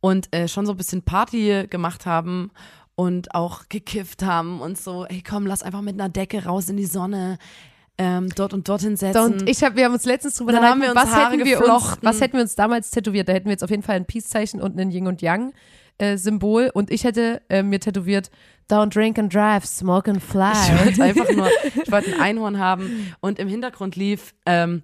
und 0.00 0.34
äh, 0.34 0.48
schon 0.48 0.66
so 0.66 0.72
ein 0.72 0.76
bisschen 0.76 1.02
Party 1.02 1.66
gemacht 1.70 2.06
haben 2.06 2.50
und 2.94 3.34
auch 3.34 3.68
gekifft 3.68 4.22
haben 4.22 4.60
und 4.60 4.76
so, 4.78 5.06
ey 5.06 5.22
komm, 5.28 5.46
lass 5.46 5.62
einfach 5.62 5.80
mit 5.80 5.94
einer 5.98 6.08
Decke 6.08 6.44
raus 6.44 6.68
in 6.68 6.76
die 6.76 6.86
Sonne, 6.86 7.38
ähm, 7.98 8.30
dort 8.34 8.54
und 8.54 8.68
dorthin 8.68 8.96
setzen. 8.96 9.18
Und 9.40 9.48
ich 9.48 9.62
hab, 9.62 9.76
wir 9.76 9.84
haben 9.84 9.92
uns 9.92 10.04
letztens 10.06 10.34
drüber 10.36 10.52
Dann 10.52 10.64
haben 10.64 10.80
wir 10.80 10.88
uns 10.90 10.96
was 10.96 11.10
Haare 11.10 11.32
hätten 11.34 11.44
wir 11.44 11.58
uns, 11.60 11.98
was 12.00 12.20
hätten 12.20 12.34
wir 12.34 12.40
uns 12.42 12.54
damals 12.54 12.90
tätowiert? 12.90 13.28
Da 13.28 13.32
hätten 13.34 13.46
wir 13.46 13.52
jetzt 13.52 13.62
auf 13.64 13.70
jeden 13.70 13.82
Fall 13.82 13.96
ein 13.96 14.06
Peace-Zeichen 14.06 14.60
und 14.62 14.78
ein 14.80 14.90
Yin 14.90 15.06
und 15.06 15.20
Yang 15.20 15.52
äh, 15.98 16.16
Symbol 16.16 16.70
und 16.72 16.90
ich 16.90 17.04
hätte 17.04 17.42
äh, 17.50 17.62
mir 17.62 17.80
tätowiert 17.80 18.30
Don't 18.68 18.92
drink 18.92 19.18
and 19.18 19.30
drive, 19.30 19.66
smoke 19.66 20.08
and 20.08 20.22
fly. 20.22 20.52
Ich 20.52 20.84
wollte 20.84 21.02
einfach 21.02 21.30
nur, 21.30 21.48
ich 21.82 21.90
wollte 21.90 22.14
ein 22.14 22.20
Einhorn 22.20 22.58
haben 22.58 23.14
und 23.20 23.38
im 23.38 23.48
Hintergrund 23.48 23.96
lief, 23.96 24.34
ähm, 24.46 24.82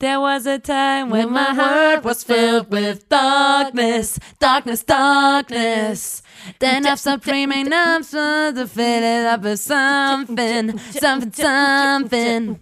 There 0.00 0.20
was 0.20 0.44
a 0.46 0.58
time 0.58 1.10
when 1.10 1.30
my 1.32 1.54
heart 1.54 2.04
was 2.04 2.24
filled 2.24 2.70
with 2.70 3.08
darkness, 3.08 4.18
darkness, 4.40 4.82
darkness. 4.84 6.22
Then 6.58 6.84
I 6.84 6.96
stopped 6.96 7.24
dreaming, 7.24 7.72
I'm 7.72 8.02
supposed 8.02 8.56
to 8.56 8.66
fill 8.66 9.02
it 9.02 9.24
up 9.24 9.42
with 9.44 9.60
something, 9.60 10.78
something, 10.90 11.32
something. 11.32 12.60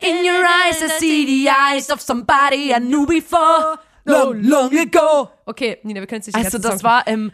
In 0.00 0.24
your 0.24 0.44
eyes, 0.46 0.82
I 0.82 0.88
see 0.98 1.24
the 1.24 1.50
eyes 1.50 1.88
of 1.88 2.02
somebody 2.02 2.74
I 2.74 2.78
knew 2.78 3.06
before. 3.06 3.78
Long, 4.06 4.42
long 4.42 4.78
ago. 4.78 5.30
Okay, 5.46 5.78
Nina, 5.82 6.00
wir 6.00 6.06
können 6.06 6.20
es 6.20 6.26
nicht 6.26 6.36
Also 6.36 6.58
das 6.58 6.84
war 6.84 7.04
ähm, 7.06 7.32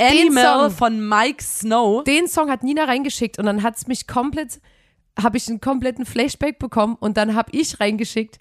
Animal 0.00 0.70
Song. 0.70 0.76
von 0.76 1.08
Mike 1.08 1.42
Snow. 1.42 2.04
den 2.04 2.26
Song 2.28 2.50
hat 2.50 2.62
Nina 2.62 2.84
reingeschickt 2.84 3.38
und 3.38 3.46
dann 3.46 3.62
hat 3.62 3.76
es 3.76 3.86
mich 3.86 4.06
komplett, 4.06 4.60
habe 5.20 5.36
ich 5.36 5.48
einen 5.48 5.60
kompletten 5.60 6.04
Flashback 6.06 6.58
bekommen 6.58 6.96
und 7.00 7.16
dann 7.16 7.34
habe 7.34 7.50
ich 7.52 7.80
reingeschickt. 7.80 8.38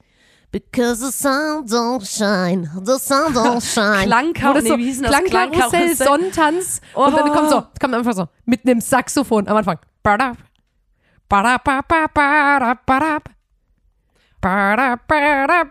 Because 0.52 1.04
the 1.04 1.12
sun 1.12 1.66
don't 1.66 2.06
shine, 2.06 2.70
the 2.86 3.00
sun 3.00 3.34
don't 3.34 3.62
shine. 3.74 4.08
Das 4.54 4.64
nee, 4.64 4.70
so 4.70 4.78
wie 4.78 4.86
hieß 4.86 5.02
das? 5.02 5.10
Klangkarussell, 5.12 5.60
Klangkarussell. 5.70 5.96
Sonnentanz 6.08 6.82
und 6.94 7.16
dann 7.18 7.30
Oh. 7.30 7.34
kommt 7.34 7.50
so, 7.50 7.64
kommt 7.82 7.96
einfach 7.96 8.14
so 8.14 8.28
mit 8.46 8.64
einem 8.68 8.80
Saxophon 8.80 9.48
am 9.48 9.58
Anfang. 9.58 9.80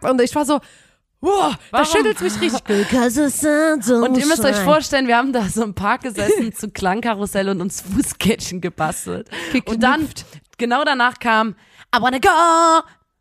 Und 0.02 0.20
ich 0.20 0.34
war 0.34 0.44
so, 0.44 0.60
wow, 1.22 1.54
da 1.70 1.84
schüttelt 1.84 2.20
mich 2.20 2.40
richtig. 2.40 2.62
Und 3.88 4.18
ihr 4.18 4.26
müsst 4.26 4.44
euch 4.44 4.56
vorstellen, 4.56 5.06
wir 5.06 5.16
haben 5.16 5.32
da 5.32 5.44
so 5.44 5.62
im 5.62 5.74
Park 5.74 6.02
gesessen 6.02 6.52
zu 6.54 6.70
Klangkarussell 6.70 7.48
und 7.48 7.60
uns 7.60 7.80
Fußkettchen 7.80 8.60
gebastelt. 8.60 9.30
Und 9.64 9.82
dann, 9.82 10.08
genau 10.58 10.84
danach 10.84 11.18
kam 11.18 11.54
I 11.94 12.00
wanna 12.00 12.18
go. 12.18 12.28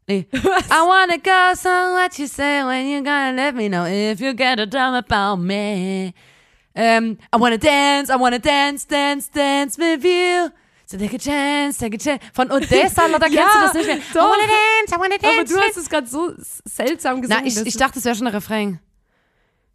Nee. 0.08 0.28
I 0.34 0.82
wanna 0.86 1.18
go, 1.18 1.54
so 1.56 1.70
what 1.70 2.18
you 2.18 2.28
say 2.28 2.64
when 2.64 2.88
you 2.88 3.04
gonna 3.04 3.32
let 3.32 3.54
me 3.56 3.68
know 3.68 3.86
if 3.86 4.20
you 4.20 4.34
get 4.34 4.60
a 4.60 4.66
drum 4.66 4.96
about 4.96 5.38
me. 5.42 6.14
Um, 6.74 7.18
I 7.34 7.38
wanna 7.38 7.58
dance, 7.58 8.10
I 8.10 8.16
wanna 8.16 8.40
dance, 8.40 8.86
dance, 8.86 9.28
dance 9.28 9.78
with 9.78 10.04
you. 10.06 10.52
So 10.92 10.98
take 10.98 11.14
a 11.16 11.20
chance, 11.20 11.78
take 11.78 11.96
a 11.96 11.98
chance. 11.98 12.22
Von 12.34 12.52
Odessa, 12.52 13.08
Lotta, 13.08 13.30
kennst 13.30 13.38
du 13.38 13.60
das 13.62 13.74
nicht 13.76 13.86
mehr? 13.88 13.96
I 13.96 14.02
doch. 14.14 14.30
wanna 14.30 14.44
dance, 14.44 14.94
I 14.94 15.00
wanna 15.00 15.16
Aber 15.16 15.38
dance. 15.38 15.54
du 15.54 15.62
hast 15.62 15.78
es 15.78 15.90
gerade 15.90 16.06
so 16.06 16.34
seltsam 16.66 17.22
gesungen. 17.22 17.44
Na, 17.46 17.48
ich, 17.48 17.66
ich 17.66 17.78
dachte, 17.78 18.00
es 18.00 18.04
wäre 18.04 18.14
schon 18.14 18.28
ein 18.28 18.34
Refrain. 18.34 18.80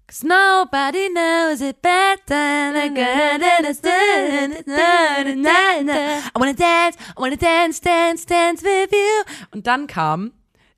Cause 0.06 0.26
nobody 0.26 1.08
knows 1.08 1.62
it 1.62 1.80
better 1.80 2.70
than 2.74 2.94
God 2.94 3.40
understands. 3.58 4.68
I 4.68 6.38
wanna 6.38 6.52
dance, 6.52 6.98
I 6.98 7.20
wanna 7.20 7.36
dance, 7.36 7.80
dance, 7.80 8.26
dance 8.26 8.62
with 8.62 8.90
you. 8.92 9.24
Und 9.52 9.66
dann 9.66 9.86
kam, 9.86 10.32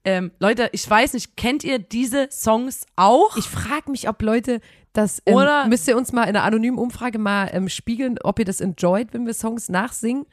ähm, 0.04 0.30
Leute, 0.38 0.70
ich 0.70 0.88
weiß 0.88 1.14
nicht, 1.14 1.36
kennt 1.36 1.64
ihr 1.64 1.80
diese 1.80 2.28
Songs 2.30 2.86
auch? 2.94 3.36
Ich 3.36 3.46
frage 3.46 3.90
mich, 3.90 4.08
ob 4.08 4.22
Leute 4.22 4.60
das, 4.98 5.22
ähm, 5.26 5.34
Oder- 5.34 5.66
müsst 5.68 5.86
ihr 5.86 5.96
uns 5.96 6.12
mal 6.12 6.24
in 6.24 6.30
einer 6.30 6.42
anonymen 6.42 6.76
Umfrage 6.76 7.18
mal 7.18 7.48
ähm, 7.52 7.68
spiegeln, 7.68 8.18
ob 8.24 8.38
ihr 8.40 8.44
das 8.44 8.60
enjoyt, 8.60 9.14
wenn 9.14 9.26
wir 9.26 9.34
Songs 9.34 9.68
nachsingen 9.68 10.26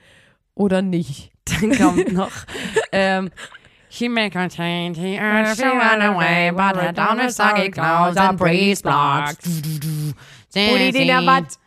oder 0.56 0.82
nicht. 0.82 1.32
Dann 1.46 1.78
kommt 1.78 2.12
noch, 2.14 2.32
ähm, 2.92 3.30
He 3.88 4.10
may 4.10 4.30
contain 4.30 4.94
the 4.94 5.18
earth, 5.20 5.56
she 5.56 5.64
run 5.64 6.02
away, 6.02 6.52
but 6.52 6.76
her 6.76 6.92
down 6.92 7.18
with 7.18 7.34
soggy 7.34 7.70
clouds 7.70 8.18
and 8.18 8.38
breeze 8.38 8.82
blocks. 8.82 9.38
You 9.46 10.14
see 10.50 10.92
these 10.92 11.58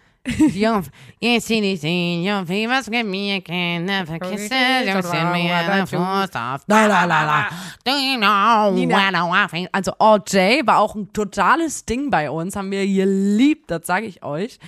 things, 1.76 2.26
your 2.26 2.44
famous 2.44 2.88
give 2.88 3.06
me 3.06 3.32
a 3.36 3.40
can, 3.40 3.86
never 3.86 4.18
kisses, 4.18 4.50
you 4.50 5.02
send 5.02 5.32
me 5.32 5.50
a 5.50 5.86
full 5.86 6.26
stuff. 6.26 6.64
La 6.68 6.86
la 6.86 7.04
la 7.04 7.24
la. 7.24 7.48
Do 7.84 7.92
you 7.92 8.18
know 8.18 8.72
when 8.74 9.14
I? 9.14 9.68
Also 9.72 9.92
OJ 9.98 10.66
war 10.66 10.78
auch 10.78 10.94
ein 10.94 11.12
totales 11.12 11.84
Ding 11.84 12.10
bei 12.10 12.30
uns, 12.30 12.56
haben 12.56 12.70
wir 12.70 12.86
geliebt, 12.86 13.70
das 13.70 13.86
sage 13.86 14.06
ich 14.06 14.22
euch. 14.22 14.58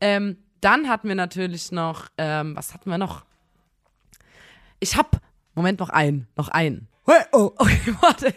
Ähm, 0.00 0.36
dann 0.60 0.88
hatten 0.88 1.08
wir 1.08 1.14
natürlich 1.14 1.72
noch, 1.72 2.06
ähm, 2.18 2.56
was 2.56 2.74
hatten 2.74 2.90
wir 2.90 2.98
noch? 2.98 3.24
Ich 4.80 4.96
hab, 4.96 5.20
Moment, 5.54 5.80
noch 5.80 5.90
einen, 5.90 6.26
noch 6.36 6.48
einen. 6.48 6.86
Hey, 7.08 7.22
oh, 7.32 7.54
Okay, 7.60 7.92
warte. 8.02 8.34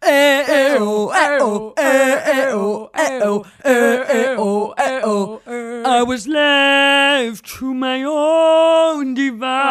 eh, 0.00 0.44
eh, 0.48 0.76
oh, 0.80 1.10
eh, 1.10 1.38
oh, 1.42 1.74
eh, 1.76 2.22
eh, 2.24 2.50
oh, 2.54 2.90
eh, 2.94 3.20
oh, 3.22 3.44
eh, 3.62 4.04
eh, 4.08 4.34
oh, 4.38 4.72
eh, 4.78 5.00
oh. 5.04 5.40
I 5.84 6.02
was 6.04 6.26
left 6.26 7.44
to 7.58 7.74
my 7.74 8.02
own 8.04 9.12
devices. 9.12 9.62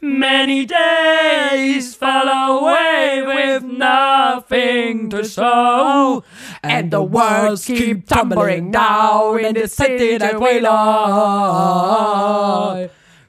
Many 0.00 0.64
days 0.64 1.94
fell 1.94 2.28
away 2.28 3.22
with 3.26 3.62
nothing 3.64 5.10
to 5.10 5.22
show. 5.22 6.24
And 6.62 6.90
the 6.90 7.02
words 7.02 7.66
keep 7.66 8.08
tumbling 8.08 8.70
down 8.70 9.44
in 9.44 9.52
the 9.54 9.68
city 9.68 10.16
that 10.16 10.40
we 10.40 10.60
love. 10.60 11.96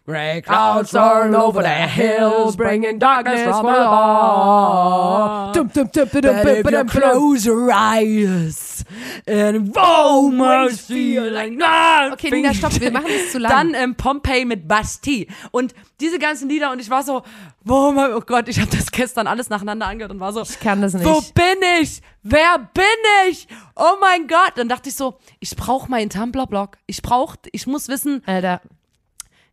Gray 0.08 0.42
clouds 0.42 0.94
roll 0.94 1.36
over 1.36 1.62
the 1.62 1.68
hills, 1.68 2.56
bringing 2.56 2.98
darkness 2.98 3.44
from 3.44 3.66
above. 3.66 5.54
Dum, 5.54 5.68
dum, 5.68 5.88
dum, 5.92 6.08
dum, 6.08 6.10
But 6.14 6.24
dum, 6.24 6.48
if 6.48 6.72
you 6.72 6.86
close 6.86 7.46
your 7.46 7.70
eyes 7.74 8.86
and 9.28 9.76
wow, 9.76 10.30
much 10.32 10.76
feel 10.76 11.30
like 11.30 11.52
nothing. 11.52 12.14
Okay, 12.14 12.30
Nina, 12.30 12.54
stopp, 12.54 12.80
wir 12.80 12.90
machen 12.92 13.08
das 13.10 13.34
zu 13.34 13.40
lang. 13.40 13.52
Dann 13.52 13.74
ähm, 13.74 13.96
Pompeii 13.96 14.46
mit 14.46 14.66
Bastille. 14.66 15.28
Und 15.52 15.76
diese 16.00 16.20
ganzen 16.20 16.48
Lieder 16.48 16.72
und 16.72 16.80
ich 16.80 16.90
war 16.90 17.04
so, 17.04 17.24
oh 17.68 17.92
mein 17.92 18.14
oh 18.14 18.22
Gott, 18.22 18.48
ich 18.48 18.62
habe 18.62 18.72
das 18.72 18.90
gestern 18.92 19.28
alles 19.28 19.50
nacheinander 19.50 19.88
angehört 19.88 20.14
und 20.14 20.22
war 20.22 20.32
so, 20.32 20.42
Ich 20.44 20.58
kann 20.62 20.82
das 20.82 20.94
nicht. 20.94 21.06
wo 21.06 21.20
bin 21.34 21.62
ich? 21.82 22.02
Wer 22.24 22.60
bin 22.74 22.84
ich? 23.30 23.46
Oh 23.76 23.98
mein 24.00 24.28
Gott. 24.28 24.54
Dann 24.56 24.70
dachte 24.70 24.88
ich 24.88 24.96
so, 24.96 25.18
ich 25.42 25.54
brauche 25.58 25.92
meinen 25.92 26.10
Tumblr-Blog. 26.10 26.78
Ich 26.86 27.02
brauche, 27.02 27.38
ich 27.52 27.68
muss 27.68 27.90
wissen, 27.90 28.24
Alter, 28.26 28.62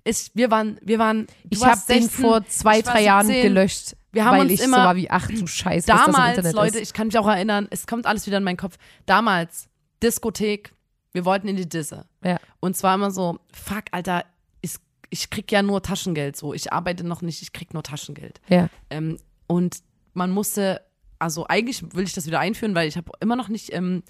ich, 0.05 0.30
wir 0.34 0.50
waren, 0.50 0.78
wir 0.82 0.98
waren, 0.98 1.26
du 1.26 1.32
ich 1.50 1.64
habe 1.64 1.80
den 1.88 2.02
16, 2.02 2.22
vor 2.24 2.46
zwei, 2.46 2.82
drei 2.82 3.02
Jahren 3.02 3.26
17. 3.26 3.42
gelöscht. 3.42 3.96
Wir 4.12 4.24
haben 4.24 4.34
weil 4.36 4.42
uns 4.42 4.52
ich 4.52 4.62
immer- 4.62 4.76
so 4.76 4.82
war 4.84 4.96
wie, 4.96 5.11
ach 5.11 5.26
du 5.26 5.46
Scheiße, 5.46 5.88
was 5.88 5.96
das 5.98 6.07
im 6.07 6.12
Damals, 6.12 6.36
Internet 6.36 6.55
Leute, 6.55 6.78
ist. 6.78 6.88
ich 6.88 6.92
kann 6.92 7.09
mich 7.09 7.18
auch 7.18 7.26
erinnern, 7.26 7.66
es 7.70 7.86
kommt 7.86 8.07
alles 8.07 8.26
wieder 8.26 8.36
in 8.38 8.44
meinen 8.44 8.57
Kopf. 8.57 8.76
Damals, 9.07 9.68
Diskothek, 10.02 10.72
wir 11.12 11.24
wollten 11.24 11.48
in 11.48 11.57
die 11.57 11.68
Disse. 11.68 12.05
Ja. 12.22 12.38
Und 12.61 12.76
zwar 12.76 12.94
immer 12.94 13.11
so, 13.11 13.38
fuck, 13.52 13.84
Alter, 13.92 14.24
ich, 14.61 14.76
ich 15.11 15.30
krieg 15.30 15.50
ja 15.50 15.62
nur 15.62 15.82
Taschengeld 15.82 16.36
so. 16.36 16.55
Ich 16.55 16.72
arbeite 16.72 17.05
noch 17.05 17.22
nicht, 17.22 17.42
ich 17.42 17.52
krieg 17.52 17.72
nur 17.74 17.82
Taschengeld. 17.82 18.40
Ja. 18.48 18.68
Ähm, 18.90 19.16
und 19.46 19.78
man 20.12 20.30
musste, 20.30 20.80
also 21.18 21.46
eigentlich 21.48 21.82
will 21.94 22.05
ich 22.05 22.12
das 22.12 22.26
wieder 22.26 22.40
einführen, 22.40 22.74
weil 22.74 22.86
ich 22.88 22.96
habe 22.96 23.11
immer 23.20 23.36
noch 23.36 23.48
nicht 23.48 23.72
ähm, 23.72 24.02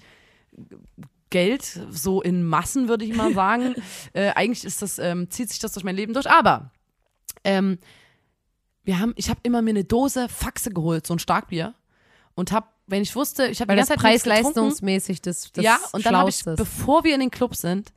Geld 1.29 1.79
so 1.89 2.21
in 2.21 2.43
Massen, 2.43 2.87
würde 2.87 3.05
ich 3.05 3.15
mal 3.15 3.33
sagen. 3.33 3.75
äh, 4.13 4.29
eigentlich 4.29 4.63
ist 4.63 4.81
das, 4.81 4.99
ähm, 4.99 5.29
zieht 5.29 5.49
sich 5.49 5.59
das 5.59 5.73
durch 5.73 5.83
mein 5.83 5.95
Leben 5.95 6.13
durch. 6.13 6.29
Aber 6.29 6.71
ähm, 7.43 7.79
wir 8.83 8.99
haben, 8.99 9.13
ich 9.15 9.29
habe 9.29 9.39
immer 9.43 9.61
mir 9.61 9.71
eine 9.71 9.83
Dose 9.83 10.29
Faxe 10.29 10.69
geholt, 10.69 11.07
so 11.07 11.15
ein 11.15 11.19
Starkbier. 11.19 11.73
Und 12.35 12.51
habe, 12.51 12.67
wenn 12.87 13.01
ich 13.01 13.15
wusste, 13.15 13.47
ich 13.47 13.61
habe 13.61 13.69
Weil 13.69 13.77
die 13.77 13.81
das 13.81 13.89
ganze 13.89 14.03
Zeit 14.03 14.11
nichts 14.11 14.23
getrunken. 14.23 14.43
preis-leistungsmäßig 14.43 15.21
das, 15.21 15.51
das 15.51 15.63
Ja, 15.63 15.79
und 15.93 16.05
dann 16.05 16.15
habe 16.15 16.29
ich, 16.29 16.43
bevor 16.43 17.03
wir 17.03 17.13
in 17.13 17.21
den 17.21 17.31
Club 17.31 17.55
sind, 17.55 17.93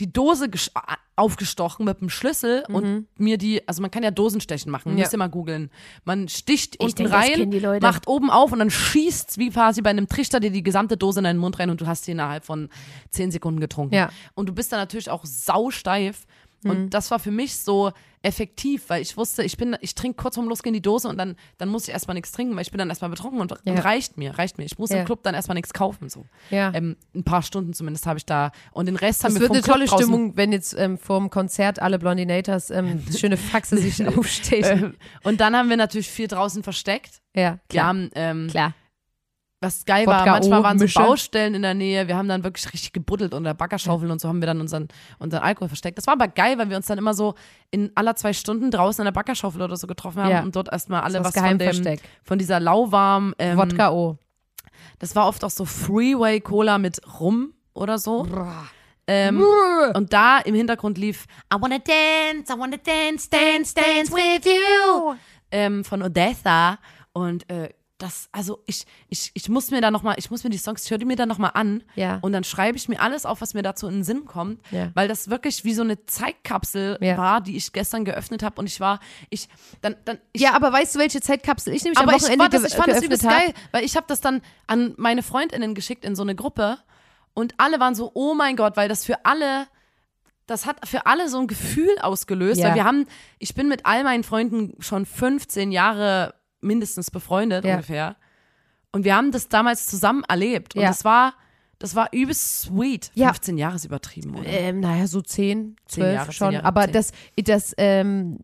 die 0.00 0.12
Dose 0.12 0.48
aufgestochen 1.16 1.84
mit 1.84 2.00
dem 2.00 2.08
Schlüssel 2.08 2.64
und 2.68 3.06
mir 3.18 3.36
die, 3.36 3.66
also 3.68 3.82
man 3.82 3.90
kann 3.90 4.02
ja 4.02 4.10
Dosenstechen 4.10 4.72
machen, 4.72 4.92
Mhm. 4.92 4.98
Ja. 4.98 5.02
müsst 5.04 5.12
ihr 5.14 5.18
mal 5.18 5.28
googeln. 5.28 5.70
Man 6.04 6.28
sticht 6.28 6.76
Ich 6.76 6.80
unten 6.80 6.96
denk, 7.04 7.12
rein, 7.12 7.80
macht 7.82 8.08
oben 8.08 8.30
auf 8.30 8.52
und 8.52 8.58
dann 8.60 8.70
schießt's 8.70 9.36
wie 9.36 9.50
quasi 9.50 9.82
bei 9.82 9.90
einem 9.90 10.08
Trichter 10.08 10.40
dir 10.40 10.50
die 10.50 10.62
gesamte 10.62 10.96
Dose 10.96 11.20
in 11.20 11.24
deinen 11.24 11.38
Mund 11.38 11.58
rein 11.58 11.68
und 11.70 11.80
du 11.80 11.86
hast 11.86 12.04
sie 12.04 12.12
innerhalb 12.12 12.44
von 12.46 12.70
zehn 13.10 13.30
Sekunden 13.30 13.60
getrunken. 13.60 13.94
Ja. 13.94 14.06
Mhm. 14.06 14.10
Und 14.34 14.48
du 14.48 14.54
bist 14.54 14.72
dann 14.72 14.78
natürlich 14.80 15.10
auch 15.10 15.24
sausteif. 15.26 16.26
Und 16.64 16.90
das 16.90 17.10
war 17.10 17.18
für 17.18 17.30
mich 17.30 17.56
so 17.56 17.90
effektiv, 18.22 18.84
weil 18.88 19.00
ich 19.00 19.16
wusste, 19.16 19.42
ich 19.42 19.56
bin, 19.56 19.76
ich 19.80 19.94
trinke 19.94 20.20
kurz 20.22 20.34
vorm 20.34 20.46
Losgehen 20.46 20.74
die 20.74 20.82
Dose 20.82 21.08
und 21.08 21.16
dann, 21.16 21.36
dann 21.56 21.70
muss 21.70 21.84
ich 21.88 21.94
erstmal 21.94 22.14
nichts 22.14 22.32
trinken, 22.32 22.54
weil 22.54 22.60
ich 22.62 22.70
bin 22.70 22.76
dann 22.78 22.90
erstmal 22.90 23.08
betrunken 23.10 23.40
und, 23.40 23.50
Ja. 23.64 23.72
und 23.72 23.78
reicht 23.78 24.18
mir, 24.18 24.36
reicht 24.36 24.58
mir. 24.58 24.64
Ich 24.64 24.78
muss 24.78 24.90
im 24.90 25.06
Club 25.06 25.22
dann 25.22 25.34
erstmal 25.34 25.54
nichts 25.54 25.72
kaufen. 25.72 26.10
So. 26.10 26.26
Ja. 26.50 26.70
Ähm, 26.74 26.96
ein 27.14 27.24
paar 27.24 27.42
Stunden 27.42 27.72
zumindest 27.72 28.06
habe 28.06 28.18
ich 28.18 28.26
da. 28.26 28.52
Und 28.72 28.86
den 28.86 28.96
Rest 28.96 29.24
haben 29.24 29.30
Es 29.30 29.36
wir 29.36 29.40
wird 29.40 29.48
vom 29.48 29.56
eine 29.56 29.62
Club 29.62 29.74
tolle 29.76 29.86
draußen- 29.86 30.02
Stimmung, 30.02 30.36
wenn 30.36 30.52
jetzt 30.52 30.74
ähm, 30.78 30.98
vorm 30.98 31.30
Konzert 31.30 31.80
alle 31.80 31.98
Blondinators 31.98 32.68
ähm, 32.70 33.02
schöne 33.16 33.38
Faxe 33.38 33.78
sich 33.78 34.06
aufstehen. 34.06 34.64
Ähm, 34.64 34.94
und 35.22 35.40
dann 35.40 35.56
haben 35.56 35.70
wir 35.70 35.78
natürlich 35.78 36.10
viel 36.10 36.28
draußen 36.28 36.62
versteckt. 36.62 37.22
ja, 37.34 37.52
Wir 37.52 37.58
klar. 37.70 37.86
haben, 37.86 38.10
ähm, 38.14 38.48
klar. 38.50 38.74
Was 39.60 39.84
geil 39.84 40.06
Wodka 40.06 40.18
war, 40.20 40.26
manchmal 40.26 40.60
O, 40.60 40.62
waren 40.62 40.78
so 40.78 40.84
Mische. 40.84 40.98
Baustellen 41.00 41.54
in 41.54 41.62
der 41.62 41.74
Nähe. 41.74 42.08
Wir 42.08 42.16
haben 42.16 42.28
dann 42.28 42.42
wirklich 42.44 42.72
richtig 42.72 42.92
gebuddelt 42.92 43.34
unter 43.34 43.52
Baggerschaufeln 43.52 44.10
und 44.10 44.18
so 44.20 44.28
haben 44.28 44.40
wir 44.40 44.46
dann 44.46 44.60
unseren, 44.60 44.88
unseren 45.18 45.42
Alkohol 45.42 45.68
versteckt. 45.68 45.98
Das 45.98 46.06
war 46.06 46.14
aber 46.14 46.28
geil, 46.28 46.56
weil 46.58 46.70
wir 46.70 46.76
uns 46.78 46.86
dann 46.86 46.96
immer 46.98 47.12
so 47.12 47.34
in 47.70 47.90
aller 47.94 48.16
zwei 48.16 48.32
Stunden 48.32 48.70
draußen 48.70 49.02
an 49.02 49.04
der 49.06 49.12
Baggerschaufel 49.12 49.60
oder 49.60 49.76
so 49.76 49.86
getroffen 49.86 50.22
haben 50.22 50.30
Ja. 50.30 50.42
und 50.42 50.56
dort 50.56 50.72
erstmal 50.72 51.02
alle 51.02 51.22
was 51.22 51.34
von, 51.34 51.58
dem, 51.58 51.98
von 52.24 52.38
dieser 52.38 52.58
lauwarm. 52.58 53.34
Ähm, 53.38 53.58
Wodka 53.58 53.90
O. 53.92 54.16
Das 54.98 55.14
war 55.14 55.26
oft 55.28 55.44
auch 55.44 55.50
so 55.50 55.64
Freeway 55.66 56.40
Cola 56.40 56.78
mit 56.78 57.00
Rum 57.20 57.52
oder 57.74 57.98
so. 57.98 58.26
Ähm, 59.06 59.44
und 59.94 60.12
da 60.12 60.38
im 60.38 60.54
Hintergrund 60.54 60.96
lief 60.96 61.26
I 61.52 61.56
wanna 61.60 61.78
dance, 61.78 62.50
I 62.52 62.58
wanna 62.58 62.76
dance, 62.76 63.28
dance, 63.28 63.74
dance 63.74 64.12
with 64.12 64.44
you. 64.46 65.14
ähm, 65.50 65.84
von 65.84 66.02
Odessa 66.02 66.78
und 67.12 67.48
äh, 67.50 67.70
das, 68.02 68.28
also 68.32 68.62
ich, 68.66 68.84
ich, 69.08 69.30
ich 69.34 69.48
muss 69.48 69.70
mir 69.70 69.80
da 69.80 69.90
nochmal, 69.90 70.14
ich 70.18 70.30
muss 70.30 70.42
mir 70.42 70.50
die 70.50 70.58
Songs, 70.58 70.84
ich 70.84 70.90
höre 70.90 70.98
die 70.98 71.04
mir 71.04 71.16
dann 71.16 71.28
nochmal 71.28 71.50
an 71.54 71.82
Ja. 71.94 72.18
und 72.22 72.32
dann 72.32 72.44
schreibe 72.44 72.76
ich 72.76 72.88
mir 72.88 73.00
alles 73.00 73.26
auf, 73.26 73.40
was 73.40 73.54
mir 73.54 73.62
dazu 73.62 73.86
in 73.88 73.94
den 73.96 74.04
Sinn 74.04 74.24
kommt, 74.24 74.60
Ja. 74.70 74.90
weil 74.94 75.06
das 75.06 75.28
wirklich 75.30 75.64
wie 75.64 75.74
so 75.74 75.82
eine 75.82 76.04
Zeitkapsel 76.06 76.98
Ja. 77.00 77.16
war, 77.18 77.40
die 77.40 77.56
ich 77.56 77.72
gestern 77.72 78.04
geöffnet 78.04 78.42
habe 78.42 78.58
und 78.60 78.66
ich 78.66 78.80
war, 78.80 79.00
ich, 79.28 79.48
dann, 79.82 79.96
dann, 80.04 80.18
ich, 80.32 80.40
Ja, 80.42 80.54
aber 80.54 80.72
weißt 80.72 80.94
du, 80.94 80.98
welche 80.98 81.20
Zeitkapsel 81.20 81.74
ich 81.74 81.82
nämlich 81.84 81.98
aber 81.98 82.10
am 82.12 82.16
ich, 82.16 82.22
Wochenende 82.22 82.42
war 82.44 82.48
das, 82.48 82.64
ich 82.64 82.74
fand 82.74 82.88
das 82.88 83.00
geöffnet 83.00 83.22
übelst 83.22 83.24
geil, 83.24 83.54
weil 83.72 83.84
ich 83.84 83.96
habe 83.96 84.06
das 84.08 84.20
dann 84.20 84.40
an 84.66 84.94
meine 84.96 85.22
Freundinnen 85.22 85.74
geschickt 85.74 86.04
in 86.04 86.16
so 86.16 86.22
eine 86.22 86.34
Gruppe 86.34 86.78
und 87.34 87.54
alle 87.58 87.80
waren 87.80 87.94
so, 87.94 88.10
oh 88.14 88.34
mein 88.34 88.56
Gott, 88.56 88.76
weil 88.76 88.88
das 88.88 89.04
für 89.04 89.24
alle, 89.24 89.66
das 90.46 90.66
hat 90.66 90.88
für 90.88 91.06
alle 91.06 91.28
so 91.28 91.38
ein 91.38 91.46
Gefühl 91.46 91.96
ausgelöst, 92.00 92.60
Ja. 92.60 92.68
weil 92.68 92.74
wir 92.76 92.84
haben, 92.84 93.06
ich 93.38 93.54
bin 93.54 93.68
mit 93.68 93.86
all 93.86 94.04
meinen 94.04 94.24
Freunden 94.24 94.74
schon 94.80 95.06
15 95.06 95.70
Jahre 95.70 96.34
mindestens 96.60 97.10
befreundet 97.10 97.64
Ja. 97.64 97.74
ungefähr 97.74 98.16
und 98.92 99.04
wir 99.04 99.14
haben 99.16 99.30
das 99.32 99.48
damals 99.48 99.86
zusammen 99.86 100.24
erlebt 100.28 100.74
und 100.76 100.82
Ja. 100.82 100.88
das 100.88 101.04
war, 101.04 101.34
das 101.78 101.94
war 101.94 102.08
übelst 102.12 102.62
sweet. 102.62 103.10
Ja. 103.14 103.28
15 103.28 103.56
Jahre 103.58 103.76
ist 103.76 103.84
übertrieben, 103.84 104.34
oder? 104.36 104.46
Ähm, 104.46 104.80
naja, 104.80 105.06
so 105.06 105.20
zehn, 105.22 105.76
Zehn 105.86 106.02
zwölf 106.02 106.14
Jahre, 106.14 106.26
zehn 106.26 106.32
schon. 106.34 106.52
Jahre, 106.52 106.64
aber 106.66 106.84
zehn. 106.84 106.92
das, 106.92 107.12
das, 107.36 107.74
ähm, 107.78 108.38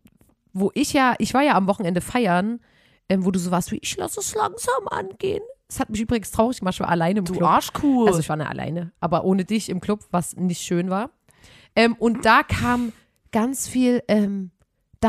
wo 0.53 0.71
ich 0.73 0.93
ja, 0.93 1.15
ich 1.19 1.33
war 1.33 1.43
ja 1.43 1.53
am 1.55 1.67
Wochenende 1.67 2.01
feiern, 2.01 2.59
ähm, 3.09 3.25
wo 3.25 3.31
du 3.31 3.39
so 3.39 3.51
warst 3.51 3.71
wie, 3.71 3.77
ich 3.81 3.95
lass 3.97 4.17
es 4.17 4.33
langsam 4.35 4.87
angehen. 4.89 5.43
Das 5.67 5.79
hat 5.81 5.89
mich 5.89 5.99
übrigens 6.01 6.31
traurig 6.31 6.59
gemacht, 6.59 6.75
ich 6.75 6.79
war 6.79 6.89
alleine 6.89 7.19
im 7.19 7.25
Du 7.25 7.33
Club. 7.33 7.49
Arschkuh. 7.49 8.07
Also 8.07 8.19
ich 8.19 8.29
war 8.29 8.37
nicht 8.37 8.49
alleine, 8.49 8.91
aber 9.01 9.23
ohne 9.25 9.43
dich 9.45 9.69
im 9.69 9.81
Club, 9.81 10.05
was 10.11 10.35
nicht 10.35 10.61
schön 10.61 10.89
war. 10.89 11.11
Ähm, 11.75 11.93
und 11.99 12.25
da 12.25 12.41
kam 12.43 12.93
ganz 13.31 13.67
viel 13.67 14.01
ähm, 14.07 14.49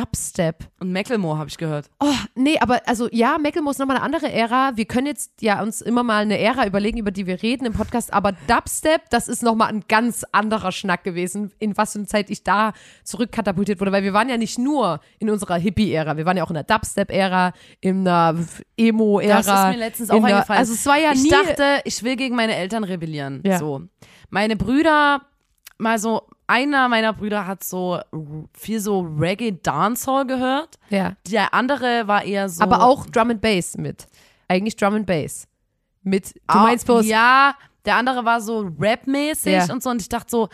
Dubstep. 0.01 0.69
und 0.81 0.93
Macklemore 0.93 1.39
habe 1.39 1.49
ich 1.49 1.59
gehört. 1.59 1.91
Oh, 2.01 2.15
nee, 2.35 2.59
aber 2.59 2.81
also 2.87 3.09
ja, 3.11 3.39
Macklemore 3.39 3.73
ist 3.73 3.79
nochmal 3.79 3.97
eine 3.97 4.05
andere 4.05 4.31
Ära. 4.33 4.73
Wir 4.77 4.85
können 4.85 5.07
jetzt 5.07 5.43
ja 5.43 5.63
uns 5.63 5.81
immer 5.81 6.03
mal 6.03 6.23
eine 6.23 6.39
Ära 6.39 6.67
überlegen, 6.67 6.99
über 6.99 7.11
die 7.11 7.27
wir 7.27 7.43
reden 7.43 7.65
im 7.67 7.73
Podcast, 7.73 8.13
aber 8.13 8.33
Dubstep, 8.47 9.11
das 9.11 9.29
ist 9.29 9.43
nochmal 9.43 9.69
ein 9.69 9.85
ganz 9.89 10.25
anderer 10.33 10.73
Schnack 10.73 11.05
gewesen, 11.05 11.53
in 11.59 11.77
was 11.77 11.93
für 11.93 11.99
eine 11.99 12.07
Zeit 12.07 12.31
ich 12.31 12.45
da 12.45 12.73
zurückkatapultiert 13.05 13.81
wurde, 13.81 13.93
weil 13.93 14.03
wir 14.03 14.13
waren 14.13 14.29
ja 14.29 14.37
nicht 14.37 14.59
nur 14.59 15.01
in 15.19 15.31
unserer 15.31 15.57
Hippie-Ära, 15.57 16.17
wir 16.17 16.27
waren 16.27 16.37
ja 16.37 16.45
auch 16.45 16.51
in 16.51 16.55
der 16.55 16.65
Dubstep-Ära, 16.65 17.53
in 17.81 18.05
der 18.05 18.37
Emo-Ära. 18.77 19.37
Das 19.39 19.47
ist 19.47 19.77
mir 19.79 19.85
letztens 19.85 20.11
auch 20.11 20.25
der- 20.25 20.37
eingefallen. 20.37 20.59
Also 20.61 20.75
es 20.75 20.87
war 20.87 20.99
ja 20.99 21.13
ich 21.13 21.23
nie... 21.23 21.31
dachte, 21.31 21.81
ich 21.85 22.03
will 22.03 22.17
gegen 22.17 22.37
meine 22.37 22.55
Eltern 22.55 22.85
rebellieren. 22.85 23.43
Ja. 23.45 23.59
So. 23.59 23.83
Meine 24.31 24.57
Brüder, 24.57 25.23
mal 25.79 25.99
so, 25.99 26.23
einer 26.49 26.89
meiner 26.89 27.13
Brüder 27.13 27.47
hat 27.47 27.63
so 27.63 28.01
viel 28.55 28.81
so 28.81 29.01
Reggae 29.01 29.53
Dancehall 29.63 30.27
gehört. 30.27 30.79
ja. 30.91 31.15
Der 31.27 31.55
andere 31.55 32.09
war 32.09 32.25
eher 32.25 32.49
so. 32.49 32.63
Aber 32.63 32.83
auch 32.83 33.07
Drum 33.07 33.31
and 33.31 33.41
Bass 33.41 33.77
mit. 33.77 34.07
Eigentlich 34.49 34.75
Drum 34.77 34.95
and 34.95 35.07
Bass. 35.07 35.47
Mit, 36.03 36.35
du 36.35 36.41
Ah, 36.47 36.63
meinst 36.65 36.87
bloß, 36.87 37.07
Ja, 37.07 37.55
der 37.85 37.97
andere 37.97 38.25
war 38.25 38.41
so 38.41 38.61
Rap-mäßig 38.81 39.53
Ja. 39.53 39.73
und 39.73 39.83
so. 39.83 39.91
Und 39.91 40.01
ich 40.01 40.09
dachte 40.09 40.31
so, 40.31 40.49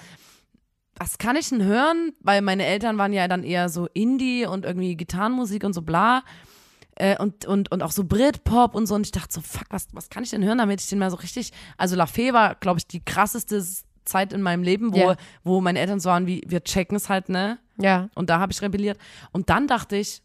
was 0.96 1.18
kann 1.18 1.36
ich 1.36 1.48
denn 1.48 1.62
hören? 1.64 2.12
Weil 2.20 2.42
meine 2.42 2.64
Eltern 2.64 2.98
waren 2.98 3.12
ja 3.12 3.26
dann 3.28 3.42
eher 3.44 3.68
so 3.68 3.86
Indie 3.94 4.46
und 4.46 4.64
irgendwie 4.64 4.96
Gitarrenmusik 4.96 5.64
und 5.64 5.72
so 5.72 5.82
bla. 5.82 6.22
Äh, 6.96 7.16
und, 7.18 7.44
und, 7.46 7.72
und 7.72 7.82
auch 7.82 7.90
so 7.92 8.04
Britpop 8.04 8.74
und 8.74 8.86
so. 8.86 8.94
Und 8.94 9.06
ich 9.06 9.12
dachte 9.12 9.32
so, 9.34 9.40
fuck, 9.40 9.66
was, 9.70 9.88
was 9.92 10.08
kann 10.10 10.22
ich 10.24 10.30
denn 10.30 10.44
hören, 10.44 10.58
damit 10.58 10.80
ich 10.80 10.88
den 10.88 10.98
mal 11.00 11.10
so 11.10 11.16
richtig. 11.16 11.52
Also 11.76 11.96
La 11.96 12.06
Fee 12.06 12.32
war, 12.32 12.54
glaube 12.56 12.78
ich, 12.78 12.86
die 12.86 13.04
krasseste 13.04 13.64
Zeit 14.04 14.32
in 14.32 14.42
meinem 14.42 14.62
Leben, 14.62 14.92
wo, 14.94 14.98
Ja. 14.98 15.16
wo 15.44 15.60
meine 15.60 15.78
Eltern 15.78 16.00
so 16.00 16.10
waren, 16.10 16.26
wie 16.26 16.42
wir 16.46 16.62
checken 16.64 16.96
es 16.96 17.08
halt, 17.08 17.28
ne? 17.28 17.58
ja. 17.76 18.08
Und 18.14 18.30
da 18.30 18.38
habe 18.40 18.52
ich 18.52 18.62
rebelliert. 18.62 18.98
Und 19.32 19.50
dann 19.50 19.66
dachte 19.66 19.96
ich, 19.96 20.22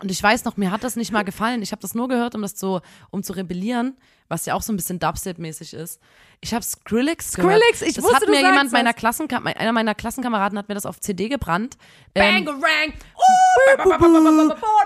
und 0.00 0.10
ich 0.10 0.22
weiß 0.22 0.44
noch, 0.44 0.56
mir 0.56 0.70
hat 0.70 0.84
das 0.84 0.96
nicht 0.96 1.12
mal 1.12 1.24
gefallen. 1.24 1.62
Ich 1.62 1.72
habe 1.72 1.80
das 1.82 1.94
nur 1.94 2.08
gehört, 2.08 2.34
um 2.34 2.42
das 2.42 2.54
zu, 2.54 2.80
um 3.10 3.22
zu 3.22 3.32
rebellieren, 3.32 3.96
was 4.28 4.44
ja 4.46 4.54
auch 4.54 4.62
so 4.62 4.72
ein 4.72 4.76
bisschen 4.76 4.98
Dubstep-mäßig 4.98 5.74
ist. 5.74 6.00
Ich 6.40 6.52
habe 6.52 6.62
Skrillex 6.62 7.34
gehört. 7.34 7.56
Skrillex, 7.56 7.82
ich 7.82 7.94
das 7.94 8.04
wusste, 8.04 8.16
hat 8.16 8.28
mir 8.28 8.40
jemand 8.40 8.72
meiner. 8.72 8.92
Klassenkam 8.92 9.46
einer 9.46 9.72
meiner 9.72 9.94
Klassenkameraden 9.94 10.58
hat 10.58 10.68
mir 10.68 10.74
das 10.74 10.86
auf 10.86 11.00
CD 11.00 11.28
gebrannt. 11.28 11.76
Ähm, 12.14 12.44
Bangarang. 12.44 12.92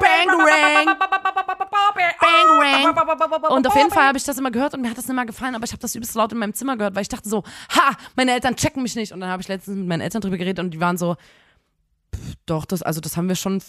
Bangarang. 0.01 0.97
Bangarang. 2.21 3.53
Und 3.53 3.67
auf 3.67 3.77
jeden 3.77 3.91
Fall 3.91 4.07
habe 4.07 4.19
ich 4.19 4.25
das 4.25 4.39
immer 4.39 4.51
gehört 4.51 4.75
und 4.75 4.83
mir 4.83 4.91
hat 4.91 4.99
das 4.99 5.09
immer 5.09 5.27
gefallen, 5.27 5.55
aber 5.55 5.65
ich 5.65 5.73
habe 5.73 5.81
das 5.81 5.95
übelst 5.95 6.15
laut 6.15 6.33
in 6.33 6.39
meinem 6.39 6.55
Zimmer 6.55 6.77
gehört, 6.77 6.95
weil 6.95 7.03
ich 7.03 7.09
dachte 7.09 7.29
so, 7.29 7.43
ha, 7.75 7.97
meine 8.17 8.33
Eltern 8.33 8.57
checken 8.57 8.83
mich 8.83 8.95
nicht. 8.95 9.13
Und 9.13 9.21
dann 9.21 9.31
habe 9.31 9.43
ich 9.43 9.49
letztens 9.49 9.77
mit 9.77 9.87
meinen 9.87 10.03
Eltern 10.03 10.21
drüber 10.21 10.37
geredet 10.37 10.59
und 10.61 10.71
die 10.71 10.81
waren 10.81 10.99
so, 10.99 11.17
doch, 12.47 12.65
das, 12.65 12.83
also 12.83 13.01
das 13.01 13.17
haben 13.17 13.29
wir 13.29 13.37
schon. 13.37 13.63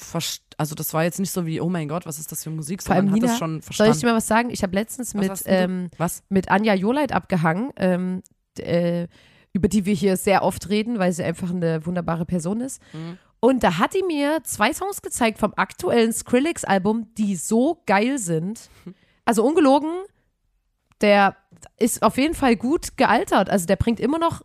Also 0.58 0.76
das 0.76 0.94
war 0.94 1.04
jetzt 1.04 1.20
nicht 1.20 1.32
so 1.32 1.46
wie, 1.46 1.62
oh 1.62 1.70
mein 1.70 1.88
Gott, 1.88 2.06
was 2.06 2.20
ist 2.20 2.32
das 2.32 2.44
für 2.44 2.50
Musik? 2.50 2.84
Vor 2.84 2.96
allem 2.96 3.08
Sondern 3.08 3.16
hat 3.16 3.22
Nina, 3.22 3.32
das 3.34 3.40
schon 3.40 3.54
Soll 3.54 3.62
verstanden. 3.62 3.92
ich 3.94 4.00
dir 4.00 4.08
mal 4.08 4.16
was 4.16 4.28
sagen? 4.28 4.50
Ich 4.50 4.64
habe 4.64 4.76
letztens 4.76 5.16
Was 5.16 5.22
mit, 5.22 5.42
ähm, 5.46 5.90
was? 5.98 6.24
mit 6.30 6.50
Anja 6.50 6.74
Joleit 6.74 7.12
abgehangen, 7.12 7.72
ähm, 7.78 8.24
äh, 8.58 9.08
über 9.54 9.68
die 9.68 9.86
wir 9.86 9.94
hier 9.94 10.18
sehr 10.18 10.44
oft 10.44 10.70
reden, 10.70 11.00
weil 11.00 11.12
sie 11.14 11.24
einfach 11.24 11.50
eine 11.50 11.86
wunderbare 11.86 12.26
Person 12.26 12.62
ist. 12.62 12.82
Mhm. 12.94 13.18
Und 13.40 13.64
da 13.64 13.80
hat 13.80 13.96
die 13.96 14.04
mir 14.04 14.44
zwei 14.44 14.72
Songs 14.72 15.02
gezeigt 15.02 15.40
vom 15.40 15.54
aktuellen 15.56 16.14
Skrillex-Album, 16.14 17.14
die 17.18 17.36
so 17.36 17.82
geil 17.86 18.18
sind. 18.18 18.70
Also 19.24 19.46
ungelogen, 19.46 19.92
der 21.00 21.38
ist 21.78 22.02
auf 22.02 22.18
jeden 22.18 22.34
Fall 22.34 22.56
gut 22.56 22.98
gealtert. 22.98 23.52
Also 23.52 23.68
der 23.68 23.76
bringt 23.76 24.00
immer 24.00 24.18
noch 24.18 24.42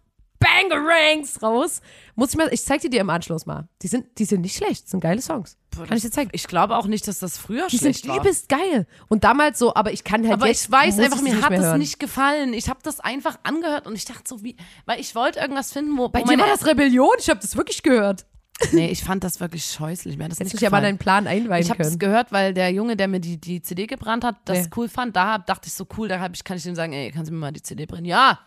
Bangerangs 0.47 1.43
raus. 1.43 1.81
Muss 2.15 2.31
ich 2.31 2.37
mal, 2.37 2.49
ich 2.53 2.65
zeig 2.65 2.81
dir 2.81 2.91
die 2.91 2.99
im 2.99 3.11
Anschluss 3.11 3.47
mal. 3.47 3.69
Die 3.83 3.89
sind, 3.89 4.07
die 4.19 4.25
sind 4.25 4.41
nicht 4.43 4.57
schlecht, 4.57 4.85
das 4.85 4.91
sind 4.91 5.01
geile 5.01 5.21
Songs. 5.21 5.57
Kann 5.77 5.95
ich 5.97 6.03
dir 6.03 6.11
zeigen. 6.11 6.31
Ich 6.33 6.47
glaube 6.47 6.77
auch 6.77 6.87
nicht, 6.87 7.07
dass 7.07 7.19
das 7.19 7.37
früher 7.37 7.67
Die 7.67 7.77
schlecht 7.79 8.03
sind 8.05 8.09
war. 8.11 8.19
übelst 8.21 8.49
geil. 8.49 8.87
Und 9.09 9.25
damals 9.25 9.59
so, 9.59 9.75
aber 9.75 9.93
ich 9.93 10.05
kann 10.05 10.23
halt 10.25 10.33
Aber 10.35 10.47
jetzt, 10.47 10.65
ich 10.67 10.73
weiß 10.73 10.99
einfach, 10.99 11.21
mir 11.21 11.43
hat 11.43 11.53
das 11.53 11.61
hören. 11.61 11.79
nicht 11.79 11.99
gefallen. 12.01 12.55
Ich 12.55 12.71
habe 12.71 12.81
das 12.83 13.01
einfach 13.01 13.39
angehört 13.43 13.87
und 13.87 13.95
ich 13.95 14.07
dachte 14.07 14.23
so, 14.27 14.43
wie, 14.43 14.57
weil 14.87 15.01
ich 15.01 15.15
wollte 15.15 15.39
irgendwas 15.39 15.73
finden, 15.73 15.99
wo, 15.99 16.09
Bei 16.09 16.23
wo 16.23 16.25
dir 16.31 16.39
war 16.39 16.47
das 16.47 16.65
Rebellion, 16.67 17.11
ich 17.19 17.29
habe 17.29 17.41
das 17.41 17.57
wirklich 17.57 17.83
gehört. 17.83 18.25
Nee, 18.73 18.89
ich 18.89 19.05
fand 19.05 19.23
das 19.23 19.39
wirklich 19.39 19.67
scheußlich. 19.67 20.17
Mir 20.17 20.25
hat 20.25 20.33
das 20.33 20.41
Hättest 20.41 20.55
nicht 20.55 20.63
gefallen. 20.65 20.83
deinen 20.83 20.97
Plan 20.99 21.27
einweihen 21.27 21.63
Ich 21.63 21.69
habe 21.69 21.83
es 21.83 21.99
gehört, 21.99 22.33
weil 22.33 22.55
der 22.55 22.71
Junge, 22.73 22.97
der 22.97 23.07
mir 23.07 23.21
die, 23.21 23.39
die 23.39 23.61
CD 23.61 23.87
gebrannt 23.87 24.25
hat, 24.25 24.37
das 24.47 24.57
Ja. 24.59 24.65
cool 24.79 24.89
fand. 24.89 25.15
Da 25.15 25.37
dachte 25.37 25.67
ich 25.69 25.75
so 25.75 25.87
cool, 25.99 26.09
da 26.09 26.21
hab 26.21 26.35
ich, 26.35 26.43
kann 26.43 26.57
ich 26.57 26.65
ihm 26.65 26.75
sagen, 26.75 26.95
ey, 26.95 27.11
kannst 27.11 27.29
du 27.31 27.35
mir 27.35 27.41
mal 27.41 27.53
die 27.53 27.61
CD 27.61 27.85
brennen? 27.85 28.07
Ja. 28.07 28.39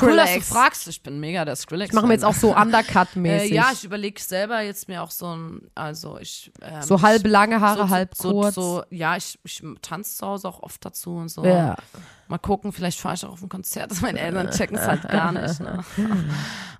Cool, 0.00 0.16
dass 0.16 0.34
du 0.34 0.40
fragst. 0.40 0.88
Ich 0.88 1.02
bin 1.02 1.20
mega 1.20 1.44
der 1.44 1.56
Skrillex. 1.56 1.90
Ich 1.90 1.94
mache 1.94 2.06
mir 2.06 2.14
jetzt 2.14 2.24
auch 2.24 2.34
so 2.34 2.52
Äh, 2.54 2.60
Undercut-mäßig. 2.60 3.52
ja, 3.52 3.70
ich 3.72 3.84
überlege 3.84 4.20
selber 4.20 4.60
jetzt 4.62 4.88
mir 4.88 5.02
auch 5.02 5.10
so 5.10 5.34
ein, 5.34 5.62
also 5.74 6.18
ich. 6.18 6.50
Ähm, 6.62 6.82
so 6.82 7.02
halb 7.02 7.26
lange 7.26 7.60
Haare, 7.60 7.82
so, 7.86 7.88
halb 7.90 8.14
so, 8.14 8.30
kurz. 8.30 8.54
So, 8.54 8.82
ja, 8.90 9.16
ich, 9.16 9.38
ich 9.44 9.62
tanze 9.82 10.16
zu 10.16 10.26
Hause 10.26 10.48
auch 10.48 10.62
oft 10.62 10.84
dazu 10.84 11.16
und 11.16 11.28
so. 11.28 11.44
Ja. 11.44 11.76
Mal 12.28 12.38
gucken, 12.38 12.72
vielleicht 12.72 13.00
fahre 13.00 13.16
ich 13.16 13.24
auch 13.24 13.32
auf 13.32 13.42
ein 13.42 13.48
Konzert. 13.48 13.92
Meine 14.02 14.20
Eltern 14.20 14.50
checken 14.50 14.76
es 14.78 14.86
halt 14.86 15.02
gar 15.08 15.32
nicht. 15.32 15.60
Ne? 15.60 15.84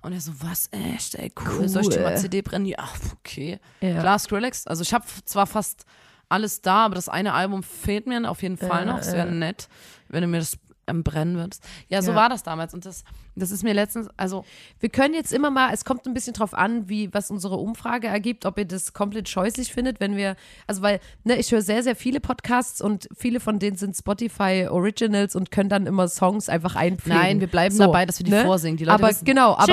Und 0.03 0.13
er 0.13 0.21
so, 0.21 0.33
was, 0.39 0.69
echt, 0.71 1.17
ey, 1.17 1.31
cool. 1.45 1.69
Soll 1.69 1.83
ich 1.83 1.89
dir 1.91 2.01
mal 2.01 2.13
Cool. 2.15 2.19
CD 2.19 2.41
brennen? 2.41 2.65
Ja, 2.65 2.89
okay. 3.19 3.59
Ja. 3.81 4.01
Klar, 4.01 4.19
Skrillex. 4.19 4.67
Also 4.67 4.83
ich 4.83 4.95
habe 4.95 5.05
zwar 5.27 5.47
fast 5.47 5.85
alles 6.31 6.63
da, 6.63 6.87
aber 6.87 6.95
das 6.95 7.09
eine 7.09 7.35
Album 7.35 7.63
fehlt 7.63 8.07
mir 8.07 8.31
auf 8.31 8.43
jeden 8.43 8.57
Fall 8.57 8.87
noch. 8.87 8.99
Es 8.99 9.13
wäre 9.13 9.31
nett, 9.31 9.69
wenn 10.09 10.23
du 10.23 10.29
mir 10.29 10.39
das 10.39 10.57
ähm, 10.91 11.03
brennen 11.03 11.37
würdest. 11.37 11.63
Ja, 11.89 12.03
so 12.03 12.11
Ja. 12.11 12.17
war 12.17 12.29
das 12.29 12.43
damals. 12.43 12.75
Und 12.75 12.85
das, 12.85 13.05
das 13.37 13.51
ist 13.51 13.63
mir 13.63 13.73
letztens, 13.73 14.09
also 14.17 14.45
Wir 14.81 14.89
können 14.91 15.15
jetzt 15.15 15.33
immer 15.33 15.51
mal, 15.51 15.73
es 15.73 15.85
kommt 15.85 16.07
ein 16.07 16.15
bisschen 16.15 16.33
drauf 16.35 16.53
an, 16.55 16.89
wie 16.89 17.13
was 17.15 17.31
unsere 17.31 17.57
Umfrage 17.57 18.09
ergibt, 18.09 18.45
ob 18.47 18.59
ihr 18.59 18.65
das 18.65 18.93
komplett 18.93 19.29
scheußlich 19.29 19.73
findet, 19.73 20.01
wenn 20.01 20.17
wir, 20.17 20.37
also 20.67 20.83
weil, 20.83 21.01
ne, 21.25 21.37
ich 21.37 21.53
höre 21.53 21.63
sehr, 21.63 21.83
sehr 21.83 21.97
viele 21.97 22.21
Podcasts 22.21 22.81
und 22.81 23.09
viele 23.17 23.41
von 23.41 23.59
denen 23.59 23.77
sind 23.77 23.97
Spotify 23.97 24.67
Originals 24.71 25.37
und 25.37 25.51
können 25.51 25.69
dann 25.69 25.87
immer 25.87 26.09
Songs 26.09 26.49
einfach 26.49 26.77
einpflegen. 26.77 27.21
Nein, 27.21 27.41
wir 27.41 27.47
bleiben 27.47 27.75
So, 27.75 27.85
dabei, 27.85 28.07
dass 28.07 28.19
wir 28.19 28.25
die 28.25 28.31
ne? 28.33 28.45
vorsingen. 28.45 28.77
Die 28.77 28.85
Leute 28.85 28.95
aber 29.03 29.09
wissen- 29.11 29.25
genau, 29.25 29.53
aber 29.55 29.67
she 29.67 29.73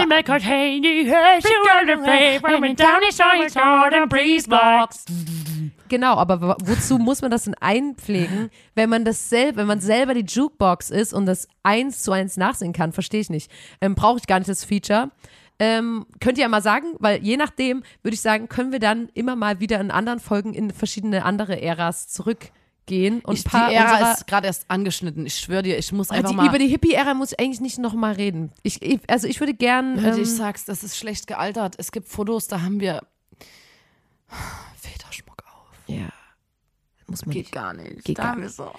Genau, 5.90 6.16
aber 6.16 6.42
wo- 6.42 6.56
wozu 6.66 6.98
muss 7.00 7.22
man 7.22 7.32
das 7.32 7.44
denn 7.46 7.56
einpflegen, 7.56 8.50
wenn 8.76 8.90
man 8.90 9.06
das 9.06 9.30
selber, 9.30 9.58
wenn 9.58 9.68
man 9.68 9.80
selber 9.82 10.14
die 10.14 10.26
Jukebox 10.26 10.90
ist 10.90 11.14
und 11.14 11.26
das 11.26 11.48
eins 11.64 12.04
zu 12.04 12.12
eins 12.12 12.38
nachsingen 12.38 12.74
kann? 12.74 12.92
Verstehe 12.94 13.22
ich 13.22 13.30
nicht. 13.30 13.52
Ähm, 13.82 13.96
Brauche 13.96 14.18
ich 14.20 14.28
gar 14.28 14.40
nicht 14.40 14.50
das 14.50 14.64
Feature. 14.64 15.12
Ähm, 15.60 16.06
könnt 16.20 16.38
ihr 16.38 16.44
ja 16.44 16.50
mal 16.50 16.62
sagen, 16.62 16.86
weil 17.00 17.24
je 17.24 17.36
nachdem 17.36 17.82
würde 18.04 18.14
ich 18.14 18.22
sagen, 18.22 18.48
können 18.48 18.72
wir 18.72 18.80
dann 18.80 19.10
immer 19.16 19.36
mal 19.36 19.60
wieder 19.60 19.80
in 19.82 19.90
anderen 19.90 20.20
Folgen 20.20 20.54
in 20.54 20.70
verschiedene 20.72 21.26
andere 21.26 21.60
Äras 21.60 22.08
zurückgehen 22.10 23.22
und 23.22 23.40
ich, 23.40 23.44
paar 23.44 23.70
die 23.70 23.76
Ära 23.76 24.12
ist 24.14 24.28
gerade 24.28 24.46
erst 24.46 24.70
angeschnitten. 24.70 25.26
Ich 25.26 25.36
schwöre 25.40 25.64
dir, 25.64 25.80
ich 25.80 25.92
muss 25.92 26.12
einfach 26.12 26.30
die, 26.30 26.36
mal. 26.36 26.48
über 26.48 26.60
die 26.60 26.68
Hippie-Ära 26.68 27.16
muss 27.16 27.32
ich 27.32 27.40
eigentlich 27.40 27.60
nicht 27.60 27.80
nochmal 27.80 28.14
reden. 28.14 28.52
Ich, 28.62 28.84
ich, 28.84 29.00
also 29.10 29.28
ich 29.28 29.40
würde 29.40 29.56
gern. 29.56 29.96
Leute, 29.96 30.18
Ähm, 30.18 30.22
ich 30.22 30.30
sag's, 30.30 30.64
das 30.66 30.84
ist 30.84 30.96
schlecht 30.96 31.26
gealtert. 31.26 31.74
Es 31.80 31.92
gibt 31.92 32.08
Fotos, 32.08 32.48
da 32.48 32.62
haben 32.62 32.80
wir 32.80 33.02
Federschmuck. 34.80 35.37
Ja, 35.88 36.10
muss 37.08 37.26
man 37.26 37.34
Geht 37.34 37.46
nicht. 37.46 37.52
gar 37.54 37.74
nicht. 37.74 38.04
Geht 38.04 38.20
da 38.20 38.24
gar 38.24 38.38
wir 38.38 38.50
so. 38.50 38.72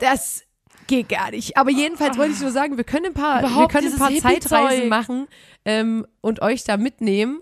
Das 0.00 0.42
geht 0.86 1.08
gar 1.08 1.30
nicht. 1.30 1.56
Aber 1.56 1.70
jedenfalls 1.70 2.16
wollte 2.16 2.32
ich 2.32 2.40
nur 2.40 2.50
sagen, 2.52 2.76
wir 2.76 2.84
können 2.84 3.06
ein 3.06 3.14
paar, 3.14 3.42
wir 3.42 3.68
können 3.68 3.92
ein 3.92 3.98
paar. 3.98 4.10
Zeitreisen 4.14 4.88
machen 4.88 5.26
ähm, 5.64 6.06
und 6.20 6.40
euch 6.40 6.64
da 6.64 6.76
mitnehmen. 6.76 7.40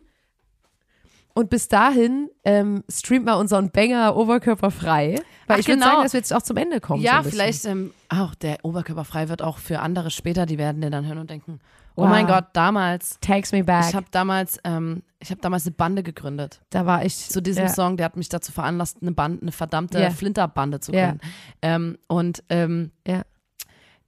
Und 1.35 1.51
bis 1.51 1.69
dahin 1.69 2.31
ähm, 2.45 2.83
streamt 2.91 3.27
mal 3.27 3.35
unseren 3.35 3.71
Banger 3.71 4.17
oberkörperfrei. 4.17 5.17
Weil 5.47 5.57
Ach, 5.57 5.59
ich 5.61 5.69
würde 5.69 5.81
genau. 5.81 5.91
sagen, 5.93 6.03
dass 6.05 6.15
wir 6.15 6.21
jetzt 6.21 6.33
auch 6.33 6.41
zum 6.41 6.57
Ende 6.57 6.81
kommen. 6.81 7.03
so 7.03 7.07
Ja, 7.07 7.19
bisschen. 7.19 7.33
vielleicht 7.33 7.65
ähm, 7.67 7.93
auch 8.09 8.35
der 8.35 8.65
Oberkörperfrei 8.65 9.29
wird 9.29 9.43
auch 9.43 9.59
für 9.59 9.81
andere 9.81 10.11
später, 10.11 10.47
die 10.47 10.57
werden 10.57 10.81
den 10.81 10.93
dann 10.93 11.05
hören 11.07 11.19
und 11.19 11.29
denken, 11.29 11.61
oh 11.97 12.03
Wow. 12.03 12.09
mein 12.11 12.27
Gott, 12.27 12.47
damals, 12.53 13.19
Takes 13.21 13.53
me 13.53 13.65
back. 13.65 13.87
ich 13.89 13.95
habe 13.95 14.07
damals, 14.11 14.59
ähm, 14.65 15.03
ich 15.19 15.31
habe 15.31 15.41
damals 15.41 15.67
eine 15.67 15.75
Bande 15.75 16.03
gegründet. 16.03 16.61
da 16.71 16.87
war 16.87 17.05
ich. 17.05 17.17
Zu 17.17 17.41
diesem 17.43 17.65
ja. 17.65 17.69
Song, 17.71 17.97
der 17.97 18.05
hat 18.07 18.17
mich 18.17 18.29
dazu 18.29 18.53
veranlasst, 18.53 18.99
eine 19.03 19.13
Band, 19.13 19.43
eine 19.43 19.53
verdammte 19.53 20.01
Ja. 20.01 20.11
Flinterbande 20.11 20.79
zu 20.81 20.93
gründen. 20.93 21.21
Ähm, 21.63 21.99
und 22.07 22.45
ähm, 22.51 22.93
Ja. 23.07 23.23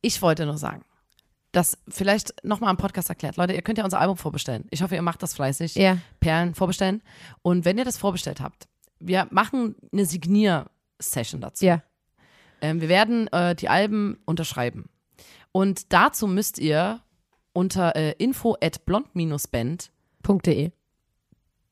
ich 0.02 0.20
wollte 0.22 0.44
nur 0.46 0.58
sagen, 0.58 0.84
das 1.52 1.78
vielleicht 1.88 2.44
nochmal 2.44 2.68
am 2.70 2.76
Podcast 2.76 3.08
erklärt. 3.08 3.36
Leute, 3.38 3.54
ihr 3.54 3.62
könnt 3.62 3.78
ja 3.78 3.84
unser 3.84 3.98
Album 4.00 4.18
vorbestellen. 4.18 4.66
Ich 4.70 4.82
hoffe, 4.82 4.94
ihr 4.94 5.02
macht 5.02 5.22
das 5.22 5.32
fleißig. 5.34 5.74
Ja. 5.76 5.96
Perlen 6.20 6.54
vorbestellen. 6.54 7.02
Und 7.42 7.64
wenn 7.64 7.78
ihr 7.78 7.84
das 7.86 7.96
vorbestellt 7.96 8.40
habt, 8.40 8.68
wir 9.00 9.26
machen 9.30 9.74
eine 9.92 10.04
Signier-Session 10.04 11.40
dazu. 11.40 11.64
Ja. 11.64 11.82
Ähm, 12.60 12.80
wir 12.82 12.88
werden 12.88 13.28
äh, 13.28 13.54
die 13.54 13.68
Alben 13.68 14.18
unterschreiben. 14.26 14.90
Und 15.52 15.92
dazu 15.92 16.26
müsst 16.26 16.58
ihr 16.58 17.00
unter 17.52 17.94
äh, 17.96 18.12
info 18.18 18.56
at 18.62 18.84
blond-band.de, 18.86 20.70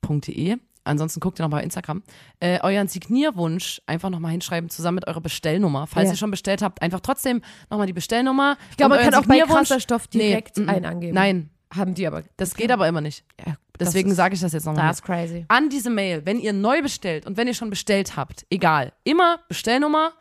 .de. 0.09 0.57
ansonsten 0.83 1.19
guckt 1.19 1.39
ihr 1.39 1.43
noch 1.43 1.49
mal 1.49 1.57
bei 1.57 1.63
Instagram, 1.63 2.01
äh, 2.39 2.59
euren 2.61 2.87
Signierwunsch 2.87 3.81
einfach 3.87 4.09
nochmal 4.09 4.31
hinschreiben, 4.31 4.69
zusammen 4.69 4.95
mit 4.95 5.07
eurer 5.07 5.21
Bestellnummer. 5.21 5.85
Falls 5.87 6.07
Ja. 6.07 6.13
ihr 6.13 6.17
schon 6.17 6.31
bestellt 6.31 6.61
habt, 6.61 6.81
einfach 6.81 7.01
trotzdem 7.01 7.41
nochmal 7.69 7.87
die 7.87 7.93
Bestellnummer. 7.93 8.57
Ich 8.71 8.77
glaube, 8.77 8.95
man 8.95 9.03
kann 9.03 9.15
auch 9.15 9.25
bei 9.25 9.39
krasser 9.39 9.79
Stoff 9.79 10.07
direkt 10.07 10.57
Nee, 10.57 10.67
einen 10.67 10.85
angeben. 10.85 11.13
Nein, 11.13 11.49
Haben 11.75 11.93
die 11.93 12.07
aber. 12.07 12.23
das 12.37 12.55
geht 12.55 12.71
aber 12.71 12.87
immer 12.87 13.01
nicht. 13.01 13.25
Ja, 13.45 13.57
Deswegen 13.79 14.13
sage 14.15 14.33
ich 14.33 14.41
das 14.41 14.53
jetzt 14.53 14.65
nochmal. 14.65 14.87
Das 14.87 14.97
ist 14.97 15.03
crazy. 15.03 15.45
an 15.49 15.69
diese 15.69 15.89
Mail, 15.91 16.25
wenn 16.25 16.39
ihr 16.39 16.51
neu 16.53 16.81
bestellt 16.81 17.27
und 17.27 17.37
wenn 17.37 17.47
ihr 17.47 17.53
schon 17.53 17.69
bestellt 17.69 18.15
habt, 18.15 18.45
egal, 18.49 18.93
immer 19.03 19.39
Bestellnummer 19.49 20.13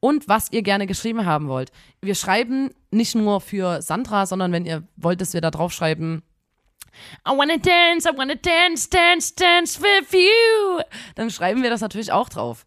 und 0.00 0.28
was 0.28 0.50
ihr 0.50 0.62
gerne 0.62 0.86
geschrieben 0.86 1.24
haben 1.26 1.48
wollt. 1.48 1.70
Wir 2.00 2.14
schreiben 2.14 2.70
nicht 2.90 3.14
nur 3.14 3.40
für 3.40 3.82
Sandra, 3.82 4.26
sondern 4.26 4.50
wenn 4.52 4.66
ihr 4.66 4.82
wollt, 4.96 5.20
dass 5.20 5.34
wir 5.34 5.40
da 5.40 5.50
drauf 5.50 5.72
schreiben, 5.72 6.22
I 7.26 7.30
wanna 7.36 7.56
dance, 7.56 8.08
I 8.08 8.16
wanna 8.16 8.34
dance, 8.34 8.88
dance, 8.90 9.34
dance 9.34 9.80
with 9.80 10.12
you, 10.12 10.82
dann 11.14 11.30
schreiben 11.30 11.62
wir 11.62 11.70
das 11.70 11.80
natürlich 11.80 12.12
auch 12.12 12.28
drauf. 12.28 12.66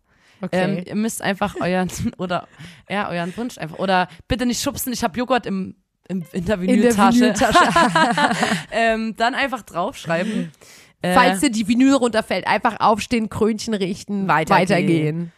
Ähm, 0.51 0.77
Okay. 0.77 0.83
ihr 0.87 0.95
müsst 0.95 1.21
einfach 1.21 1.55
euren 1.61 1.89
oder 2.17 2.47
ja, 2.89 3.09
euren 3.09 3.35
Wunsch 3.37 3.57
einfach 3.57 3.79
oder 3.79 4.07
bitte 4.27 4.45
nicht 4.45 4.61
schubsen, 4.61 4.91
ich 4.93 5.03
habe 5.03 5.17
Joghurt 5.17 5.45
im, 5.45 5.75
im, 6.09 6.25
in 6.33 6.45
der 6.45 6.59
In 6.59 6.67
der 6.67 6.75
Vinyltasche. 6.95 7.19
Vinyltasche. 7.19 7.59
ähm, 8.71 9.15
dann 9.17 9.35
einfach 9.35 9.61
draufschreiben. 9.61 10.51
Äh, 11.01 11.13
Falls 11.13 11.39
dir 11.41 11.49
die 11.49 11.67
Vinyl 11.67 11.93
runterfällt, 11.93 12.45
einfach 12.47 12.79
aufstehen, 12.79 13.29
Krönchen 13.29 13.73
richten, 13.73 14.27
Weitergehen. 14.27 14.59
weitergehen. 14.69 15.31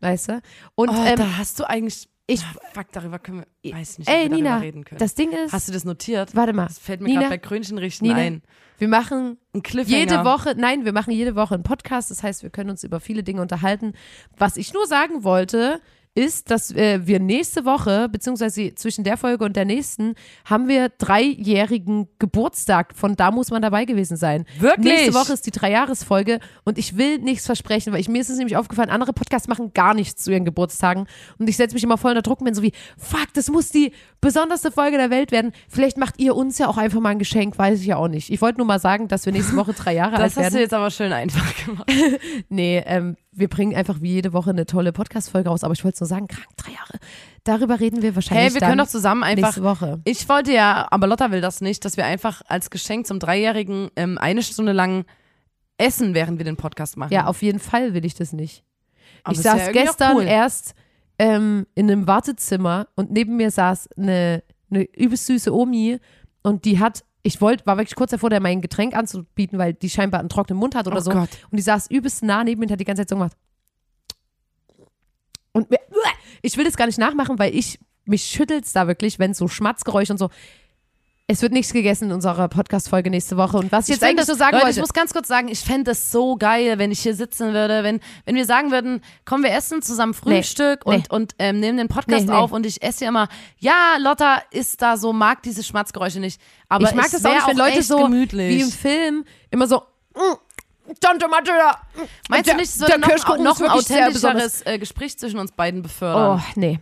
Weißt 0.00 0.28
du? 0.28 0.40
Und 0.74 0.90
Oh, 0.90 1.04
ähm, 1.04 1.16
da 1.16 1.36
hast 1.38 1.58
du 1.60 1.68
eigentlich. 1.68 2.08
ich- 2.26 2.42
Ah, 2.42 2.54
fuck, 2.74 2.92
darüber 2.92 3.18
können 3.18 3.44
wir. 3.62 3.74
Weiß 3.74 3.98
nicht, 3.98 4.08
ey, 4.08 4.24
ob 4.26 4.30
wir 4.30 4.36
Nina, 4.36 4.50
darüber 4.50 4.64
reden 4.66 4.84
können. 4.84 4.98
das 4.98 5.14
Ding 5.14 5.32
ist, 5.32 5.52
hast 5.52 5.68
du 5.68 5.72
das 5.72 5.84
notiert? 5.84 6.34
warte 6.36 6.52
mal, 6.52 6.66
Das 6.66 6.78
fällt 6.78 7.00
mir 7.00 7.12
gerade 7.14 7.28
bei 7.30 7.38
Krönchenrichten 7.38 8.06
Nina, 8.06 8.20
ein. 8.20 8.42
wir 8.78 8.88
machen 8.88 9.38
Ein 9.54 9.62
Cliffhanger. 9.62 9.96
jede 9.98 10.24
Woche, 10.24 10.54
nein, 10.56 10.84
wir 10.84 10.92
machen 10.92 11.10
jede 11.12 11.34
Woche 11.34 11.54
einen 11.54 11.62
Podcast, 11.64 12.10
das 12.10 12.22
heißt, 12.22 12.42
wir 12.42 12.50
können 12.50 12.70
uns 12.70 12.84
über 12.84 13.00
viele 13.00 13.22
Dinge 13.22 13.40
unterhalten. 13.42 13.92
Was 14.36 14.56
ich 14.56 14.72
nur 14.72 14.86
sagen 14.86 15.24
wollte, 15.24 15.80
ist, 16.18 16.50
dass 16.50 16.72
äh, 16.72 17.06
wir 17.06 17.20
nächste 17.20 17.64
Woche, 17.64 18.08
beziehungsweise 18.08 18.74
zwischen 18.74 19.04
der 19.04 19.16
Folge 19.16 19.44
und 19.44 19.54
der 19.54 19.64
nächsten, 19.64 20.14
haben 20.44 20.66
wir 20.66 20.88
dreijährigen 20.88 22.08
Geburtstag. 22.18 22.94
Von 22.96 23.14
da 23.14 23.30
muss 23.30 23.50
man 23.50 23.62
dabei 23.62 23.84
gewesen 23.84 24.16
sein. 24.16 24.44
Wirklich? 24.58 24.84
Nächste 24.84 25.14
Woche 25.14 25.32
ist 25.32 25.46
die 25.46 25.52
Dreijahresfolge 25.52 26.40
und 26.64 26.76
ich 26.76 26.96
will 26.96 27.18
nichts 27.18 27.46
versprechen, 27.46 27.92
weil 27.92 28.00
ich, 28.00 28.08
mir 28.08 28.20
ist 28.20 28.30
es 28.30 28.38
nämlich 28.38 28.56
aufgefallen, 28.56 28.90
andere 28.90 29.12
Podcasts 29.12 29.46
machen 29.46 29.72
gar 29.72 29.94
nichts 29.94 30.24
zu 30.24 30.32
ihren 30.32 30.44
Geburtstagen 30.44 31.06
und 31.38 31.48
ich 31.48 31.56
setze 31.56 31.74
mich 31.74 31.84
immer 31.84 31.98
voll 31.98 32.10
unter 32.10 32.22
Druck 32.22 32.40
und 32.40 32.46
bin 32.46 32.54
so 32.54 32.62
wie, 32.62 32.72
fuck, 32.96 33.28
das 33.34 33.48
muss 33.48 33.70
die 33.70 33.92
besonderste 34.20 34.72
Folge 34.72 34.96
der 34.96 35.10
Welt 35.10 35.30
werden. 35.30 35.52
Vielleicht 35.68 35.96
macht 35.98 36.18
ihr 36.18 36.34
uns 36.34 36.58
ja 36.58 36.66
auch 36.66 36.78
einfach 36.78 37.00
mal 37.00 37.10
ein 37.10 37.20
Geschenk, 37.20 37.56
weiß 37.56 37.80
ich 37.80 37.86
ja 37.86 37.96
auch 37.96 38.08
nicht. 38.08 38.30
Ich 38.30 38.40
wollte 38.40 38.58
nur 38.58 38.66
mal 38.66 38.80
sagen, 38.80 39.06
dass 39.06 39.24
wir 39.24 39.32
nächste 39.32 39.56
Woche 39.56 39.72
drei 39.72 39.94
Jahre 39.94 40.16
alt 40.16 40.24
Das 40.24 40.36
hast 40.36 40.42
werden. 40.42 40.54
du 40.54 40.60
jetzt 40.60 40.74
aber 40.74 40.90
schön 40.90 41.12
einfach 41.12 41.54
gemacht. 41.64 41.90
Nee, 42.48 42.82
ähm, 42.86 43.16
wir 43.38 43.48
bringen 43.48 43.74
einfach 43.74 44.00
wie 44.00 44.12
jede 44.12 44.32
Woche 44.32 44.50
eine 44.50 44.66
tolle 44.66 44.92
Podcast-Folge 44.92 45.48
raus, 45.48 45.64
aber 45.64 45.74
ich 45.74 45.84
wollte 45.84 45.94
es 45.96 46.00
nur 46.00 46.08
sagen, 46.08 46.26
krank, 46.26 46.48
drei 46.56 46.72
Jahre. 46.72 46.98
Darüber 47.44 47.80
reden 47.80 48.02
wir 48.02 48.14
wahrscheinlich 48.14 48.46
Hey, 48.46 48.54
wir 48.54 48.60
können 48.60 48.78
doch 48.78 48.88
zusammen 48.88 49.22
einfach. 49.22 49.48
nächste 49.48 49.62
Woche. 49.62 50.00
Ich 50.04 50.28
wollte 50.28 50.52
ja, 50.52 50.86
aber 50.90 51.06
Lotta 51.06 51.30
will 51.30 51.40
das 51.40 51.60
nicht, 51.60 51.84
dass 51.84 51.96
wir 51.96 52.04
einfach 52.04 52.42
als 52.46 52.70
Geschenk 52.70 53.06
zum 53.06 53.18
Dreijährigen 53.18 53.90
ähm, 53.96 54.18
eine 54.18 54.42
Stunde 54.42 54.72
lang 54.72 55.04
essen, 55.78 56.14
während 56.14 56.38
wir 56.38 56.44
den 56.44 56.56
Podcast 56.56 56.96
machen. 56.96 57.12
Ja, 57.12 57.26
auf 57.26 57.42
jeden 57.42 57.60
Fall 57.60 57.94
will 57.94 58.04
ich 58.04 58.14
das 58.14 58.32
nicht. 58.32 58.64
Aber 59.22 59.36
ich 59.36 59.44
ja 59.44 59.52
saß 59.56 59.68
auch 59.68 59.72
gestern 59.72 60.16
cool. 60.16 60.24
erst 60.24 60.74
ähm, 61.18 61.66
in 61.74 61.90
einem 61.90 62.06
Wartezimmer 62.06 62.88
und 62.94 63.10
neben 63.10 63.36
mir 63.36 63.50
saß 63.50 63.88
eine, 63.96 64.42
eine 64.70 64.84
übelst 64.84 65.26
süße 65.26 65.54
Omi 65.54 65.98
und 66.42 66.64
die 66.64 66.78
hat, 66.78 67.04
ich 67.22 67.40
wollte, 67.40 67.66
war 67.66 67.76
wirklich 67.76 67.94
kurz 67.96 68.10
davor, 68.12 68.30
der 68.30 68.40
mein 68.40 68.60
Getränk 68.60 68.94
anzubieten, 68.94 69.58
weil 69.58 69.74
die 69.74 69.90
scheinbar 69.90 70.20
einen 70.20 70.28
trockenen 70.28 70.58
Mund 70.58 70.74
hat 70.74 70.86
oder 70.86 70.98
Oh 70.98 71.00
so. 71.00 71.10
Gott. 71.10 71.28
Und 71.50 71.56
die 71.56 71.62
saß 71.62 71.90
übelst 71.90 72.22
nah 72.22 72.44
neben 72.44 72.60
mir 72.60 72.66
und 72.66 72.72
hat 72.72 72.80
die 72.80 72.84
ganze 72.84 73.02
Zeit 73.02 73.08
so 73.10 73.16
gemacht. 73.16 73.36
Und 75.52 75.68
ich 76.42 76.56
will 76.56 76.64
das 76.64 76.76
gar 76.76 76.86
nicht 76.86 76.98
nachmachen, 76.98 77.38
weil 77.38 77.54
ich 77.54 77.78
mich 78.04 78.24
schüttelt's 78.24 78.72
da 78.72 78.86
wirklich, 78.86 79.18
wenn 79.18 79.34
so 79.34 79.48
Schmatzgeräusche 79.48 80.12
und 80.12 80.18
so. 80.18 80.30
Es 81.30 81.42
wird 81.42 81.52
nichts 81.52 81.74
gegessen 81.74 82.04
in 82.04 82.12
unserer 82.12 82.48
Podcast-Folge 82.48 83.10
nächste 83.10 83.36
Woche. 83.36 83.58
Und 83.58 83.70
was 83.70 83.86
ich 83.86 83.96
jetzt 83.96 84.02
eigentlich 84.02 84.16
das- 84.20 84.28
so 84.28 84.34
sagen 84.34 84.52
Leute, 84.52 84.64
wollte. 84.64 84.78
Ich 84.78 84.80
muss 84.82 84.94
ganz 84.94 85.12
kurz 85.12 85.28
sagen, 85.28 85.48
ich 85.48 85.60
fände 85.60 85.90
es 85.90 86.10
so 86.10 86.36
geil, 86.36 86.78
wenn 86.78 86.90
ich 86.90 87.00
hier 87.00 87.14
sitzen 87.14 87.52
würde, 87.52 87.84
wenn, 87.84 88.00
wenn 88.24 88.34
wir 88.34 88.46
sagen 88.46 88.70
würden, 88.70 89.02
komm, 89.26 89.42
wir 89.42 89.50
essen 89.52 89.82
zusammen 89.82 90.14
Frühstück 90.14 90.86
Nee. 90.86 90.94
und, 90.94 91.10
und 91.10 91.34
ähm, 91.38 91.60
nehmen 91.60 91.76
den 91.76 91.88
Podcast 91.88 92.24
Nee, 92.24 92.32
nee. 92.32 92.38
auf 92.38 92.52
und 92.52 92.64
ich 92.64 92.80
esse 92.82 93.00
hier 93.00 93.08
immer, 93.08 93.28
ja, 93.58 93.96
Lotta 94.00 94.40
ist 94.52 94.80
da 94.80 94.96
so, 94.96 95.12
mag 95.12 95.42
diese 95.42 95.62
Schmatzgeräusche 95.62 96.18
nicht. 96.18 96.40
Aber 96.70 96.88
ich 96.88 96.94
mag 96.94 97.04
es 97.04 97.10
das 97.12 97.24
auch 97.26 97.30
nicht, 97.34 97.46
wenn 97.46 97.56
Leute 97.58 97.78
echt 97.78 97.88
so 97.88 97.98
gemütlich. 97.98 98.56
wie 98.56 98.60
im 98.62 98.70
Film 98.72 99.24
immer 99.50 99.66
so. 99.66 99.82
"Mm, 100.14 100.94
Tante. 100.98 101.26
Meinst 101.28 101.46
der- 102.46 102.54
du 102.54 102.60
nicht, 102.60 102.70
es 102.70 102.80
würde 102.80 102.98
noch, 103.00 103.38
noch 103.38 103.60
ein 103.60 103.68
authentischeres 103.68 104.62
äh, 104.64 104.78
Gespräch 104.78 105.18
zwischen 105.18 105.38
uns 105.38 105.52
beiden 105.52 105.82
befördern? 105.82 106.40
Oh, 106.40 106.52
nee. 106.58 106.80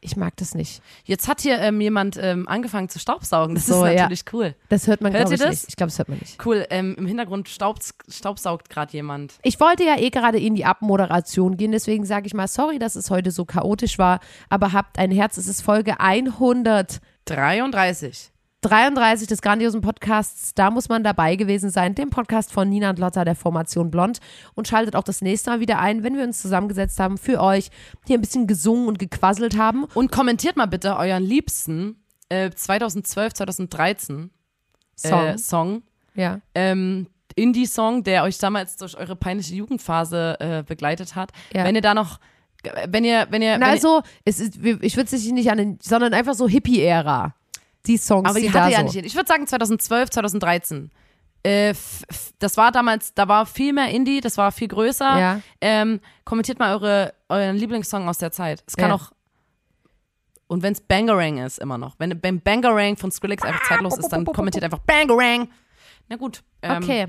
Ich 0.00 0.16
mag 0.16 0.36
das 0.36 0.54
nicht. 0.54 0.80
Jetzt 1.04 1.26
hat 1.26 1.40
hier 1.40 1.58
ähm, 1.58 1.80
jemand 1.80 2.16
ähm, 2.20 2.46
angefangen 2.46 2.88
zu 2.88 3.00
staubsaugen. 3.00 3.56
Das 3.56 3.66
So, 3.66 3.84
ist 3.84 3.94
ja. 3.94 4.02
natürlich 4.02 4.24
cool. 4.32 4.54
Das 4.68 4.86
hört 4.86 5.00
man, 5.00 5.12
glaube 5.12 5.30
ihr 5.30 5.34
ich, 5.34 5.40
das? 5.40 5.50
nicht. 5.50 5.64
Ich 5.70 5.76
glaube, 5.76 5.90
das 5.90 5.98
hört 5.98 6.08
man 6.08 6.18
nicht. 6.18 6.46
Cool, 6.46 6.64
ähm, 6.70 6.94
im 6.96 7.06
Hintergrund 7.06 7.48
staubs, 7.48 7.94
staubsaugt 8.08 8.70
gerade 8.70 8.92
jemand. 8.92 9.34
Ich 9.42 9.58
wollte 9.58 9.82
ja 9.84 9.98
eh 9.98 10.10
gerade 10.10 10.38
in 10.38 10.54
die 10.54 10.64
Abmoderation 10.64 11.56
gehen, 11.56 11.72
deswegen 11.72 12.04
sage 12.04 12.28
ich 12.28 12.34
mal 12.34 12.46
sorry, 12.46 12.78
dass 12.78 12.94
es 12.94 13.10
heute 13.10 13.32
so 13.32 13.44
chaotisch 13.44 13.98
war, 13.98 14.20
aber 14.48 14.72
habt 14.72 15.00
ein 15.00 15.10
Herz, 15.10 15.36
es 15.36 15.48
ist 15.48 15.62
Folge 15.62 15.98
133 15.98 18.30
33. 18.62 19.28
des 19.28 19.40
grandiosen 19.40 19.80
Podcasts, 19.82 20.52
da 20.52 20.70
muss 20.72 20.88
man 20.88 21.04
dabei 21.04 21.36
gewesen 21.36 21.70
sein, 21.70 21.94
dem 21.94 22.10
Podcast 22.10 22.52
von 22.52 22.68
Nina 22.68 22.90
und 22.90 22.98
Lotta 22.98 23.24
der 23.24 23.36
Formation 23.36 23.90
Blond 23.90 24.18
und 24.54 24.66
schaltet 24.66 24.96
auch 24.96 25.04
das 25.04 25.22
nächste 25.22 25.50
Mal 25.50 25.60
wieder 25.60 25.78
ein, 25.78 26.02
wenn 26.02 26.16
wir 26.16 26.24
uns 26.24 26.42
zusammengesetzt 26.42 26.98
haben 26.98 27.18
für 27.18 27.40
euch, 27.40 27.70
hier 28.06 28.18
ein 28.18 28.20
bisschen 28.20 28.48
gesungen 28.48 28.88
und 28.88 28.98
gequasselt 28.98 29.56
haben. 29.56 29.84
Und 29.94 30.10
kommentiert 30.10 30.56
mal 30.56 30.66
bitte 30.66 30.96
euren 30.96 31.22
liebsten 31.22 32.02
äh, 32.30 32.50
2012, 32.50 33.34
2013 33.34 34.30
Song. 34.96 35.26
Äh, 35.26 35.38
Song. 35.38 35.82
ja. 36.14 36.40
Ähm, 36.54 37.06
Indie-Song, 37.36 38.02
der 38.02 38.24
euch 38.24 38.38
damals 38.38 38.76
durch 38.76 38.96
eure 38.96 39.14
peinliche 39.14 39.54
Jugendphase 39.54 40.36
äh, 40.40 40.62
begleitet 40.64 41.14
hat. 41.14 41.30
Ja. 41.54 41.62
Wenn 41.62 41.76
ihr 41.76 41.80
da 41.82 41.94
noch, 41.94 42.18
wenn 42.88 43.04
ihr, 43.04 43.28
wenn 43.30 43.42
ihr, 43.42 43.58
Na, 43.58 43.66
also, 43.66 44.02
es 44.24 44.40
ist, 44.40 44.56
ich 44.56 44.96
würde 44.96 45.14
es 45.14 45.24
nicht 45.30 45.48
an 45.48 45.58
den, 45.58 45.78
sondern 45.80 46.14
einfach 46.14 46.34
so 46.34 46.48
Hippie-Ära. 46.48 47.34
Die 47.86 47.96
Songs, 47.96 48.28
aber 48.28 48.40
die 48.40 48.48
da 48.50 48.64
hatte 48.64 48.72
ja 48.72 48.78
so. 48.78 48.84
nicht. 48.84 48.96
Ich 49.06 49.14
würde 49.14 49.28
sagen 49.28 49.46
2012, 49.46 50.10
2013. 50.10 50.90
Äh, 51.44 51.74
das 52.40 52.56
war 52.56 52.72
damals, 52.72 53.14
da 53.14 53.28
war 53.28 53.46
viel 53.46 53.72
mehr 53.72 53.88
Indie, 53.90 54.20
das 54.20 54.36
war 54.36 54.50
viel 54.52 54.68
größer. 54.68 55.18
Ja. 55.18 55.40
Ähm, 55.60 56.00
kommentiert 56.24 56.58
mal 56.58 56.74
eure, 56.74 57.14
euren 57.28 57.56
Lieblingssong 57.56 58.08
aus 58.08 58.18
der 58.18 58.32
Zeit. 58.32 58.62
Es 58.66 58.76
kann 58.76 58.90
Ja. 58.90 58.96
auch 58.96 59.12
und 60.48 60.62
wenn 60.62 60.72
es 60.72 60.80
Bangarang 60.80 61.38
ist, 61.38 61.58
immer 61.58 61.76
noch. 61.76 61.94
Wenn, 61.98 62.22
wenn 62.22 62.40
Bangarang 62.40 62.96
von 62.96 63.10
Skrillex 63.10 63.42
einfach 63.44 63.64
zeitlos 63.68 63.98
ist, 63.98 64.08
dann 64.08 64.24
kommentiert 64.24 64.64
einfach 64.64 64.78
Bangarang. 64.78 65.48
Na 66.08 66.16
gut. 66.16 66.42
Ähm, 66.62 66.82
Okay. 66.82 67.06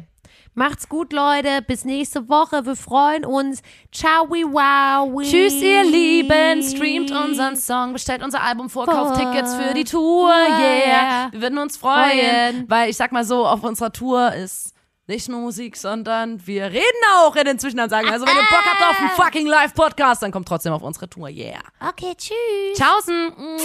Macht's 0.60 0.90
gut, 0.90 1.14
Leute. 1.14 1.62
Bis 1.66 1.86
nächste 1.86 2.28
Woche. 2.28 2.66
Wir 2.66 2.76
freuen 2.76 3.24
uns. 3.24 3.62
Ciao, 3.94 4.28
wow. 4.30 5.24
Tschüss, 5.24 5.54
ihr 5.54 5.86
Lieben. 5.86 6.62
Streamt 6.62 7.12
unseren 7.12 7.56
Song, 7.56 7.94
bestellt 7.94 8.22
unser 8.22 8.44
Album 8.44 8.70
vor, 8.70 8.86
kauft 8.86 9.22
Tickets 9.22 9.56
für 9.56 9.74
die 9.74 9.86
Tour. 9.86 10.28
Yeah. 10.30 11.30
Wir 11.32 11.42
würden 11.42 11.60
uns 11.60 11.78
freuen. 11.78 12.66
Weil 12.68 12.90
ich 12.90 12.98
sag 12.98 13.14
mal 13.14 13.24
so, 13.24 13.48
auf 13.48 13.64
unserer 13.64 13.94
Tour 13.94 14.34
ist 14.34 14.74
nicht 15.08 15.30
nur 15.30 15.40
Musik, 15.40 15.78
sondern 15.78 16.46
wir 16.46 16.66
reden 16.66 17.04
auch 17.20 17.38
in 17.38 17.46
den 17.46 17.58
Zwischenansagen. 17.58 18.12
Also 18.12 18.28
wenn 18.28 18.36
ihr 18.36 18.42
Bock 18.42 18.66
habt 18.66 18.84
auf 18.84 19.00
einen 19.00 19.12
fucking 19.12 19.48
Live-Podcast, 19.48 20.24
dann 20.24 20.34
kommt 20.34 20.50
trotzdem 20.50 20.74
auf 20.74 20.82
unsere 20.82 21.10
Tour. 21.10 21.30
Yeah. 21.30 21.62
Okay, 21.80 22.16
tschüss. 22.18 22.78
Tschaußen. 22.78 23.28
Mm. 23.30 23.60